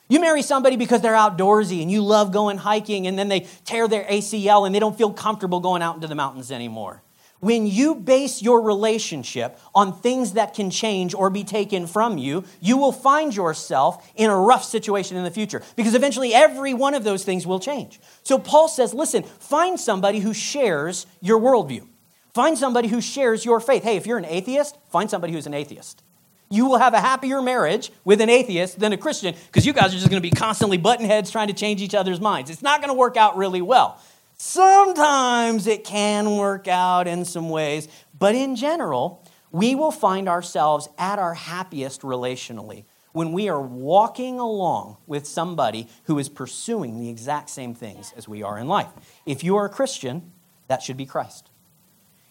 You 0.08 0.20
marry 0.20 0.42
somebody 0.42 0.76
because 0.76 1.00
they're 1.00 1.14
outdoorsy 1.14 1.82
and 1.82 1.90
you 1.90 2.02
love 2.02 2.32
going 2.32 2.58
hiking 2.58 3.06
and 3.06 3.18
then 3.18 3.28
they 3.28 3.40
tear 3.64 3.88
their 3.88 4.04
ACL 4.04 4.64
and 4.64 4.74
they 4.74 4.78
don't 4.78 4.96
feel 4.96 5.12
comfortable 5.12 5.60
going 5.60 5.82
out 5.82 5.96
into 5.96 6.06
the 6.06 6.14
mountains 6.14 6.52
anymore. 6.52 7.02
When 7.40 7.66
you 7.66 7.96
base 7.96 8.40
your 8.40 8.62
relationship 8.62 9.58
on 9.74 9.92
things 9.92 10.32
that 10.32 10.54
can 10.54 10.70
change 10.70 11.12
or 11.12 11.28
be 11.28 11.44
taken 11.44 11.86
from 11.86 12.16
you, 12.16 12.44
you 12.60 12.78
will 12.78 12.92
find 12.92 13.34
yourself 13.34 14.10
in 14.16 14.30
a 14.30 14.36
rough 14.36 14.64
situation 14.64 15.18
in 15.18 15.24
the 15.24 15.30
future 15.30 15.62
because 15.74 15.94
eventually 15.94 16.32
every 16.32 16.72
one 16.72 16.94
of 16.94 17.04
those 17.04 17.24
things 17.24 17.46
will 17.46 17.60
change. 17.60 18.00
So 18.22 18.38
Paul 18.38 18.68
says, 18.68 18.94
listen, 18.94 19.22
find 19.22 19.78
somebody 19.78 20.20
who 20.20 20.32
shares 20.32 21.06
your 21.20 21.38
worldview. 21.38 21.86
Find 22.36 22.58
somebody 22.58 22.88
who 22.88 23.00
shares 23.00 23.46
your 23.46 23.60
faith. 23.60 23.82
Hey, 23.82 23.96
if 23.96 24.06
you're 24.06 24.18
an 24.18 24.26
atheist, 24.26 24.76
find 24.90 25.08
somebody 25.08 25.32
who's 25.32 25.46
an 25.46 25.54
atheist. 25.54 26.02
You 26.50 26.66
will 26.66 26.76
have 26.76 26.92
a 26.92 27.00
happier 27.00 27.40
marriage 27.40 27.90
with 28.04 28.20
an 28.20 28.28
atheist 28.28 28.78
than 28.78 28.92
a 28.92 28.98
Christian 28.98 29.34
because 29.46 29.64
you 29.64 29.72
guys 29.72 29.94
are 29.94 29.96
just 29.96 30.10
going 30.10 30.20
to 30.22 30.30
be 30.30 30.36
constantly 30.36 30.76
butting 30.76 31.06
heads 31.06 31.30
trying 31.30 31.48
to 31.48 31.54
change 31.54 31.80
each 31.80 31.94
other's 31.94 32.20
minds. 32.20 32.50
It's 32.50 32.60
not 32.60 32.82
going 32.82 32.90
to 32.90 32.94
work 32.94 33.16
out 33.16 33.38
really 33.38 33.62
well. 33.62 33.98
Sometimes 34.36 35.66
it 35.66 35.84
can 35.84 36.36
work 36.36 36.68
out 36.68 37.08
in 37.08 37.24
some 37.24 37.48
ways, 37.48 37.88
but 38.18 38.34
in 38.34 38.54
general, 38.54 39.24
we 39.50 39.74
will 39.74 39.90
find 39.90 40.28
ourselves 40.28 40.90
at 40.98 41.18
our 41.18 41.32
happiest 41.32 42.02
relationally 42.02 42.84
when 43.12 43.32
we 43.32 43.48
are 43.48 43.62
walking 43.62 44.38
along 44.38 44.98
with 45.06 45.26
somebody 45.26 45.88
who 46.04 46.18
is 46.18 46.28
pursuing 46.28 47.00
the 47.00 47.08
exact 47.08 47.48
same 47.48 47.74
things 47.74 48.12
as 48.14 48.28
we 48.28 48.42
are 48.42 48.58
in 48.58 48.68
life. 48.68 48.90
If 49.24 49.42
you 49.42 49.56
are 49.56 49.64
a 49.64 49.70
Christian, 49.70 50.32
that 50.68 50.82
should 50.82 50.98
be 50.98 51.06
Christ. 51.06 51.48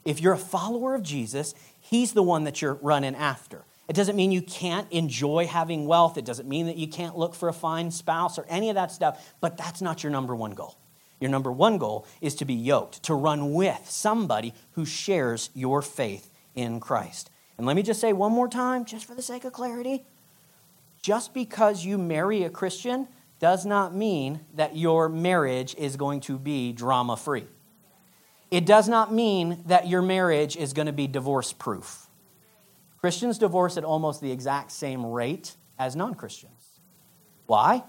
If 0.06 0.22
you're 0.22 0.34
a 0.34 0.38
follower 0.38 0.96
of 0.96 1.04
Jesus, 1.04 1.54
he's 1.80 2.14
the 2.14 2.24
one 2.24 2.46
that 2.46 2.62
you're 2.62 2.76
running 2.76 3.16
after. 3.16 3.66
It 3.90 3.96
doesn't 3.96 4.16
mean 4.16 4.32
you 4.32 4.42
can't 4.42 4.92
enjoy 4.92 5.48
having 5.48 5.86
wealth. 5.86 6.18
It 6.18 6.26
doesn't 6.26 6.48
mean 6.48 6.68
that 6.68 6.78
you 6.78 6.88
can't 6.88 7.18
look 7.18 7.36
for 7.36 7.50
a 7.50 7.54
fine 7.54 7.92
spouse 7.92 8.38
or 8.38 8.46
any 8.48 8.70
of 8.70 8.76
that 8.76 8.92
stuff, 8.92 9.36
but 9.42 9.58
that's 9.58 9.82
not 9.82 10.04
your 10.04 10.12
number 10.12 10.36
one 10.36 10.52
goal. 10.52 10.78
Your 11.20 11.30
number 11.30 11.52
one 11.52 11.78
goal 11.78 12.06
is 12.22 12.36
to 12.36 12.46
be 12.46 12.54
yoked, 12.54 13.04
to 13.04 13.14
run 13.14 13.54
with 13.54 13.90
somebody 13.90 14.54
who 14.72 14.86
shares 14.86 15.50
your 15.54 15.82
faith 15.82 16.30
in 16.56 16.80
Christ. 16.80 17.30
And 17.58 17.66
let 17.68 17.76
me 17.76 17.84
just 17.84 18.02
say 18.02 18.14
one 18.14 18.32
more 18.32 18.48
time, 18.48 18.86
just 18.86 19.06
for 19.06 19.16
the 19.16 19.22
sake 19.22 19.44
of 19.44 19.54
clarity 19.54 20.06
just 21.06 21.36
because 21.36 21.86
you 21.86 22.00
marry 22.00 22.42
a 22.42 22.50
Christian 22.50 23.08
does 23.38 23.64
not 23.64 23.94
mean 23.94 24.40
that 24.56 24.76
your 24.76 25.08
marriage 25.08 25.76
is 25.76 25.98
going 25.98 26.20
to 26.20 26.40
be 26.40 26.74
drama 26.74 27.16
free. 27.16 27.46
It 28.56 28.66
does 28.66 28.88
not 28.88 29.12
mean 29.12 29.62
that 29.66 29.90
your 29.90 30.02
marriage 30.02 30.56
is 30.56 30.72
going 30.72 30.86
to 30.86 30.94
be 30.94 31.08
divorce 31.08 31.52
proof. 31.52 32.08
Christians 33.02 33.38
divorce 33.38 33.76
at 33.76 33.84
almost 33.84 34.22
the 34.22 34.32
exact 34.32 34.72
same 34.72 35.06
rate 35.06 35.58
as 35.78 35.94
non 35.94 36.16
Christians. 36.16 36.80
Why? 37.48 37.84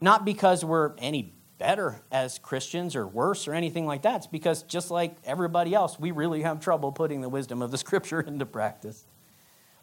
Not 0.00 0.24
because 0.24 0.64
we're 0.64 0.92
any 0.98 1.34
better 1.58 2.02
as 2.12 2.38
Christians 2.38 2.94
or 2.94 3.04
worse 3.04 3.48
or 3.48 3.54
anything 3.54 3.84
like 3.84 4.02
that. 4.02 4.18
It's 4.18 4.26
because 4.28 4.62
just 4.62 4.92
like 4.92 5.16
everybody 5.24 5.74
else, 5.74 5.98
we 5.98 6.12
really 6.12 6.42
have 6.42 6.60
trouble 6.60 6.92
putting 6.92 7.20
the 7.20 7.28
wisdom 7.28 7.60
of 7.60 7.72
the 7.72 7.78
scripture 7.86 8.20
into 8.20 8.46
practice. 8.46 9.04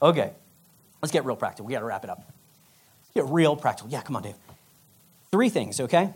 Okay, 0.02 0.32
let's 1.02 1.12
get 1.12 1.26
real 1.26 1.36
practical. 1.36 1.66
We 1.66 1.74
got 1.74 1.80
to 1.80 1.86
wrap 1.86 2.06
it 2.06 2.10
up. 2.10 2.24
Let's 3.02 3.14
get 3.14 3.26
real 3.26 3.58
practical. 3.58 3.92
Yeah, 3.92 4.04
come 4.04 4.16
on, 4.16 4.24
Dave. 4.24 4.36
Three 5.32 5.50
things, 5.50 5.82
okay? 5.82 6.14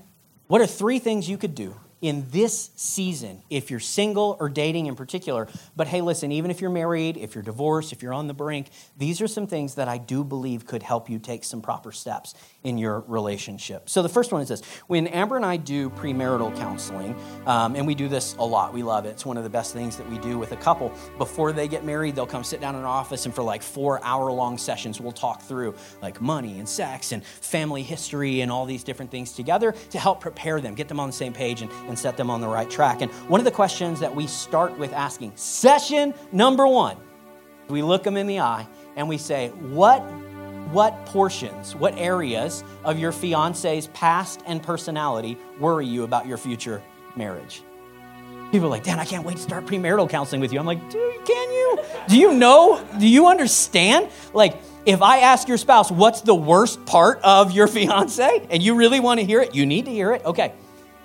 What 0.47 0.61
are 0.61 0.65
three 0.65 0.99
things 0.99 1.29
you 1.29 1.37
could 1.37 1.55
do 1.55 1.75
in 2.03 2.25
this 2.31 2.69
season, 2.75 3.41
if 3.49 3.71
you're 3.71 3.79
single 3.79 4.35
or 4.41 4.49
dating 4.49 4.87
in 4.87 4.95
particular. 4.95 5.47
But 5.73 5.87
hey, 5.87 6.01
listen, 6.01 6.33
even 6.33 6.51
if 6.51 6.59
you're 6.59 6.69
married, 6.69 7.15
if 7.15 7.33
you're 7.33 7.43
divorced, 7.43 7.93
if 7.93 8.03
you're 8.03 8.13
on 8.13 8.27
the 8.27 8.33
brink, 8.33 8.67
these 8.97 9.21
are 9.21 9.27
some 9.27 9.47
things 9.47 9.75
that 9.75 9.87
I 9.87 9.97
do 9.97 10.25
believe 10.25 10.67
could 10.67 10.83
help 10.83 11.09
you 11.09 11.17
take 11.17 11.45
some 11.45 11.61
proper 11.61 11.93
steps 11.93 12.35
in 12.61 12.77
your 12.77 12.99
relationship. 13.07 13.89
So 13.89 14.01
the 14.01 14.09
first 14.09 14.33
one 14.33 14.41
is 14.41 14.49
this 14.49 14.61
when 14.87 15.07
Amber 15.07 15.37
and 15.37 15.45
I 15.45 15.55
do 15.55 15.89
premarital 15.91 16.57
counseling, 16.57 17.15
um, 17.45 17.77
and 17.77 17.87
we 17.87 17.95
do 17.95 18.09
this 18.09 18.35
a 18.37 18.43
lot, 18.45 18.73
we 18.73 18.83
love 18.83 19.05
it. 19.05 19.11
It's 19.11 19.25
one 19.25 19.37
of 19.37 19.45
the 19.45 19.49
best 19.49 19.71
things 19.71 19.95
that 19.95 20.09
we 20.09 20.17
do 20.19 20.37
with 20.37 20.51
a 20.51 20.57
couple. 20.57 20.91
Before 21.17 21.53
they 21.53 21.69
get 21.69 21.85
married, 21.85 22.15
they'll 22.15 22.27
come 22.27 22.43
sit 22.43 22.59
down 22.59 22.75
in 22.75 22.81
our 22.81 22.87
office, 22.87 23.25
and 23.25 23.33
for 23.33 23.43
like 23.43 23.63
four 23.63 24.03
hour 24.03 24.29
long 24.29 24.57
sessions, 24.57 24.99
we'll 24.99 25.13
talk 25.13 25.41
through 25.41 25.73
like 26.01 26.19
money 26.19 26.59
and 26.59 26.67
sex 26.67 27.13
and 27.13 27.23
family 27.23 27.81
history 27.81 28.41
and 28.41 28.51
all 28.51 28.65
these 28.65 28.83
different 28.83 29.09
things 29.09 29.31
together 29.31 29.73
to 29.91 29.97
help 29.97 30.19
prepare 30.19 30.59
them, 30.59 30.75
get 30.75 30.89
them 30.89 30.99
on 30.99 31.07
the 31.07 31.13
same 31.13 31.31
page, 31.31 31.61
and, 31.61 31.71
and 31.87 31.92
set 31.97 32.17
them 32.17 32.29
on 32.29 32.41
the 32.41 32.47
right 32.47 32.69
track. 32.69 33.01
And 33.01 33.11
one 33.29 33.39
of 33.39 33.45
the 33.45 33.51
questions 33.51 33.99
that 33.99 34.13
we 34.13 34.27
start 34.27 34.77
with 34.77 34.93
asking, 34.93 35.33
session 35.35 36.13
number 36.31 36.67
one, 36.67 36.97
we 37.69 37.81
look 37.81 38.03
them 38.03 38.17
in 38.17 38.27
the 38.27 38.39
eye 38.39 38.67
and 38.95 39.07
we 39.07 39.17
say, 39.17 39.49
What, 39.49 40.01
what 40.71 41.05
portions, 41.05 41.75
what 41.75 41.97
areas 41.97 42.63
of 42.83 42.99
your 42.99 43.11
fiance's 43.11 43.87
past 43.87 44.41
and 44.45 44.61
personality 44.61 45.37
worry 45.59 45.85
you 45.85 46.03
about 46.03 46.27
your 46.27 46.37
future 46.37 46.81
marriage? 47.15 47.63
People 48.51 48.67
are 48.67 48.71
like, 48.71 48.83
Dan, 48.83 48.99
I 48.99 49.05
can't 49.05 49.25
wait 49.25 49.37
to 49.37 49.41
start 49.41 49.65
premarital 49.65 50.07
counseling 50.09 50.39
with 50.39 50.53
you. 50.53 50.59
I'm 50.59 50.65
like, 50.65 50.89
dude, 50.91 51.25
can 51.25 51.51
you? 51.51 51.79
Do 52.07 52.19
you 52.19 52.33
know? 52.33 52.85
Do 52.99 53.07
you 53.07 53.25
understand? 53.25 54.09
Like, 54.31 54.61
if 54.85 55.01
I 55.01 55.19
ask 55.19 55.47
your 55.47 55.57
spouse, 55.57 55.89
what's 55.89 56.21
the 56.21 56.35
worst 56.35 56.85
part 56.85 57.19
of 57.23 57.51
your 57.51 57.67
fiance, 57.67 58.45
and 58.49 58.61
you 58.61 58.75
really 58.75 58.99
want 58.99 59.19
to 59.19 59.25
hear 59.25 59.41
it, 59.41 59.55
you 59.55 59.65
need 59.65 59.85
to 59.85 59.91
hear 59.91 60.11
it. 60.11 60.23
Okay, 60.25 60.53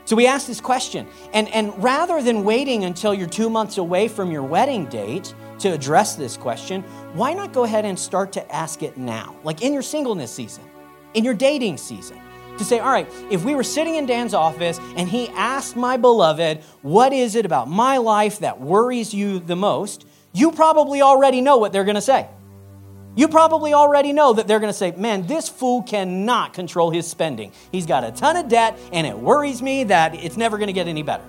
so 0.08 0.16
we 0.16 0.26
asked 0.26 0.46
this 0.46 0.62
question. 0.62 1.06
And, 1.34 1.50
and 1.50 1.84
rather 1.84 2.22
than 2.22 2.42
waiting 2.42 2.84
until 2.84 3.12
you're 3.12 3.28
two 3.28 3.50
months 3.50 3.76
away 3.76 4.08
from 4.08 4.30
your 4.30 4.42
wedding 4.42 4.86
date 4.86 5.34
to 5.58 5.68
address 5.68 6.14
this 6.14 6.34
question, 6.34 6.82
why 7.12 7.34
not 7.34 7.52
go 7.52 7.64
ahead 7.64 7.84
and 7.84 7.98
start 7.98 8.32
to 8.32 8.54
ask 8.54 8.82
it 8.82 8.96
now? 8.96 9.36
Like 9.44 9.60
in 9.60 9.74
your 9.74 9.82
singleness 9.82 10.32
season, 10.32 10.64
in 11.12 11.24
your 11.24 11.34
dating 11.34 11.76
season. 11.76 12.18
To 12.56 12.64
say, 12.64 12.78
all 12.78 12.90
right, 12.90 13.06
if 13.30 13.44
we 13.44 13.54
were 13.54 13.62
sitting 13.62 13.96
in 13.96 14.06
Dan's 14.06 14.32
office 14.32 14.80
and 14.96 15.10
he 15.10 15.28
asked 15.28 15.76
my 15.76 15.98
beloved, 15.98 16.62
what 16.80 17.12
is 17.12 17.34
it 17.34 17.44
about 17.44 17.68
my 17.68 17.98
life 17.98 18.38
that 18.38 18.62
worries 18.62 19.12
you 19.12 19.40
the 19.40 19.56
most? 19.56 20.06
You 20.32 20.52
probably 20.52 21.02
already 21.02 21.42
know 21.42 21.58
what 21.58 21.70
they're 21.70 21.84
going 21.84 21.96
to 21.96 22.00
say. 22.00 22.28
You 23.18 23.26
probably 23.26 23.74
already 23.74 24.12
know 24.12 24.32
that 24.34 24.46
they're 24.46 24.60
going 24.60 24.72
to 24.72 24.78
say, 24.78 24.92
man, 24.92 25.26
this 25.26 25.48
fool 25.48 25.82
cannot 25.82 26.54
control 26.54 26.92
his 26.92 27.04
spending. 27.04 27.50
He's 27.72 27.84
got 27.84 28.04
a 28.04 28.12
ton 28.12 28.36
of 28.36 28.48
debt, 28.48 28.78
and 28.92 29.08
it 29.08 29.18
worries 29.18 29.60
me 29.60 29.82
that 29.82 30.14
it's 30.14 30.36
never 30.36 30.56
going 30.56 30.68
to 30.68 30.72
get 30.72 30.86
any 30.86 31.02
better. 31.02 31.24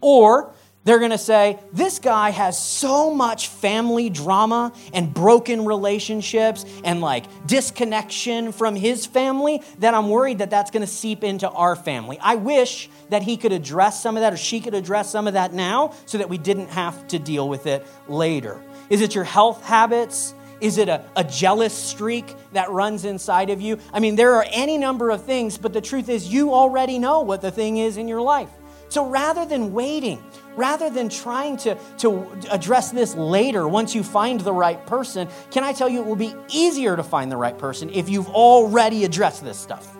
Or 0.00 0.52
They're 0.82 0.98
going 0.98 1.10
to 1.10 1.18
say, 1.18 1.58
This 1.72 1.98
guy 1.98 2.30
has 2.30 2.60
so 2.60 3.12
much 3.12 3.48
family 3.48 4.08
drama 4.08 4.72
and 4.94 5.12
broken 5.12 5.66
relationships 5.66 6.64
and 6.84 7.00
like 7.00 7.26
disconnection 7.46 8.50
from 8.50 8.74
his 8.74 9.04
family 9.04 9.62
that 9.78 9.92
I'm 9.92 10.08
worried 10.08 10.38
that 10.38 10.50
that's 10.50 10.70
going 10.70 10.80
to 10.80 10.92
seep 10.92 11.22
into 11.22 11.48
our 11.50 11.76
family. 11.76 12.18
I 12.20 12.36
wish 12.36 12.88
that 13.10 13.22
he 13.22 13.36
could 13.36 13.52
address 13.52 14.02
some 14.02 14.16
of 14.16 14.22
that 14.22 14.32
or 14.32 14.38
she 14.38 14.60
could 14.60 14.74
address 14.74 15.10
some 15.10 15.26
of 15.26 15.34
that 15.34 15.52
now 15.52 15.92
so 16.06 16.18
that 16.18 16.30
we 16.30 16.38
didn't 16.38 16.68
have 16.68 17.06
to 17.08 17.18
deal 17.18 17.48
with 17.48 17.66
it 17.66 17.86
later. 18.08 18.60
Is 18.88 19.02
it 19.02 19.14
your 19.14 19.24
health 19.24 19.62
habits? 19.64 20.34
Is 20.60 20.78
it 20.78 20.88
a, 20.88 21.04
a 21.16 21.24
jealous 21.24 21.72
streak 21.72 22.34
that 22.52 22.70
runs 22.70 23.04
inside 23.04 23.50
of 23.50 23.60
you? 23.60 23.78
I 23.92 24.00
mean, 24.00 24.16
there 24.16 24.34
are 24.34 24.46
any 24.50 24.78
number 24.78 25.10
of 25.10 25.24
things, 25.24 25.58
but 25.58 25.72
the 25.72 25.80
truth 25.80 26.08
is, 26.08 26.32
you 26.32 26.52
already 26.52 26.98
know 26.98 27.20
what 27.20 27.40
the 27.40 27.50
thing 27.50 27.78
is 27.78 27.96
in 27.96 28.08
your 28.08 28.20
life. 28.20 28.50
So 28.90 29.06
rather 29.06 29.46
than 29.46 29.72
waiting, 29.72 30.20
rather 30.56 30.90
than 30.90 31.08
trying 31.08 31.56
to, 31.58 31.78
to 31.98 32.26
address 32.50 32.90
this 32.90 33.14
later 33.14 33.68
once 33.68 33.94
you 33.94 34.02
find 34.02 34.40
the 34.40 34.52
right 34.52 34.84
person, 34.84 35.28
can 35.52 35.62
I 35.62 35.72
tell 35.72 35.88
you 35.88 36.00
it 36.00 36.06
will 36.06 36.16
be 36.16 36.34
easier 36.48 36.96
to 36.96 37.04
find 37.04 37.30
the 37.30 37.36
right 37.36 37.56
person 37.56 37.88
if 37.90 38.08
you've 38.08 38.28
already 38.28 39.04
addressed 39.04 39.44
this 39.44 39.56
stuff? 39.56 39.96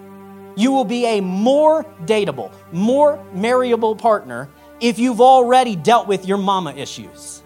You 0.56 0.72
will 0.72 0.84
be 0.84 1.06
a 1.06 1.20
more 1.20 1.84
dateable, 2.04 2.52
more 2.72 3.24
marryable 3.32 3.94
partner 3.94 4.48
if 4.80 4.98
you've 4.98 5.20
already 5.20 5.76
dealt 5.76 6.08
with 6.08 6.26
your 6.26 6.38
mama 6.38 6.72
issues, 6.72 7.42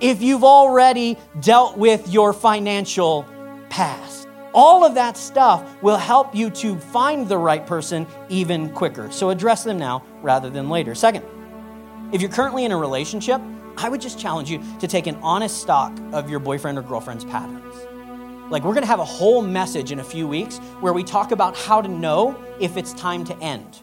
if 0.00 0.22
you've 0.22 0.44
already 0.44 1.16
dealt 1.40 1.76
with 1.76 2.08
your 2.08 2.32
financial 2.32 3.26
past. 3.68 4.28
All 4.54 4.84
of 4.84 4.94
that 4.94 5.16
stuff 5.16 5.82
will 5.82 5.96
help 5.96 6.34
you 6.34 6.50
to 6.50 6.78
find 6.78 7.28
the 7.28 7.38
right 7.38 7.66
person 7.66 8.06
even 8.28 8.70
quicker. 8.70 9.10
So 9.10 9.30
address 9.30 9.64
them 9.64 9.78
now 9.78 10.02
rather 10.22 10.50
than 10.50 10.68
later. 10.68 10.94
Second, 10.94 11.24
if 12.12 12.22
you're 12.22 12.30
currently 12.30 12.64
in 12.64 12.72
a 12.72 12.76
relationship, 12.76 13.40
I 13.76 13.88
would 13.88 14.00
just 14.00 14.18
challenge 14.18 14.50
you 14.50 14.62
to 14.80 14.88
take 14.88 15.06
an 15.06 15.16
honest 15.16 15.60
stock 15.60 15.96
of 16.12 16.30
your 16.30 16.40
boyfriend 16.40 16.78
or 16.78 16.82
girlfriend's 16.82 17.24
patterns. 17.24 17.74
Like, 18.50 18.64
we're 18.64 18.74
gonna 18.74 18.86
have 18.86 18.98
a 18.98 19.04
whole 19.04 19.42
message 19.42 19.92
in 19.92 20.00
a 20.00 20.04
few 20.04 20.26
weeks 20.26 20.58
where 20.80 20.94
we 20.94 21.04
talk 21.04 21.32
about 21.32 21.56
how 21.56 21.82
to 21.82 21.88
know 21.88 22.34
if 22.58 22.76
it's 22.76 22.94
time 22.94 23.24
to 23.26 23.38
end. 23.40 23.80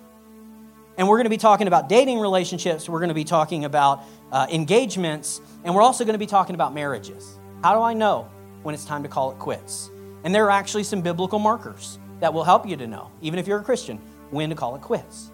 And 0.98 1.08
we're 1.08 1.18
gonna 1.18 1.30
be 1.30 1.38
talking 1.38 1.68
about 1.68 1.90
dating 1.90 2.20
relationships, 2.20 2.88
we're 2.88 3.00
gonna 3.00 3.14
be 3.14 3.24
talking 3.24 3.66
about 3.66 4.04
uh, 4.32 4.48
engagements, 4.50 5.42
and 5.64 5.76
we're 5.76 5.82
also 5.82 6.06
gonna 6.06 6.18
be 6.18 6.26
talking 6.26 6.56
about 6.56 6.74
marriages. 6.74 7.40
How 7.64 7.74
do 7.76 7.82
I 7.82 7.94
know 7.94 8.30
when 8.64 8.74
it's 8.74 8.86
time 8.86 9.04
to 9.04 9.10
call 9.10 9.32
it 9.32 9.40
quits? 9.40 9.92
And 10.24 10.34
there 10.34 10.46
are 10.46 10.52
actually 10.52 10.84
some 10.84 11.02
biblical 11.02 11.40
markers 11.40 12.00
that 12.20 12.34
will 12.34 12.44
help 12.44 12.68
you 12.68 12.78
to 12.78 12.88
know, 12.88 13.12
even 13.22 13.40
if 13.40 13.48
you're 13.48 13.60
a 13.60 13.64
Christian, 13.64 14.00
when 14.32 14.50
to 14.50 14.56
call 14.56 14.76
it 14.76 14.82
quits. 14.82 15.32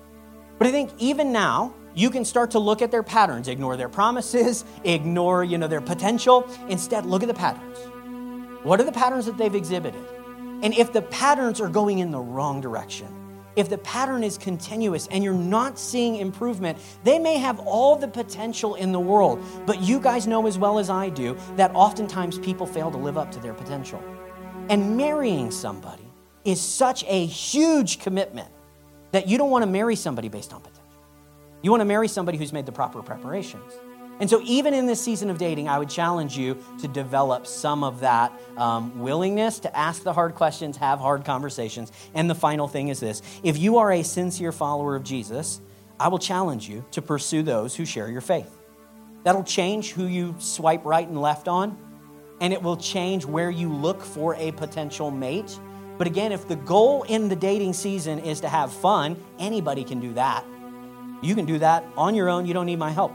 But 0.58 0.68
I 0.68 0.72
think 0.72 0.92
even 0.98 1.32
now, 1.32 1.74
you 1.94 2.10
can 2.10 2.24
start 2.24 2.52
to 2.52 2.60
look 2.60 2.82
at 2.82 2.92
their 2.92 3.04
patterns, 3.04 3.48
ignore 3.48 3.78
their 3.78 3.90
promises, 3.90 4.66
ignore, 4.84 5.44
you 5.44 5.58
know, 5.58 5.68
their 5.68 5.82
potential. 5.82 6.48
Instead, 6.70 7.06
look 7.06 7.24
at 7.24 7.28
the 7.28 7.34
patterns. 7.34 7.78
What 8.64 8.80
are 8.80 8.84
the 8.84 8.92
patterns 8.92 9.26
that 9.26 9.38
they've 9.38 9.56
exhibited? 9.56 10.04
And 10.62 10.74
if 10.76 10.94
the 10.94 11.02
patterns 11.02 11.60
are 11.60 11.70
going 11.70 12.00
in 12.00 12.12
the 12.12 12.20
wrong 12.20 12.62
direction, 12.62 13.08
if 13.56 13.70
the 13.70 13.78
pattern 13.80 14.24
is 14.24 14.38
continuous 14.38 15.08
and 15.08 15.24
you're 15.24 15.34
not 15.34 15.78
seeing 15.78 16.18
improvement, 16.18 16.78
they 17.04 17.20
may 17.20 17.38
have 17.38 17.60
all 17.60 17.96
the 17.96 18.08
potential 18.08 18.76
in 18.76 18.92
the 18.92 19.00
world. 19.00 19.44
But 19.66 19.82
you 19.82 20.00
guys 20.00 20.28
know 20.28 20.48
as 20.48 20.58
well 20.58 20.80
as 20.80 20.90
I 20.90 21.10
do 21.10 21.38
that 21.56 21.72
oftentimes 21.74 22.40
people 22.40 22.66
fail 22.66 22.92
to 22.92 22.98
live 22.98 23.18
up 23.18 23.32
to 23.32 23.40
their 23.40 23.54
potential. 23.54 24.02
And 24.70 24.96
marrying 24.96 25.52
somebody 25.52 26.08
is 26.46 26.62
such 26.62 27.04
a 27.08 27.26
huge 27.26 28.00
commitment 28.00 28.50
that 29.12 29.28
you 29.28 29.38
don't 29.38 29.52
want 29.52 29.64
to 29.64 29.70
marry 29.70 29.96
somebody 29.96 30.30
based 30.30 30.54
on 30.54 30.62
potential. 30.62 30.82
You 31.62 31.72
want 31.72 31.82
to 31.82 31.86
marry 31.86 32.08
somebody 32.08 32.38
who's 32.38 32.54
made 32.54 32.66
the 32.66 32.72
proper 32.72 33.04
preparations. 33.04 33.74
And 34.22 34.30
so, 34.30 34.42
even 34.46 34.74
in 34.74 34.86
this 34.86 35.02
season 35.02 35.30
of 35.30 35.38
dating, 35.38 35.68
I 35.68 35.80
would 35.80 35.90
challenge 35.90 36.38
you 36.38 36.64
to 36.80 36.88
develop 36.88 37.46
some 37.46 37.84
of 37.84 38.00
that 38.00 38.32
um, 38.56 39.00
willingness 39.00 39.60
to 39.60 39.78
ask 39.78 40.04
the 40.04 40.14
hard 40.14 40.36
questions, 40.36 40.78
have 40.78 41.00
hard 41.00 41.26
conversations. 41.26 41.92
And 42.14 42.30
the 42.30 42.36
final 42.36 42.70
thing 42.70 42.88
is 42.88 43.02
this 43.02 43.22
if 43.44 43.58
you 43.58 43.80
are 43.80 43.92
a 43.92 44.04
sincere 44.04 44.54
follower 44.54 44.96
of 44.96 45.04
Jesus, 45.04 45.60
I 46.00 46.08
will 46.08 46.20
challenge 46.20 46.70
you 46.70 46.86
to 46.92 47.02
pursue 47.02 47.44
those 47.44 47.76
who 47.76 47.84
share 47.84 48.10
your 48.10 48.22
faith. 48.22 48.56
That'll 49.24 49.44
change 49.44 49.92
who 49.92 50.06
you 50.06 50.36
swipe 50.40 50.86
right 50.86 51.08
and 51.08 51.22
left 51.22 51.48
on 51.50 51.78
and 52.42 52.52
it 52.52 52.62
will 52.62 52.76
change 52.76 53.24
where 53.24 53.52
you 53.52 53.72
look 53.72 54.02
for 54.02 54.36
a 54.36 54.52
potential 54.54 55.12
mate. 55.12 55.58
But 55.98 56.08
again, 56.08 56.32
if 56.32 56.48
the 56.48 56.56
goal 56.56 57.04
in 57.04 57.30
the 57.30 57.36
dating 57.36 57.74
season 57.74 58.20
is 58.20 58.42
to 58.42 58.50
have 58.50 58.74
fun, 58.74 59.16
anybody 59.38 59.84
can 59.84 60.00
do 60.00 60.14
that. 60.14 60.44
You 61.22 61.36
can 61.36 61.46
do 61.46 61.60
that 61.60 61.86
on 61.96 62.16
your 62.16 62.30
own, 62.30 62.48
you 62.48 62.54
don't 62.56 62.66
need 62.66 62.80
my 62.80 62.90
help. 62.90 63.14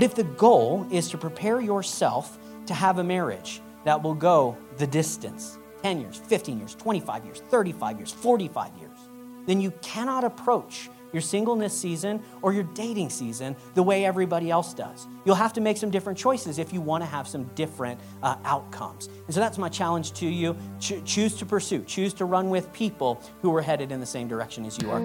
But 0.00 0.06
if 0.06 0.14
the 0.14 0.24
goal 0.24 0.86
is 0.90 1.10
to 1.10 1.18
prepare 1.18 1.60
yourself 1.60 2.38
to 2.64 2.72
have 2.72 3.00
a 3.00 3.04
marriage 3.04 3.60
that 3.84 4.02
will 4.02 4.14
go 4.14 4.56
the 4.78 4.86
distance 4.86 5.58
10 5.82 6.00
years, 6.00 6.16
15 6.16 6.56
years, 6.56 6.74
25 6.74 7.26
years, 7.26 7.42
35 7.50 7.98
years, 7.98 8.10
45 8.10 8.76
years 8.78 8.98
then 9.46 9.60
you 9.60 9.72
cannot 9.82 10.24
approach 10.24 10.88
your 11.12 11.20
singleness 11.20 11.76
season 11.76 12.22
or 12.40 12.52
your 12.52 12.62
dating 12.62 13.10
season 13.10 13.56
the 13.74 13.82
way 13.82 14.04
everybody 14.04 14.48
else 14.48 14.72
does. 14.72 15.08
You'll 15.24 15.34
have 15.34 15.52
to 15.54 15.60
make 15.60 15.76
some 15.76 15.90
different 15.90 16.16
choices 16.16 16.58
if 16.58 16.72
you 16.72 16.80
want 16.80 17.02
to 17.02 17.06
have 17.06 17.26
some 17.26 17.44
different 17.54 17.98
uh, 18.22 18.36
outcomes. 18.44 19.08
And 19.26 19.34
so 19.34 19.40
that's 19.40 19.58
my 19.58 19.68
challenge 19.68 20.12
to 20.12 20.26
you. 20.26 20.56
Cho- 20.78 21.02
choose 21.02 21.34
to 21.38 21.46
pursue, 21.46 21.82
choose 21.82 22.14
to 22.14 22.26
run 22.26 22.48
with 22.48 22.72
people 22.72 23.20
who 23.42 23.54
are 23.56 23.62
headed 23.62 23.90
in 23.90 23.98
the 23.98 24.06
same 24.06 24.28
direction 24.28 24.64
as 24.64 24.80
you 24.80 24.90
are. 24.92 25.00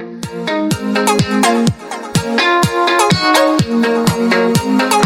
Thank 3.67 4.93
you. 4.93 5.04